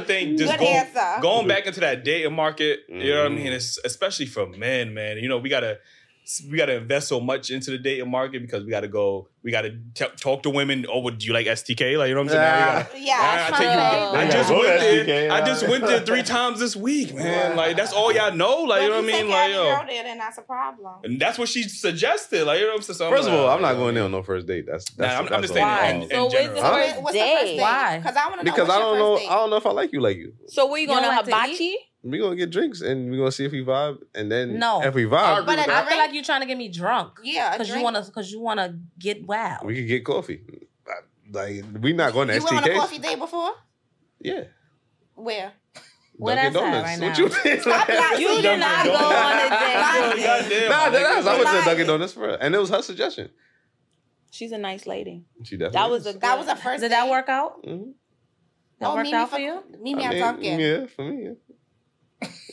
[0.03, 1.22] Everything I think just Good going, answer.
[1.22, 3.36] going back into that dating market, you know what I Mhm.
[3.36, 3.53] mean?
[3.53, 5.18] It's especially for men, man.
[5.18, 5.78] You know, we gotta
[6.48, 9.28] we got to invest so much into the dating market because we got to go.
[9.42, 9.76] We got to
[10.16, 10.86] talk to women.
[10.88, 11.98] Oh, do you like STK?
[11.98, 12.42] Like you know what I'm saying?
[12.42, 14.18] Now we gotta- Yeah, I, I take you- favorite.
[14.20, 14.56] I just Yeah.
[14.58, 15.32] went STK, there.
[15.32, 17.56] I just uh, went there three times this week, man.
[17.56, 18.62] Like that's all y'all know.
[18.62, 19.28] Like you know what I mean?
[19.28, 19.64] Like yo.
[19.64, 20.94] yo, Girl there, then that's a problem.
[21.02, 22.44] and that's what she suggested.
[22.44, 22.96] Like you know what I'm saying?
[22.98, 24.66] So First of all, I'm not going there on no first date.
[24.66, 25.76] That's that's, Nah, I'm, that's I'm just all.
[25.78, 26.54] saying in, in So where's general.
[26.54, 27.56] the first What's the first date?
[27.56, 27.60] date?
[27.60, 27.98] Why?
[27.98, 28.52] Because I want to know.
[28.52, 29.16] Because I don't know.
[29.16, 30.34] I don't know if I like you like you.
[30.46, 31.76] So where you You going to don't to hibachi?
[32.05, 34.82] We gonna get drinks and we gonna see if we vibe, and then No.
[34.82, 35.88] if we vibe, agree But with a I that.
[35.88, 37.12] feel like you're trying to get me drunk.
[37.22, 39.64] Yeah, Because you wanna because you wanna get wild.
[39.66, 40.42] we could get coffee.
[41.32, 43.53] Like we not going to You went on a coffee date before?
[44.20, 44.44] Yeah.
[45.14, 45.53] Where?
[46.16, 46.84] Where Dunkin' Donuts.
[46.84, 47.61] right What you think?
[47.62, 48.20] Stop lying.
[48.20, 50.48] You did Dunkin' not go on a Lying.
[50.48, 50.68] date.
[50.68, 51.26] Nah, my that nigga.
[51.26, 53.30] I went to Dunkin' Donuts for her, and it was her suggestion.
[54.30, 55.24] She's a nice lady.
[55.44, 55.78] She definitely.
[55.78, 56.16] That was a is.
[56.18, 56.96] That was a first Did date.
[56.96, 57.64] that work out?
[57.64, 57.94] Mhm.
[58.80, 59.62] That Oh, worked Mimi out for you?
[59.80, 60.61] Mimi I at mean, Dunkin'.
[60.61, 61.24] Yeah, for me.
[61.24, 61.51] Yeah.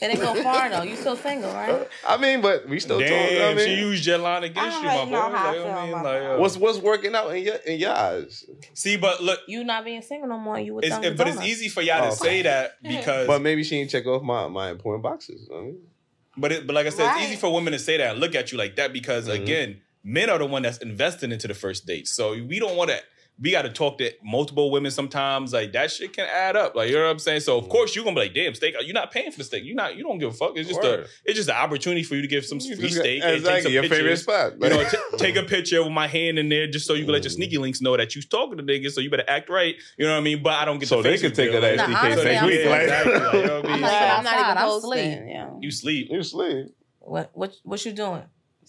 [0.01, 0.83] It didn't go far though.
[0.83, 1.87] You still single, right?
[2.07, 3.07] I mean, but we still talk.
[3.09, 5.17] Damn, I mean, she used your line against I you, my already boy.
[5.17, 7.43] know how I Like, feel I mean, about like, uh, what's what's working out in
[7.43, 8.45] your in your eyes?
[8.73, 10.59] see, but look, You not being single no more.
[10.59, 12.09] You with it's, Dunkin' but it's easy for y'all Oh.
[12.11, 15.49] to say that because, But maybe she ain't check off my my important boxes.
[15.53, 15.79] I mean,
[16.37, 17.21] but it, but like I said, Right.
[17.21, 19.33] it's easy for women to say that and look at you like that because Mhm.
[19.43, 22.07] again, men are the one that's investing into the first date.
[22.07, 22.99] So we don't want to.
[23.41, 25.53] We got to talk to multiple women sometimes.
[25.53, 26.75] Like that shit can add up.
[26.75, 27.39] Like you know what I'm saying.
[27.39, 27.69] So of Mhm.
[27.69, 28.75] course you're gonna be like, damn, steak.
[28.81, 29.63] You're not paying for the steak.
[29.65, 29.95] You're not.
[29.95, 30.53] You don't give a fuck.
[30.57, 31.05] It's just a.
[31.23, 33.37] It's just an opportunity for you to give some free just got- steak and take
[33.37, 34.21] Exactly, some your favorite pictures.
[34.23, 34.53] spot.
[34.61, 37.13] You know, t- take a picture with my hand in there just so you can
[37.13, 37.35] let your Mm.
[37.35, 38.91] sneaky links know that you talking to niggas.
[38.91, 39.75] So you better act right.
[39.97, 40.43] You know what I mean?
[40.43, 42.23] But I don't get So the they face could take reveal, that like- STK honestly,
[42.25, 42.59] fake I'm week.
[42.59, 43.81] Exactly, like, you know what I I'm mean?
[43.81, 45.29] not even I'm not even I'm posting.
[45.29, 45.49] Yeah.
[45.61, 46.07] You sleep.
[46.11, 46.65] you sleep.
[46.99, 48.23] What what what you doing?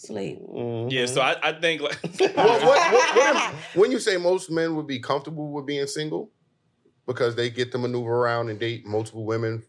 [0.07, 0.40] Sleep.
[0.48, 0.90] Mhm.
[0.90, 4.51] Yeah, so I, I think like What, what, what, what if- when you say most
[4.51, 6.30] men would be comfortable with being single
[7.07, 9.62] because they get to maneuver around and date multiple women,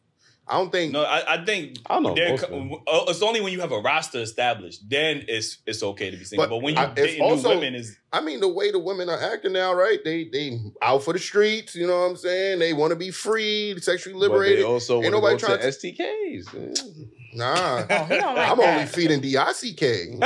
[0.47, 0.93] I don't think.
[0.93, 2.15] no, I, I think I don't know.
[2.15, 2.73] they're most co- of them.
[2.88, 6.23] uh, it's only when you have a roster established, then it's it's okay to be
[6.23, 6.45] single.
[6.45, 8.79] But But, when you I- dating also- new women is I mean, the way the
[8.79, 9.99] women are acting now, right?
[10.03, 11.75] They they out for the streets.
[11.75, 12.59] You know what I'm saying?
[12.59, 14.65] They want to be free, sexually But they liberated.
[14.65, 15.95] also Ain't want to nobody go to trying
[16.77, 17.07] STKs.
[17.34, 17.38] Yeah.
[17.38, 18.73] Nah, Oh, he don't like I'm that.
[18.75, 20.19] only feeding DICK.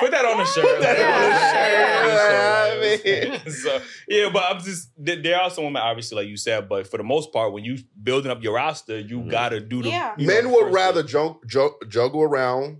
[0.00, 0.64] put that on the shirt.
[0.64, 3.00] Put that on the shirt.
[3.04, 6.68] Yeah, so yeah, but I'm just there there are some women obviously like you said,
[6.68, 9.30] but for the most part, when you building up your roster, you Mhm.
[9.30, 10.14] gotta do the Yeah.
[10.16, 11.08] you know, Men would rather thing.
[11.10, 12.78] jug, jug, juggle around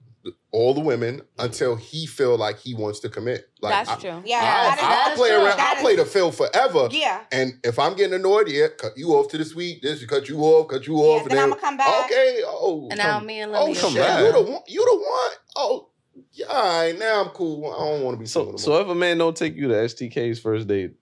[0.55, 3.49] all the women until he feel like he wants to commit.
[3.61, 4.23] Like That's I, true.
[4.25, 5.37] Yeah, I'll, that is- I'll that is play true.
[5.39, 5.57] around.
[5.57, 6.89] That I'll is- play the field forever.
[6.93, 7.21] Yeah.
[7.33, 9.83] And if I'm getting annoyed, yeah, cut you off to the week.
[9.83, 11.29] This cut you off, cut you Yeah, off.
[11.29, 12.05] then I'm gonna come back.
[12.05, 12.41] Okay.
[12.47, 14.21] Oh, And now come- me and oh Lily shit, are come back.
[14.21, 14.63] you the one.
[14.69, 15.33] You the one.
[15.57, 15.89] Oh,
[16.33, 16.47] yeah.
[16.47, 17.67] All right, now I'm cool.
[17.75, 20.39] I don't want to be So, so if a man don't take you to STK's
[20.39, 20.93] first date,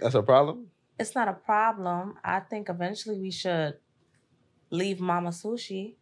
[0.00, 0.66] that's a problem.
[0.98, 2.14] It's not a problem.
[2.24, 3.74] I think eventually we should
[4.70, 5.94] leave Mama Sushi.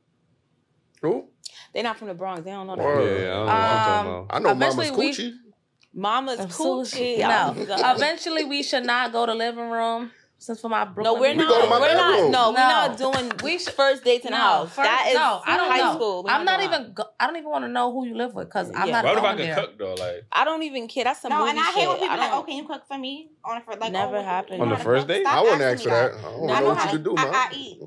[1.04, 1.28] Who?
[1.72, 2.44] They're not from the Bronx.
[2.44, 2.84] They don't know that.
[2.84, 3.20] Word.
[3.22, 4.26] Yeah, I don't know what I'm talking Um.
[4.30, 5.32] I know Mama's Eventually we- coochie.
[5.96, 7.18] Mama's Of coochie.
[7.18, 7.24] sushi.
[7.24, 7.92] Oh, No.
[7.94, 10.10] Eventually we should not go to living room.
[10.36, 11.48] Since for my Brooklyn No, we're We not.
[11.48, 12.12] go to my we're not.
[12.12, 12.30] bedroom.
[12.32, 14.74] No, we're not doing We should- first dates in No, house.
[14.74, 15.94] first- that is no, I don't high know.
[15.94, 16.22] school.
[16.24, 16.92] We're I'm not even.
[16.92, 19.12] Go, I don't even want to know who you live with because I'm not What
[19.16, 19.54] if I going could there.
[19.54, 19.94] cook though?
[19.94, 21.04] Like I don't even care.
[21.04, 21.88] That's some No, movie and I hate shit.
[21.88, 23.30] when people I like, don't- oh, can you cook for me?
[23.44, 24.60] On for like, Never oh, happened.
[24.60, 25.16] On the first cook?
[25.16, 25.26] date?
[25.26, 26.12] I wouldn't ask for that.
[26.14, 27.34] I don't I know know what you could to- do, I- man.
[27.34, 27.78] I eat.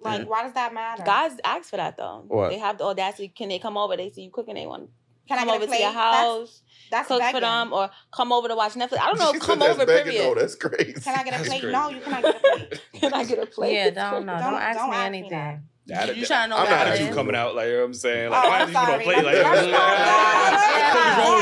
[0.00, 1.02] Like, why does that matter?
[1.04, 2.24] Guys ask for that though.
[2.28, 2.50] What?
[2.50, 3.28] They have the audacity.
[3.28, 3.96] Can they come over?
[3.96, 4.54] They see you cooking.
[4.54, 4.90] They want
[5.28, 7.40] can I come get over a to your house, That's, cook that's for begging.
[7.42, 8.98] them, or come over to watch Netflix.
[8.98, 9.32] I don't know.
[9.34, 9.84] She come said that's over.
[9.86, 10.36] begging, Period.
[10.36, 10.40] though.
[10.40, 10.92] That's crazy.
[10.94, 11.60] Can I get a That's plate?
[11.60, 11.72] crazy.
[11.76, 12.80] No, you cannot get a plate.
[12.94, 13.74] Can I get a plate?
[13.74, 14.38] Yeah, don't know.
[14.38, 15.62] Don't, Don't- ask don't me ask me anything.
[15.88, 17.54] that, You trying to know I'm what not I attitude attitude coming out.
[17.56, 18.28] Like you know what I'm saying.
[18.28, 20.64] Oh, Like why I'm is you gonna play like I'm that?
[20.64, 20.98] sorry.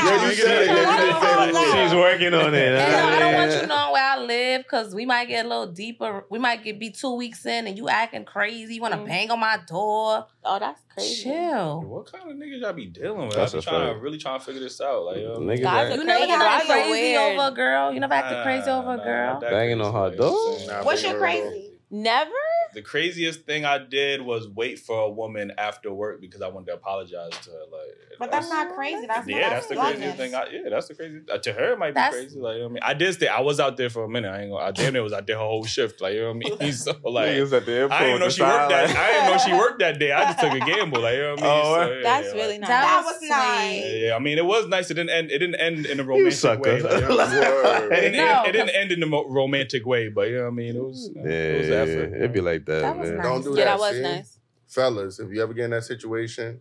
[0.07, 0.27] Yeah, you.
[0.27, 1.87] Yeah, you did say like that.
[1.89, 2.75] She's working on it.
[2.77, 3.86] I don't want you knowing where
[4.17, 6.25] I live because we might get a little deeper.
[6.29, 8.75] We might get be two weeks in and you acting crazy.
[8.75, 9.05] You want to Mm.
[9.07, 10.27] bang on my door.
[10.43, 11.23] Oh, that's crazy.
[11.23, 11.81] Chill.
[11.81, 13.35] What kind of niggas y'all be dealing with?
[13.37, 15.03] That's I a be trying to really trying to figure this out.
[15.05, 16.31] Like yo, Niggas Guys You never crazy.
[16.33, 17.39] acted Guys crazy weird.
[17.39, 17.93] over a girl.
[17.93, 19.33] You never acted crazy over a girl.
[19.33, 20.75] not that Banging on crazy, her like you know what door?
[20.77, 21.71] Nah, What's your on crazy?
[21.89, 22.31] Never.
[22.73, 26.67] The craziest thing I did was wait for a woman after work because I wanted
[26.67, 27.63] to apologize to her.
[27.71, 29.05] Like, But that's not crazy.
[29.07, 30.33] That's yeah, that's the craziest thing.
[30.35, 31.21] I, yeah, that's the crazy.
[31.31, 32.39] Uh, to her, it might be That's- crazy.
[32.39, 33.27] Like, you know what I mean, I did stay.
[33.27, 34.29] I was out there for a minute.
[34.29, 34.63] I ain't gonna.
[34.65, 36.01] I damn near was out there her whole shift.
[36.01, 36.73] Like, you know what I mean?
[36.73, 38.89] So like, Niggas at the airport I didn't know she the worked that.
[38.89, 40.11] I didn't know she worked that day.
[40.11, 41.01] I just took a gamble.
[41.01, 41.51] Like, you know what I mean?
[41.51, 42.67] Oh, So, yeah, That's like- really nice.
[42.69, 43.83] That That was was nice.
[43.85, 44.89] Yeah, I mean, it was nice.
[44.91, 45.31] It didn't end.
[45.31, 46.81] It didn't end in a romantic way.
[46.81, 47.51] Like, you know what I'm saying?
[47.63, 47.91] Word.
[47.93, 50.51] it, didn't, No, it, didn't end in a romantic way, but you know what I
[50.51, 50.75] mean.
[50.75, 51.09] It was.
[51.15, 52.13] Yeah, it was effort.
[52.15, 53.23] it'd be like that, That was nice.
[53.23, 53.65] Don't do Yeah, that.
[53.65, 54.39] that was nice.
[54.67, 56.59] Fellas, if you ever get in that situation,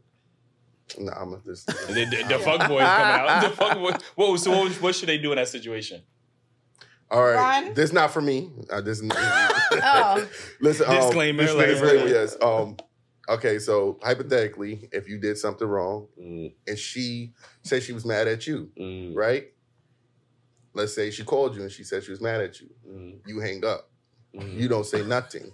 [0.99, 1.67] nah, I'm gonna just.
[1.67, 1.73] The,
[2.11, 3.43] the, the fuck boys coming out.
[3.51, 3.95] The fuck boys.
[4.15, 6.03] What, so what, what should they do in that situation?
[7.11, 7.35] All right,
[7.65, 7.75] Run.
[7.75, 8.51] this not for me.
[8.71, 9.03] Uh, this.
[9.73, 10.29] Oh.
[10.61, 12.37] Listen, um, Disclaimer, This like- disclaimer, yes.
[12.41, 12.77] Um,
[13.29, 17.33] Okay, so hypothetically, if you did something wrong Mm, and she
[17.65, 19.49] said she was mad at you, mm, right?
[20.75, 22.69] Let's say she called you and she said she was mad at you.
[22.89, 23.91] mm, You hang up.
[24.33, 24.55] mm.
[24.57, 25.51] You don't say nothing.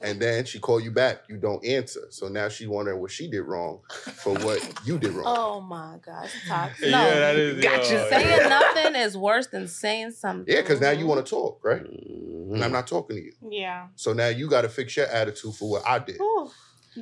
[0.00, 1.24] And then she call you back.
[1.28, 2.06] You don't answer.
[2.10, 3.80] So now she wondering what she did wrong
[4.16, 5.24] for what you did wrong.
[5.26, 6.90] Oh my gosh, toxic.
[6.90, 7.92] No, yeah, that is gotcha.
[7.92, 8.48] yo, Saying yeah.
[8.48, 10.52] nothing is worse than saying something.
[10.52, 11.82] Yeah, because now you want to talk, right?
[11.82, 12.54] Mhm.
[12.54, 13.32] And I'm not talking to you.
[13.50, 13.88] Yeah.
[13.96, 16.16] So now you got to fix your attitude for what I did.
[16.16, 16.50] Whew.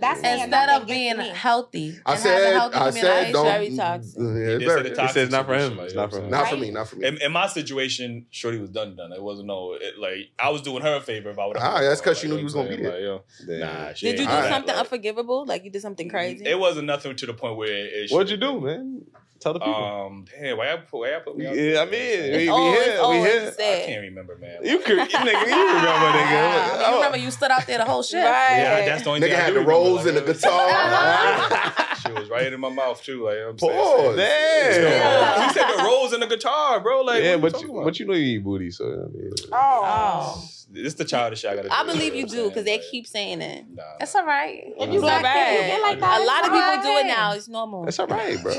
[0.01, 1.99] That's Instead of being healthy.
[2.07, 3.33] I and having said, healthy I said, communication.
[3.33, 3.45] don't.
[3.47, 4.15] Very toxic.
[4.19, 5.61] Yeah, He it's did very- say the He toxic said it's not for him.
[5.61, 6.31] situation, It's like, not for know him.
[6.31, 6.71] not for me.
[6.71, 7.07] Not for me.
[7.09, 9.13] In, in my situation, Shorty was done done.
[9.13, 11.75] It wasn't no it, like I was doing her a favor if I would have.
[11.75, 12.93] Ah, that's 'cause she knew you was gonna be there.
[12.93, 14.51] Like, yo, nah, she Did you do Alright.
[14.53, 15.45] something like- unforgivable?
[15.47, 16.45] Like you did something crazy?
[16.47, 17.93] It wasn't nothing to the point where it.
[17.93, 19.03] it What'd you do, man?
[19.41, 19.69] Tell the been.
[19.69, 19.85] people.
[19.85, 21.47] Um, damn, why y'all put, why y'all put me?
[21.47, 21.81] out Yeah.
[21.83, 23.77] I mean, It's we- we old, here, it's old, we it's here.
[23.77, 24.59] I can't remember, man.
[24.65, 26.43] you could, nigga, you remember, nigga?
[26.43, 26.71] Wow.
[26.75, 26.91] Oh.
[26.91, 28.17] You remember you stood out there the whole shit.
[28.25, 28.57] Right.
[28.59, 31.85] Yeah, that's the only Nigga thing I had do the rolls and remember, the guitar.
[31.99, 33.25] She was right in my mouth too.
[33.25, 33.73] Like I'm saying.
[33.73, 34.17] Pause.
[34.17, 34.83] Damn.
[34.83, 35.49] Yeah.
[35.49, 37.01] He said the rolls in the guitar, bro.
[37.03, 39.33] Like, yeah, what but you, you, but you know you eat booty, so I mean,
[39.53, 39.81] oh.
[39.85, 40.49] Oh.
[40.83, 41.75] This the childish shit I gotta do.
[41.75, 43.65] I believe you know do because they keep saying it.
[43.75, 44.63] Nah, It's all right.
[44.79, 45.51] If you not black bad.
[45.61, 47.33] people get like that, A lot of it's people do it now.
[47.35, 47.85] It's normal.
[47.85, 48.55] that's all right, bro.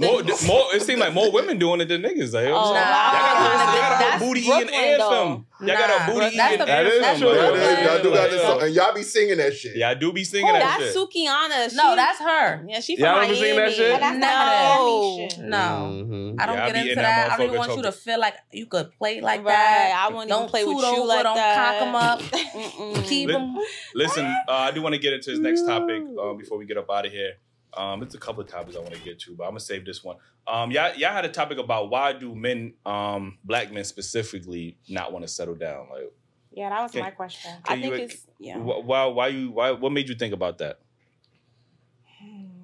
[0.00, 2.32] More, more, it seems like more women doing it than niggas.
[2.32, 2.80] Like, Oh, y'all nah.
[2.80, 5.46] got, y'all got a That's booty Brooklyn, eating anthem.
[5.60, 6.04] Y'all got Nah.
[6.04, 7.20] a booty That's eating the- That is anthem.
[7.20, 7.38] true.
[7.38, 9.76] like, they- is- y'all do got this song, and y'all be singing that shit.
[9.76, 10.96] Yeah, I do be singing Oh, that that's shit.
[10.96, 11.70] Sukihana.
[11.70, 12.64] She, No, that's her.
[12.66, 13.36] yeah, she from Y'all Miami.
[13.36, 14.00] ever seen that shit?
[14.00, 14.08] No.
[14.08, 15.38] not Miami shit.
[15.40, 15.56] No.
[15.58, 16.66] I don't mm-hmm.
[16.66, 17.32] get into that that.
[17.32, 20.06] I don't even want you to feel like you could play like that.
[20.08, 21.56] I won't Don't even play with you like that.
[21.60, 23.04] Cock 'em up.
[23.04, 23.56] Keep them.
[23.94, 26.76] Listen, uh, I do want to get into this next topic uh, before we get
[26.76, 27.34] up out of here.
[27.76, 29.84] Um, it's a couple of topics I want to get to, but I'm gonna save
[29.84, 30.16] this one.
[30.46, 35.12] Um, y'all, y'all had a topic about why do men, um, black men specifically, not
[35.12, 35.86] want to settle down?
[35.92, 36.12] Like,
[36.50, 37.52] Yeah, that was Can- my question.
[37.64, 38.56] I you- think it's yeah.
[38.58, 40.80] why, why you, why, what made you think about that?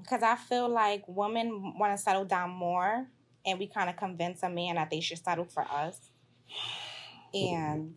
[0.03, 3.07] Because I feel like women want to settle down more,
[3.45, 6.01] and we kind of convince a man that they should settle for us.
[7.35, 7.95] And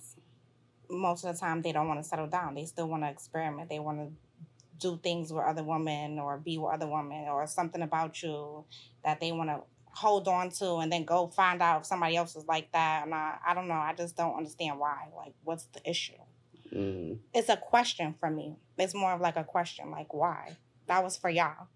[0.90, 2.56] most of the time, they don't want to settle down.
[2.56, 3.70] They still want to experiment.
[3.70, 4.12] They want to
[4.80, 8.64] do things with other women or be with other women or something about you
[9.04, 9.62] that they want to
[9.92, 13.04] hold on to and then go find out if somebody else is like that.
[13.06, 13.74] And I, I don't know.
[13.74, 15.08] I just don't understand why.
[15.16, 16.14] Like, what's the issue?
[16.74, 17.20] Mhm.
[17.34, 18.56] It's a question for me.
[18.78, 20.56] It's more of like a question, like, why?
[20.88, 21.68] That was for y'all.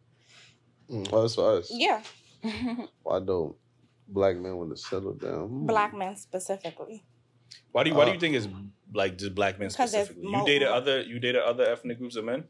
[0.87, 1.69] Well, it's for us.
[1.73, 2.01] Yeah.
[3.03, 3.55] Why don't
[4.07, 5.47] black men want to settle down?
[5.47, 5.65] Hmm.
[5.65, 7.03] black men specifically.
[7.71, 8.47] Why do you, why do Uh, you think it's
[8.93, 10.23] like just black men specifically?
[10.23, 12.45] You dated other, you dated other ethnic groups of men?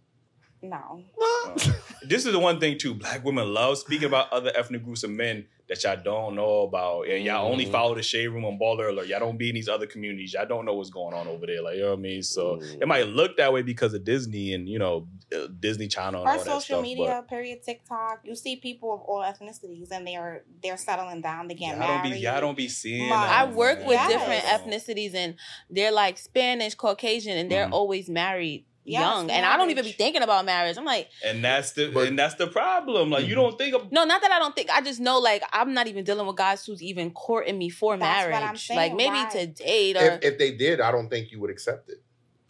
[0.63, 1.03] No.
[1.21, 1.59] Uh,
[2.07, 2.93] this is the one thing too.
[2.93, 7.03] Black women love speaking about other ethnic groups of men that y'all don't know about,
[7.07, 7.71] and y'all only Mhm.
[7.71, 9.07] follow the shade room on Baller Alert.
[9.07, 10.33] Y'all don't be in these other communities.
[10.33, 11.61] Y'all don't know what's going on over there.
[11.61, 12.23] Like you know what I mean.
[12.23, 12.81] So Mhm.
[12.81, 16.27] it might look that way because of Disney and you know uh, Disney Channel and
[16.27, 16.81] Or all that social stuff.
[16.83, 18.21] media, period, TikTok.
[18.23, 21.79] You see people of all ethnicities and they're they're settling down, they but get y'all
[21.79, 22.03] married.
[22.03, 23.09] don't be y'all don't be seeing.
[23.09, 24.09] My- that, I work with man.
[24.09, 25.35] different ethnicities and
[25.69, 27.73] they're like Spanish, Caucasian, and they're Mhm.
[27.73, 29.29] always married Yes, young.
[29.31, 30.77] And I don't even be thinking about marriage.
[30.77, 33.09] I'm like, and that's the But- and that's the problem.
[33.11, 33.37] Like you Mhm.
[33.37, 34.69] don't think of no, not that I don't think.
[34.69, 37.95] I just know like I'm not even dealing with guys who's even courting me for
[37.97, 38.49] That's what marriage.
[38.49, 39.29] I'm saying, like maybe why?
[39.29, 41.97] to date or If, if they did, I don't think you would accept it.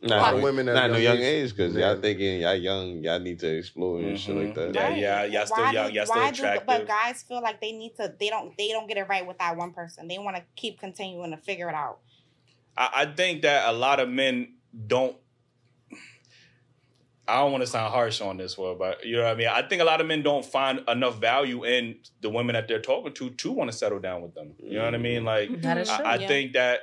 [0.05, 1.91] Nah, lot of women at not no young young age- age because Yeah.
[1.93, 4.73] y'all thinking y'all young, y'all need to explore and shit like Mhm.
[4.73, 4.97] that.
[4.97, 6.67] Yeah, yeah, y'all still Why young, do- y'all still why do- attractive.
[6.67, 8.13] but guys feel like they need to.
[8.19, 8.57] They don't.
[8.57, 10.07] They don't get it right with that one person.
[10.09, 11.99] They want to keep continuing to figure it out.
[12.75, 14.55] I, I think that a lot of men
[14.87, 15.15] don't.
[17.33, 19.47] I don't want to sound harsh on this one, but you know what I mean.
[19.47, 22.81] I think a lot of men don't find enough value in the women that they're
[22.81, 24.53] talking to to want to settle down with them.
[24.59, 25.23] You know what I mean?
[25.25, 26.05] Like, That is true.
[26.05, 26.27] I, I yeah.
[26.27, 26.79] think that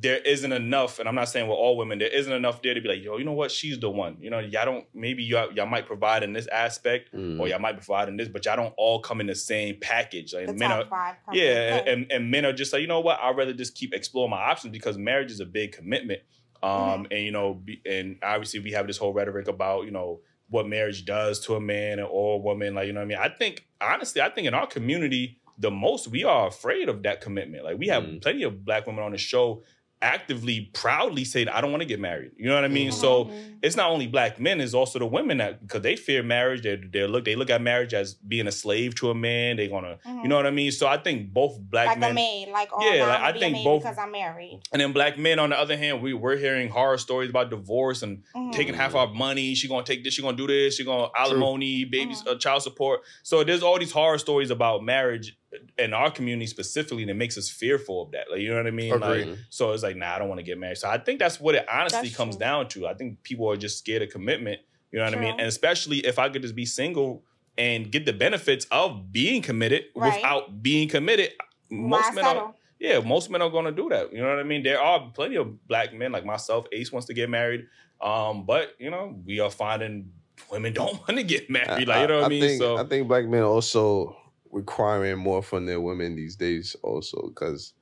[0.00, 2.80] there isn't enough, and I'm not saying with all women, there isn't enough there to
[2.82, 3.50] be like, yo, you know what?
[3.50, 4.18] She's the one.
[4.20, 4.84] You know, y'all don't.
[4.92, 7.40] Maybe y'all, y'all might provide in this aspect, Mm.
[7.40, 10.34] or y'all might provide in this, but y'all don't all come in the same package.
[10.34, 11.14] Like The men are, top five.
[11.32, 13.18] yeah, from- and, and men are just like, you know what?
[13.18, 16.20] I'd rather just keep exploring my options because marriage is a big commitment.
[16.62, 17.04] Um, Mm-hmm.
[17.12, 20.66] and you know, be, and obviously we have this whole rhetoric about you know what
[20.66, 22.74] marriage does to a man or a woman.
[22.74, 25.70] Like you know, what I mean, I think honestly, I think in our community, the
[25.70, 27.64] most we are afraid of that commitment.
[27.64, 28.22] Like we have Mm.
[28.22, 29.62] plenty of black women on the show
[30.02, 32.32] actively, proudly say, I don't want to get married.
[32.36, 32.90] You know what I mean?
[32.90, 32.94] Mhm.
[32.94, 33.58] So Mhm.
[33.62, 36.62] it's not only black men, it's also the women that because they fear marriage.
[36.62, 39.56] They they look they look at marriage as being a slave to a man.
[39.56, 40.22] They're gonna Mhm.
[40.22, 40.70] you know what I mean.
[40.72, 43.28] So I think both black like men a maid, like oh, Yeah, yeah, like, I
[43.28, 44.60] I think both- because I'm married.
[44.72, 48.02] and then black men on the other hand, we we're hearing horror stories about divorce
[48.02, 48.52] and Mhm.
[48.52, 49.54] taking half our money.
[49.54, 50.14] She gonna take this.
[50.14, 50.76] She gonna do this.
[50.76, 53.00] She gonna alimony, babies, uh, child support.
[53.22, 55.36] So there's all these horror stories about marriage
[55.78, 58.30] in our community specifically that makes us fearful of that.
[58.30, 58.92] Like you know what I mean?
[58.92, 59.28] Agreed.
[59.28, 60.78] Like so it's like nah, I don't want to get married.
[60.78, 62.40] So I think that's what it honestly That's comes true.
[62.40, 62.86] down to.
[62.86, 65.32] I think people are just scared of commitment You know what I mean?
[65.38, 67.22] And especially if I could just be single
[67.56, 70.14] and get the benefits of being committed Right.
[70.14, 71.32] without being committed.
[71.70, 74.12] Most Why men are, yeah, most men are going to do that.
[74.12, 74.62] You know what I mean?
[74.62, 76.66] There are plenty of black men like myself.
[76.72, 77.66] Ace wants to get married,
[78.00, 80.12] um, but you know we are finding
[80.50, 81.88] women don't want to get married.
[81.88, 82.42] Like you know what I, mean?
[82.42, 84.16] Think, so I think black men also
[84.50, 87.74] requiring more from their women these days, also because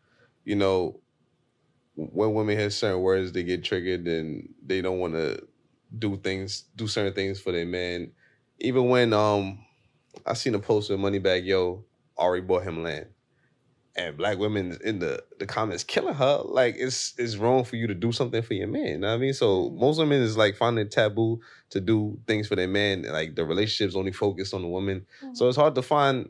[0.44, 1.00] you know
[1.96, 5.42] when women hear certain words, they get triggered and they don't want to
[5.98, 8.12] do things, do certain things for their man.
[8.60, 9.64] Even when um,
[10.26, 11.84] I seen a post with Moneybagg Yo,
[12.18, 13.06] Ari bought him land.
[13.98, 16.42] And black women in the, the comments killing her.
[16.44, 18.86] Like it's it's wrong for you to do something for your man.
[18.86, 19.32] You know what I mean?
[19.32, 21.40] So most women is like finding it taboo
[21.70, 23.04] to do things for their man.
[23.10, 25.06] Like the relationships only focused on the woman.
[25.32, 26.28] So it's hard to find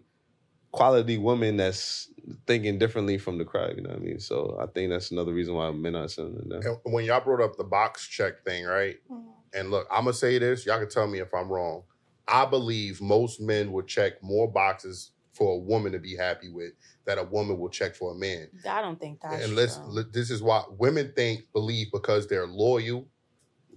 [0.73, 2.09] quality women that's
[2.47, 3.77] thinking differently from the crowd.
[3.77, 4.21] You know what I mean?
[4.21, 6.63] So I think that's another reason why men are sending them.
[6.85, 8.97] And when y'all brought up the box check thing, right?
[9.11, 9.25] Mhm.
[9.55, 10.67] And look, I'm gonna say this.
[10.67, 11.85] Y'all can tell me if I'm wrong.
[12.29, 16.73] I believe most men would check more boxes for a woman to be happy with
[17.05, 18.49] that a woman will check for a man.
[18.69, 19.87] I don't think that's and let's, true.
[19.89, 23.07] let- this is why women think believe because they're loyal.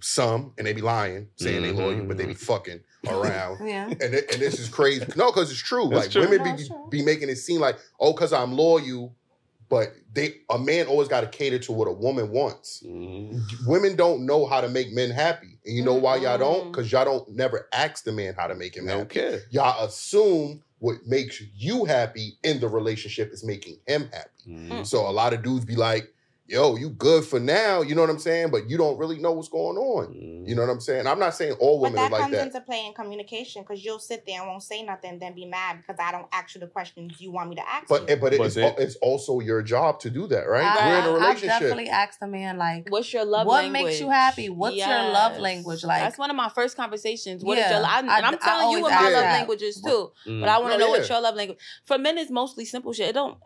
[0.01, 3.57] Some and they be lying, saying they loyal, but they be fucking around.
[3.67, 3.87] Yeah.
[3.87, 5.05] and, it- and this is crazy.
[5.15, 5.89] No, because it's true.
[5.89, 6.21] That's like true.
[6.21, 6.87] women No, be, true.
[6.89, 9.15] be making it seem like, oh, because I'm loyal,
[9.69, 12.81] but they a man always got to cater to what a woman wants.
[12.85, 13.39] Mhm.
[13.67, 16.71] Women don't know how to make men happy, and you know why y'all don't?
[16.71, 19.13] Because y'all don't never ask the man how to make him They don't happy.
[19.19, 19.41] care.
[19.51, 24.29] Y'all assume what makes you happy in the relationship is making him happy.
[24.47, 24.85] Mhm.
[24.87, 26.11] So a lot of dudes be like,
[26.49, 28.49] "Yo, you good for now," you know what I'm saying?
[28.51, 30.13] But you don't really know what's going on.
[30.45, 31.05] You know what I'm saying?
[31.07, 32.47] I'm not saying all But women that are like comes that.
[32.47, 35.77] into play in communication because you'll sit there and won't say nothing, then be mad
[35.77, 38.15] because I don't ask you the questions you want me to ask But you.
[38.15, 40.63] but, But it's, then- it's also your job to do that, right?
[40.65, 41.49] I, We're in a I've relationship.
[41.59, 43.83] definitely asked the man like, What's your love What language?
[43.83, 44.49] makes you happy?
[44.49, 45.83] What's your love language?
[45.83, 47.43] Like- that's one of my first conversations.
[47.43, 49.11] What is Yeah, your I, and I- I'm I telling you always what my love
[49.11, 49.33] that.
[49.39, 50.11] languages too.
[50.27, 50.39] Mhm.
[50.41, 50.99] But I want to No, know yeah.
[51.01, 51.59] what your love language.
[51.85, 53.09] For men, it's mostly simple shit.
[53.09, 53.37] It don't.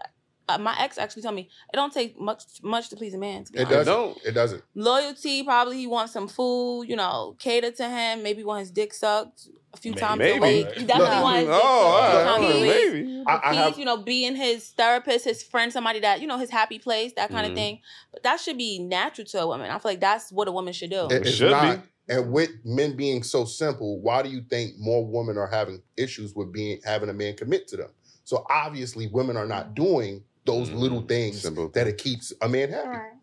[0.50, 3.46] Uh, my ex actually told me it don't take much much to please a man.
[3.46, 3.86] To be It honest.
[3.86, 4.18] doesn't.
[4.26, 4.64] It doesn't.
[4.76, 6.84] Loyalty, probably he wants some food.
[6.90, 8.24] You know, cater to him.
[8.24, 10.00] Maybe want his dick sucked a few Maybe.
[10.02, 10.38] times Maybe.
[10.38, 10.68] a week.
[10.78, 11.24] He definitely Look.
[11.24, 12.26] want his dick Oh, sucked a few right.
[12.26, 12.94] times a week.
[13.06, 13.24] maybe.
[13.26, 16.38] I, I He's, have you know, being his therapist, his friend, somebody that, you know,
[16.38, 17.50] his happy place, that kind Mhm.
[17.52, 17.80] of thing.
[18.12, 19.72] But that should be natural to a woman.
[19.72, 21.06] I feel like that's what a woman should do.
[21.08, 21.78] It- it's should not.
[21.82, 21.90] be.
[22.10, 26.36] And with men being so simple, why do you think more women are having issues
[26.36, 27.90] with being having a man commit to them?
[28.26, 30.76] So obviously, women are not doing those Mhm.
[30.80, 32.88] little things Simple that it keeps a man happy.
[32.88, 33.14] Alright.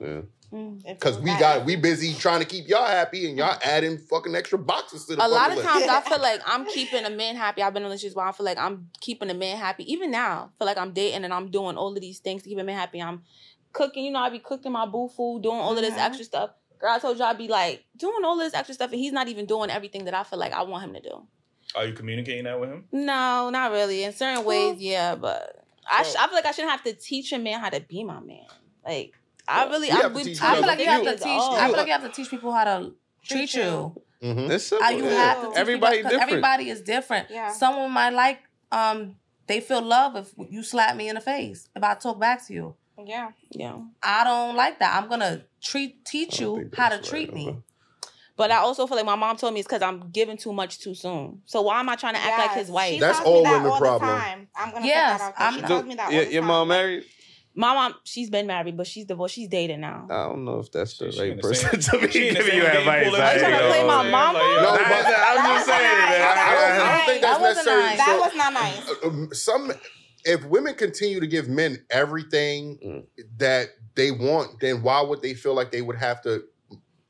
[0.00, 0.20] Yeah.
[0.52, 0.84] Mm.
[0.84, 4.34] Because it we got we busy trying to keep y'all happy, and y'all adding fucking
[4.36, 5.68] extra boxes to the a lot of list.
[5.68, 7.60] times I feel like I'm keeping a man happy.
[7.62, 9.90] I've been in relationships where I feel like I'm keeping a man happy.
[9.92, 12.48] Even now, I feel like I'm dating and I'm doing all of these things to
[12.48, 13.02] keep a man happy.
[13.02, 13.24] I'm
[13.72, 15.98] cooking, you know, I be cooking my boo food, doing all of this Mhm.
[16.06, 16.50] extra stuff.
[16.78, 19.26] Girl, I told you I'd be like doing all this extra stuff, and he's not
[19.26, 21.26] even doing everything that I feel like I want him to do.
[21.74, 22.84] Are you communicating that with him?
[22.92, 24.04] No, not really.
[24.04, 25.53] In certain ways, yeah, but
[25.90, 28.04] I, sh- I feel like I shouldn't have to teach a man how to be
[28.04, 28.46] my man.
[28.86, 29.14] Like
[29.46, 31.26] I really, You I, have to we've teach I feel like you have to teach.
[31.26, 32.92] I feel like you have to teach people how to
[33.24, 33.62] treat Treat you.
[33.62, 34.02] you.
[34.34, 34.50] Mhm.
[34.50, 34.86] It's simple.
[34.86, 35.10] Uh, you yeah.
[35.16, 36.32] have to teach Everybody people, 'cause different.
[36.32, 37.30] Everybody is different.
[37.30, 37.52] Yeah.
[37.52, 38.40] Someone might like
[38.72, 39.16] um
[39.46, 42.54] they feel love if you slap me in the face if I talk back to
[42.54, 42.74] you.
[43.04, 43.32] Yeah.
[43.50, 43.76] yeah.
[44.02, 44.96] I don't like that.
[45.02, 47.56] I'm gonna treat teach I don't you think how to that's treat right, me.
[48.34, 48.48] Okay.
[48.48, 50.78] But I also feel like my mom told me it's because I'm giving too much
[50.80, 51.42] too soon.
[51.46, 52.94] So why am I trying to act like his wife?
[52.94, 54.10] She That's tells me all that women all problem.
[54.10, 54.48] The time.
[54.56, 55.46] I'm gonna Yes, that out there.
[55.48, 56.48] I'm She not- tells me that all Your, the your time.
[56.48, 57.04] mom married?
[57.56, 59.36] My mom, she's been married, but she's divorced.
[59.36, 60.08] She's dating now.
[60.10, 62.56] I don't know if that's the She right person to be she in the giving
[62.58, 63.06] you advice.
[63.06, 64.10] pool as Are you trying to play my man.
[64.10, 64.38] mama?
[64.40, 66.20] Like, No, but- I'm just saying, man.
[66.20, 67.96] I, I don't, I don't Hey, think that's necessary.
[67.96, 68.88] That was not nice.
[68.90, 69.72] Uh, um, some
[70.24, 73.04] if women continue to give men everything Mm.
[73.38, 76.42] that they want, then why would they feel like they would have to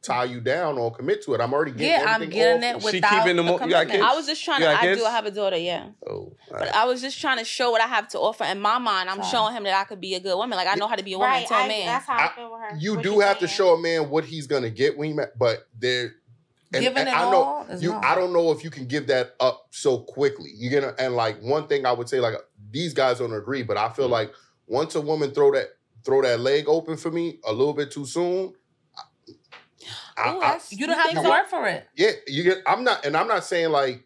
[0.04, 1.40] tie you down or commit to it?
[1.40, 1.90] I'm already getting it.
[2.04, 2.76] Yeah, I'm getting off.
[2.76, 4.02] it She without keeping the them all- you got kids?
[4.02, 4.68] I was just trying to.
[4.68, 5.00] I kids?
[5.00, 5.06] do.
[5.06, 5.56] I have a daughter.
[5.56, 8.44] Yeah, Oh, but I was just trying to show what I have to offer.
[8.44, 9.28] In my mind, I'm Sorry.
[9.30, 10.56] showing him that I could be a good woman.
[10.56, 11.46] Like I know how to be a woman Right.
[11.48, 11.86] to a I, man.
[11.86, 12.76] that's how I, I- feel with her.
[12.78, 15.14] You What do you have to show a man what he's gonna get when he
[15.14, 16.14] ma- but there
[16.72, 18.04] and, Giving and it I know all you not.
[18.04, 20.50] I don't know if you can give that up so quickly.
[20.56, 22.34] You're gonna and like one thing I would say, like
[22.70, 24.32] these guys don't agree, but I feel like
[24.66, 25.68] once a woman throw that
[26.04, 28.54] throw that leg open for me a little bit too soon,
[30.16, 31.86] I, Ooh, I- that's- You don't have think to work for it.
[31.96, 32.58] yeah, you get.
[32.66, 34.04] I'm not, and I'm not saying like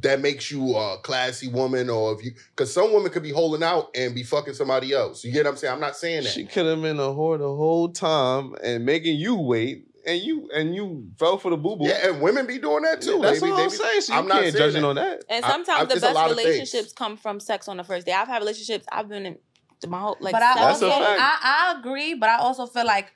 [0.00, 3.62] that makes you a classy woman, or if you, because some women could be holding
[3.62, 5.24] out and be fucking somebody else.
[5.24, 5.74] You get what I'm saying?
[5.74, 6.30] I'm not saying that.
[6.32, 10.48] She could have been a whore the whole time and making you wait, and you
[10.54, 11.86] and you fell for the boo boo.
[11.86, 13.18] yeah, and women be doing that too.
[13.22, 14.00] that's They be- all they I'm be- saying.
[14.02, 14.84] So you I'm not can't saying judge that.
[14.84, 15.24] on that.
[15.30, 16.46] and sometimes I- the best lot of things.
[16.48, 18.12] relationships come from sex on the first day.
[18.12, 18.84] I've had relationships.
[18.92, 19.38] I've been in
[19.88, 20.32] my whole like.
[20.32, 21.20] but I That's a also fact.
[21.22, 21.38] I,
[21.74, 23.10] I agree, but I also feel like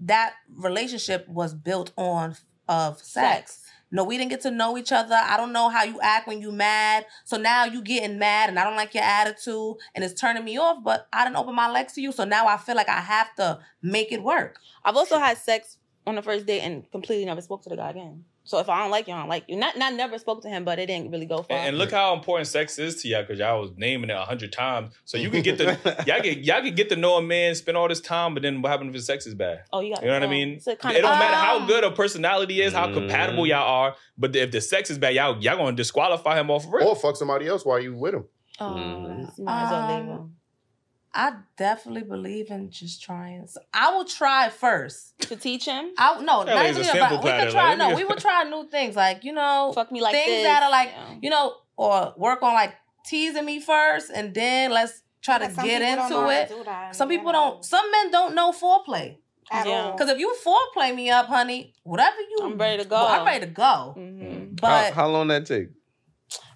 [0.00, 2.36] that relationship was built on
[2.68, 3.64] of sex.
[3.90, 5.18] no, we didn't get to know each other.
[5.18, 7.06] I don't know how you act when you mad.
[7.24, 10.58] So now you getting mad and I don't like your attitude and it's turning me
[10.58, 12.12] off, but I didn't open my legs to you.
[12.12, 14.58] So now I feel like I have to make it work.
[14.84, 17.90] I've also had sex on the first date and completely never spoke to the guy
[17.90, 18.24] again.
[18.48, 19.56] So if I don't like you, I don't like you.
[19.56, 21.58] Not not never spoke to him, but it didn't really go far.
[21.58, 24.20] And, and look how important sex is to y'all because y'all was naming it a
[24.24, 24.94] hundred times.
[25.04, 25.76] So you can get the
[26.06, 28.62] y'all can y'all can get to know a man, spend all this time, but then
[28.62, 29.64] what happens if his sex is bad?
[29.70, 30.52] oh, you got You know what I mean?
[30.66, 33.48] it don't matter how good a personality is, how compatible Mm.
[33.48, 36.86] y'all are, but if the sex is bad, y'all y'all gonna disqualify him off rip.
[36.86, 38.24] Or fuck somebody else while you with him.
[38.60, 38.74] Oh,
[39.08, 40.34] that's- you might as well leave him.
[41.14, 43.46] I definitely believe in just trying.
[43.46, 45.18] So I will try first.
[45.20, 47.24] To teach him, I no, That not lady's even about.
[47.24, 47.68] We could try.
[47.70, 47.96] like, no, yeah.
[47.96, 50.44] we will try new things like you know fuck me like things this.
[50.44, 51.14] that are like Yeah.
[51.22, 52.74] you know, or work on like
[53.06, 56.20] teasing me first, and then let's try to But some get people don't into know
[56.20, 56.48] how to it.
[56.48, 57.64] do that, Some people know, don't.
[57.64, 59.16] Some men don't know foreplay.
[59.50, 59.72] at Yeah.
[59.84, 59.92] all.
[59.92, 62.96] Because if you foreplay me up, honey, whatever you, I'm ready to go.
[62.96, 63.94] I'm ready to go.
[63.96, 64.60] Mhm.
[64.60, 65.68] But how, how long that take?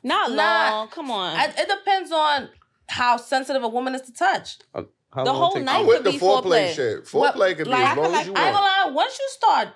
[0.02, 0.36] Not long.
[0.36, 1.34] Not- Come on.
[1.36, 2.50] I, it depends on
[2.92, 4.58] how sensitive a woman is to touch.
[4.74, 6.74] How The whole night I'm with could the be foreplay foreplay.
[6.74, 7.12] shit.
[7.14, 8.64] What- Foreplay could be like, as I long feel as you like- I ain't want.
[8.66, 8.94] gonna lie.
[8.94, 9.68] Once you start,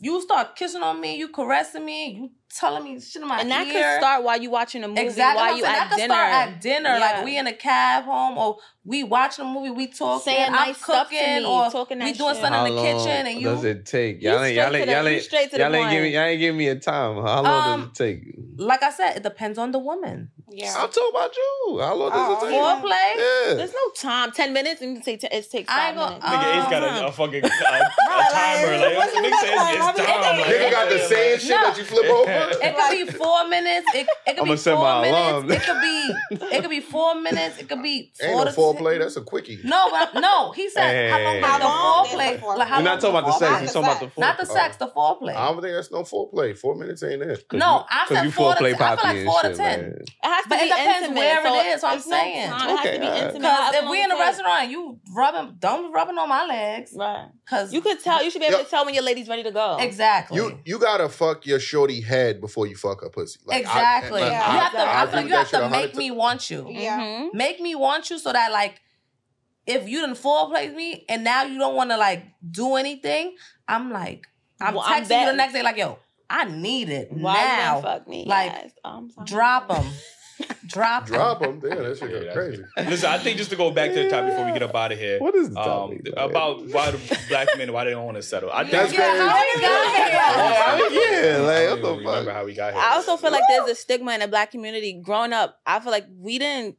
[0.00, 3.40] you start kissing on me, you caressing me, you telling me shit in my ear
[3.42, 3.72] and that ear.
[3.72, 5.36] could start while you watching a movie, exactly.
[5.42, 5.74] while what you saying.
[5.74, 6.14] at that could dinner.
[6.14, 6.88] start at dinner.
[6.90, 6.98] Yeah.
[6.98, 10.52] Like we in a cab home, or we watching a movie, we talking, Saying I'm
[10.52, 12.42] nice stuff to cooking, me, or talking we doing shit.
[12.42, 13.48] something How in the long kitchen, and you.
[13.48, 14.22] does it take?
[14.22, 15.90] Y'all ain't y'all straight ain't to the- y'all he's ain't straight to the y'all ain't
[15.90, 16.14] give me point.
[16.14, 17.14] y'all ain't give me a time.
[17.16, 18.34] How long Um, does it take?
[18.56, 20.30] Like I said, it depends on the woman.
[20.52, 20.74] Yeah.
[20.76, 21.78] I'm talking about you.
[21.80, 22.60] How long Oh, does it take?
[22.60, 23.10] Foreplay.
[23.48, 23.54] Yeah.
[23.54, 24.32] There's no time.
[24.32, 26.26] Ten minutes and you say t- it takes I five ain't gonna- minutes.
[26.26, 27.04] Nigga, Ace got Uh-huh.
[27.04, 27.50] a, a fucking uh, a
[28.32, 28.78] timer.
[28.78, 30.38] Like, what you nigga says it's Like, time.
[30.40, 32.30] Like, Nigga got the same shit that you flip over.
[32.62, 33.86] It could be four minutes.
[33.94, 35.30] It, it could I'ma be four my minutes.
[35.30, 35.50] alarm.
[35.52, 36.14] It could be
[36.56, 37.58] it could be four minutes.
[37.58, 38.98] It could be Ain't four no foreplay.
[38.98, 39.60] That's a quickie.
[39.64, 40.52] No, but no.
[40.52, 41.58] He said Hey, how long hey, is hey.
[41.58, 42.38] the How long foreplay?
[42.40, 42.58] foreplay?
[42.58, 43.50] Like, how You're not talking about the sex.
[43.50, 44.14] Not You're talking about the sex.
[44.14, 44.20] four.
[44.24, 45.36] Not the sex, the foreplay.
[45.36, 46.58] I don't think that's no foreplay.
[46.58, 47.44] Four minutes ain't it.
[47.52, 48.82] no, I said four to foreplay ten.
[48.82, 50.04] I feel poppy like and four to shit, ten.
[50.40, 50.40] Man.
[50.40, 52.06] It has to But be it depends intimate, where so it is, what I'm it's
[52.06, 52.48] no saying.
[52.50, 52.60] time.
[52.60, 53.32] It has Okay, to be intimate.
[53.34, 56.92] Because if we it in a restaurant, you rubbing, don't be rubbing on my legs.
[56.96, 57.28] right?
[57.48, 58.22] Cause You could tell.
[58.24, 58.66] You should be able Yep.
[58.66, 59.76] to tell when your lady's ready to go.
[59.80, 60.36] exactly.
[60.36, 63.40] You you gotta fuck your shorty head before you fuck her pussy.
[63.44, 64.20] Like, I- exactly.
[64.22, 64.52] like, Yeah.
[64.54, 64.78] you have to.
[64.78, 66.66] I I, feel like you have to make me want you.
[66.70, 66.98] Yeah.
[66.98, 67.34] Mhm.
[67.34, 68.80] Make me want you so that like,
[69.66, 73.36] if you didn't foreplay me and now you don't want to like do anything,
[73.68, 74.26] I'm like,
[74.60, 75.98] I'm Well, I'm texting you the next day like, yo,
[76.28, 77.76] I need it Why now.
[77.76, 78.24] you fuck me?
[78.26, 78.70] Like, Yes.
[78.84, 79.26] Oh, I'm sorry.
[79.26, 79.84] Drop them.
[80.66, 81.08] Drop 'em.
[81.08, 81.60] Drop them.
[81.60, 82.64] Damn, that shit Yeah, go that's crazy.
[82.88, 84.92] Listen, I think just to go back to the topic before we get up out
[84.92, 85.18] of here.
[85.18, 86.04] What is the Um, topic?
[86.04, 86.14] man?
[86.30, 88.50] about why the black men why they don't want to settle.
[88.52, 89.18] I think That's Yeah, crazy.
[89.28, 91.00] how we got here?
[91.00, 92.34] yeah, I like don't what even the remember fuck?
[92.34, 92.82] how we got here.
[92.82, 94.92] I also feel like there's a stigma in the black community.
[95.02, 96.76] Growing up, I feel like we didn't.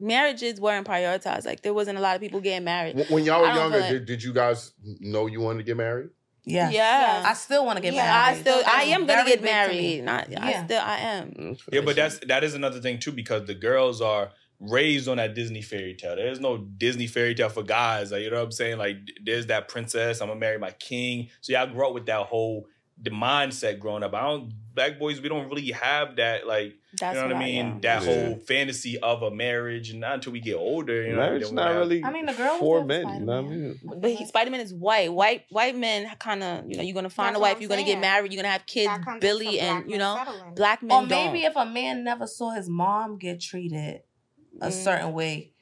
[0.00, 1.46] Marriages weren't prioritized.
[1.46, 2.96] Like there wasn't a lot of people getting married.
[2.96, 5.76] When- When y'all were younger, like- did, did you guys know you wanted to get
[5.76, 6.08] married?
[6.44, 6.70] Yeah.
[6.70, 7.22] Yeah.
[7.26, 8.38] I still want to get Yeah, married.
[8.38, 9.50] I still, I am gonna get big to me.
[9.50, 10.04] married.
[10.04, 10.64] Not, I Yeah.
[10.66, 11.56] still, I am.
[11.72, 14.30] Yeah, but that's that is another thing too because the girls are
[14.60, 16.16] raised on that Disney fairy tale.
[16.16, 18.12] There's no Disney fairy tale for guys.
[18.12, 18.78] Like you know what I'm saying?
[18.78, 20.20] Like there's that princess.
[20.20, 21.28] I'm gonna marry my king.
[21.40, 22.66] So y'all grew up with that whole
[23.00, 24.14] the mindset growing up.
[24.14, 25.20] I don't black boys.
[25.20, 27.66] We don't really have that like That's you know what, I mean.
[27.66, 27.78] yeah.
[28.00, 28.26] That Yeah.
[28.26, 31.02] whole fantasy of a marriage, and not until we get older.
[31.02, 32.04] You know, Marriage not have- really.
[32.04, 33.08] I mean, the girl was for men.
[33.08, 33.80] You know what I mean?
[34.00, 35.12] But he, Spider Man is white.
[35.12, 37.60] White white men kind of you know you're gonna find That's a wife.
[37.60, 38.32] You're gonna get married.
[38.32, 38.92] You're gonna have kids.
[39.20, 40.54] Billy and you know settling.
[40.54, 41.50] black men Or maybe don't.
[41.50, 44.00] if a man never saw his mom get treated
[44.60, 44.72] a Mm.
[44.72, 45.53] certain way,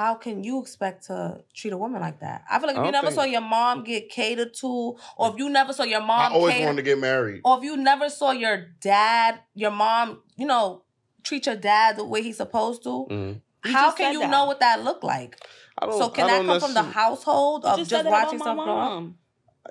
[0.00, 2.42] how can you expect to treat a woman like that?
[2.50, 5.34] I feel like if you never think- saw your mom get catered to, or if
[5.36, 7.40] you never saw your mom, I mom always cater, wanted to get married.
[7.44, 10.84] or if you never saw your dad, your mom, you know,
[11.22, 13.40] treat your dad the way he's supposed to, Mhm.
[13.62, 14.30] How can you that.
[14.30, 15.36] know what that looked like?
[15.78, 15.98] I don't.
[15.98, 18.40] So can I that don't come from the necessarily- household You of just just watching
[18.40, 18.74] about my something?
[18.74, 19.18] mom.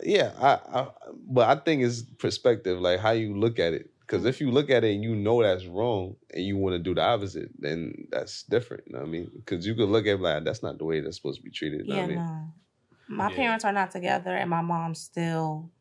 [0.03, 0.87] Yeah, I, I.
[1.27, 3.89] But I think it's perspective, like how you look at it.
[4.09, 6.79] Because if you look at it and you know that's wrong, and you want to
[6.79, 8.85] do the opposite, then that's different.
[8.87, 9.31] You know what I mean?
[9.35, 11.51] Because you could look at it like that's not the way that's supposed to be
[11.51, 11.81] treated.
[11.81, 12.17] You know Yeah, what I mean?
[12.17, 12.53] no.
[13.07, 13.35] My Yeah.
[13.35, 15.71] parents are not together, and my mom still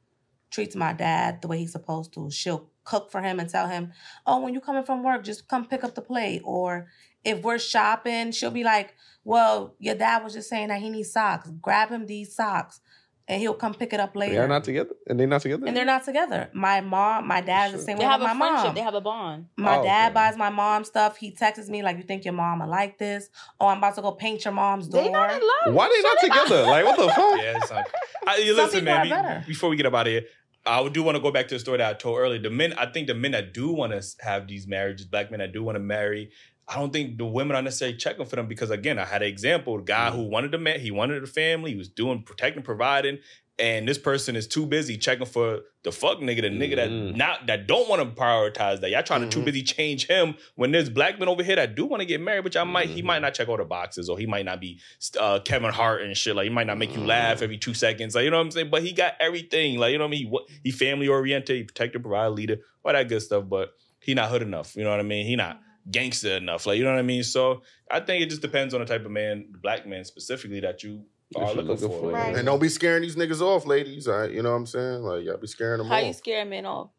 [0.51, 2.31] treats my dad the way he's supposed to.
[2.31, 3.93] She'll cook for him and tell him,
[4.27, 6.89] "Oh, when you're coming from work, just come pick up the plate." Or
[7.25, 8.95] if we're shopping, she'll be like,
[9.25, 11.51] "Well, your dad was just saying that he needs socks.
[11.61, 12.81] Grab him these socks,
[13.29, 15.67] and he'll come pick it up later." They're not together, and they're not together.
[15.67, 16.49] and they're not together.
[16.53, 17.85] My mom, my dad's the Sure.
[17.87, 18.67] same They way have with a my friendship.
[18.67, 18.75] mom.
[18.75, 19.47] They have a bond.
[19.57, 20.15] My Oh, dad okay.
[20.15, 21.17] buys my mom stuff.
[21.19, 23.29] He texts me like, "You think your mama like this?
[23.61, 25.75] Oh, I'm about to go paint your mom's door." They not in love.
[25.75, 26.63] Why they not together?
[26.67, 27.41] Like what the fuck?
[27.41, 27.87] Yeah, it's not.
[28.27, 29.01] I, you Some listen, people man.
[29.01, 29.45] are be- better.
[29.47, 30.23] before we get up out of here,
[30.67, 32.41] I do want to go back to the story that I told earlier.
[32.41, 35.41] The men, I think the men that do want to have these marriages, black men
[35.41, 36.31] that do want to marry,
[36.69, 39.29] I don't think the women are necessarily checking for them because again, I had an
[39.29, 39.87] example, the Mm.
[39.87, 43.19] guy who wanted a man, he wanted a family, he was doing protecting, providing,
[43.61, 47.17] and this person is too busy checking for the fuck nigga, the nigga that Mhm.
[47.17, 48.91] not that don't want to prioritize that.
[48.91, 49.47] Y'all trying to too Mhm.
[49.47, 52.45] busy change him when there's black men over here that do want to get married,
[52.45, 54.79] but y'all might he might not check all the boxes, or he might not be
[55.19, 56.37] uh, Kevin Hart and shit.
[56.37, 58.15] Like he might not make you laugh every two seconds.
[58.15, 58.71] Like you know what I'm saying.
[58.71, 59.79] But he got everything.
[59.79, 60.21] Like you know what I mean.
[60.21, 63.45] He, what- he family oriented, he protected, provider, leader, all that good stuff.
[63.49, 64.77] But he not hood enough.
[64.77, 65.27] You know what I mean.
[65.27, 66.67] He not gangster enough.
[66.67, 67.23] Like you know what I mean.
[67.25, 70.83] So I think it just depends on the type of man, black man specifically that
[70.83, 71.05] you
[71.37, 72.01] are looking, looking for.
[72.01, 72.11] for.
[72.13, 72.35] Right.
[72.37, 74.09] And don't be scaring these niggas off, ladies.
[74.09, 75.03] All right, you know what I'm saying?
[75.03, 75.93] Like y'all be scaring them off.
[75.93, 76.91] How you off scare men off?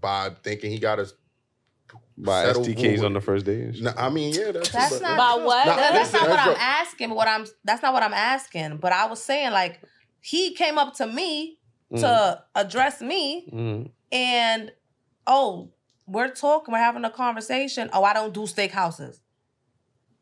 [0.00, 1.14] by thinking he got us.
[2.18, 3.72] Buy Settle STKs on the first day.
[3.80, 5.66] Nah, I mean, yeah, that's, That's not About what?
[5.66, 7.10] Nah, That- that's listen, not what I'm what- asking.
[7.10, 8.76] What I'm that's not what I'm asking.
[8.78, 9.80] But I was saying like
[10.20, 11.58] he came up to me
[11.92, 12.00] Mm.
[12.00, 13.90] to address me, Mhm.
[14.10, 14.72] and
[15.26, 15.70] oh,
[16.06, 17.90] we're talking, we're having a conversation.
[17.92, 19.18] Oh, I don't do steakhouses.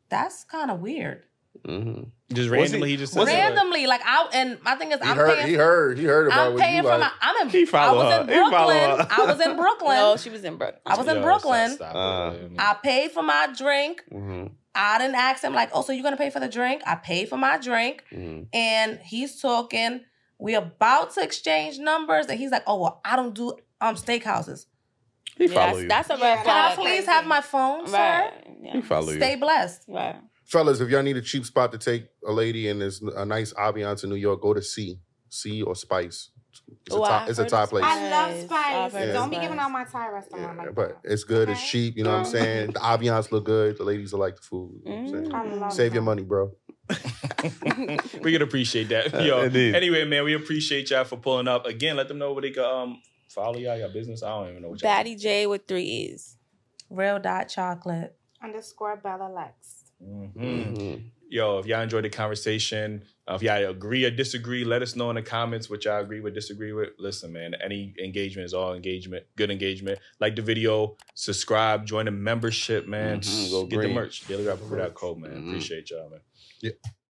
[0.09, 1.23] That's kind of weird.
[1.65, 2.11] Mhm.
[2.33, 3.35] Just randomly, he- he, just said was that.
[3.55, 5.47] Randomly, like I and my thing is, He I'm heard, paying.
[5.47, 6.99] he heard, he heard about I'm what paying for like.
[6.99, 7.11] my.
[7.21, 7.49] I'm in.
[7.49, 8.21] He I was her.
[8.21, 9.07] in He follow Brooklyn.
[9.09, 9.97] I was in Brooklyn.
[9.97, 10.81] No, she was in Brooklyn.
[10.85, 11.71] I was in Yo, Brooklyn.
[11.71, 12.33] Stop, stop Uh.
[12.59, 14.03] I paid for my drink.
[14.11, 14.51] Mhm.
[14.75, 16.81] I didn't ask him like, oh, so you're gonna pay for the drink?
[16.85, 18.03] I paid for my drink.
[18.11, 18.47] Mhm.
[18.53, 20.01] and he's talking.
[20.37, 24.65] We about to exchange numbers, and he's like, "Oh well, I don't do um steakhouses.
[25.37, 25.87] He Yeah, follow that's, you.
[25.87, 27.93] that's a Yeah, red that Can I please have my phone, sir?
[27.97, 28.31] Right.
[28.61, 28.81] he Yeah.
[28.81, 29.17] follow you.
[29.19, 30.15] Stay blessed." Right.
[30.45, 33.51] Fellas, if y'all need a cheap spot to take a lady and there's a nice
[33.53, 34.99] ambiance in New York, go to Sea.
[35.29, 36.29] Sea or Spice.
[36.85, 37.83] It's Oh, a I top, it's a heard top place.
[37.85, 38.73] I love spice.
[38.73, 41.11] I've heard of Don't be giving out my Thai restaurant Yeah, like but that.
[41.11, 41.49] it's good.
[41.49, 41.97] It's cheap.
[41.97, 42.27] You know what I'm Mm.
[42.27, 42.71] saying?
[42.73, 43.77] The ambiance look good.
[43.77, 44.79] The ladies will like the food.
[44.85, 45.31] You know what I'm saying?
[45.35, 46.51] I love Save your money, bro.
[48.23, 49.13] we can appreciate that.
[49.25, 49.75] Yo, indeed.
[49.75, 51.65] anyway, man, we appreciate y'all for pulling up.
[51.65, 53.01] Again, let them know where they can um
[53.35, 54.23] follow y'all, your business.
[54.23, 56.37] I don't even know what y'all Batty J with three E's.
[56.89, 58.15] Real dot chocolate.
[58.41, 59.83] Underscore Bella Lex.
[60.01, 60.33] Mhm.
[60.35, 61.03] Mhm.
[61.27, 65.09] Yo, if y'all enjoyed the conversation, uh, if y'all agree or disagree, let us know
[65.09, 66.89] in the comments what y'all agree with, disagree with.
[66.99, 69.97] Listen, man, any engagement is all engagement, good engagement.
[70.19, 73.21] Like the video, subscribe, join the membership, man.
[73.21, 73.93] Mhm, go Get the green.
[73.95, 74.27] merch.
[74.27, 75.31] DailyRapper.co, man.
[75.31, 75.47] Mhm.
[75.47, 76.21] Appreciate y'all, man.
[76.61, 76.71] Yeah.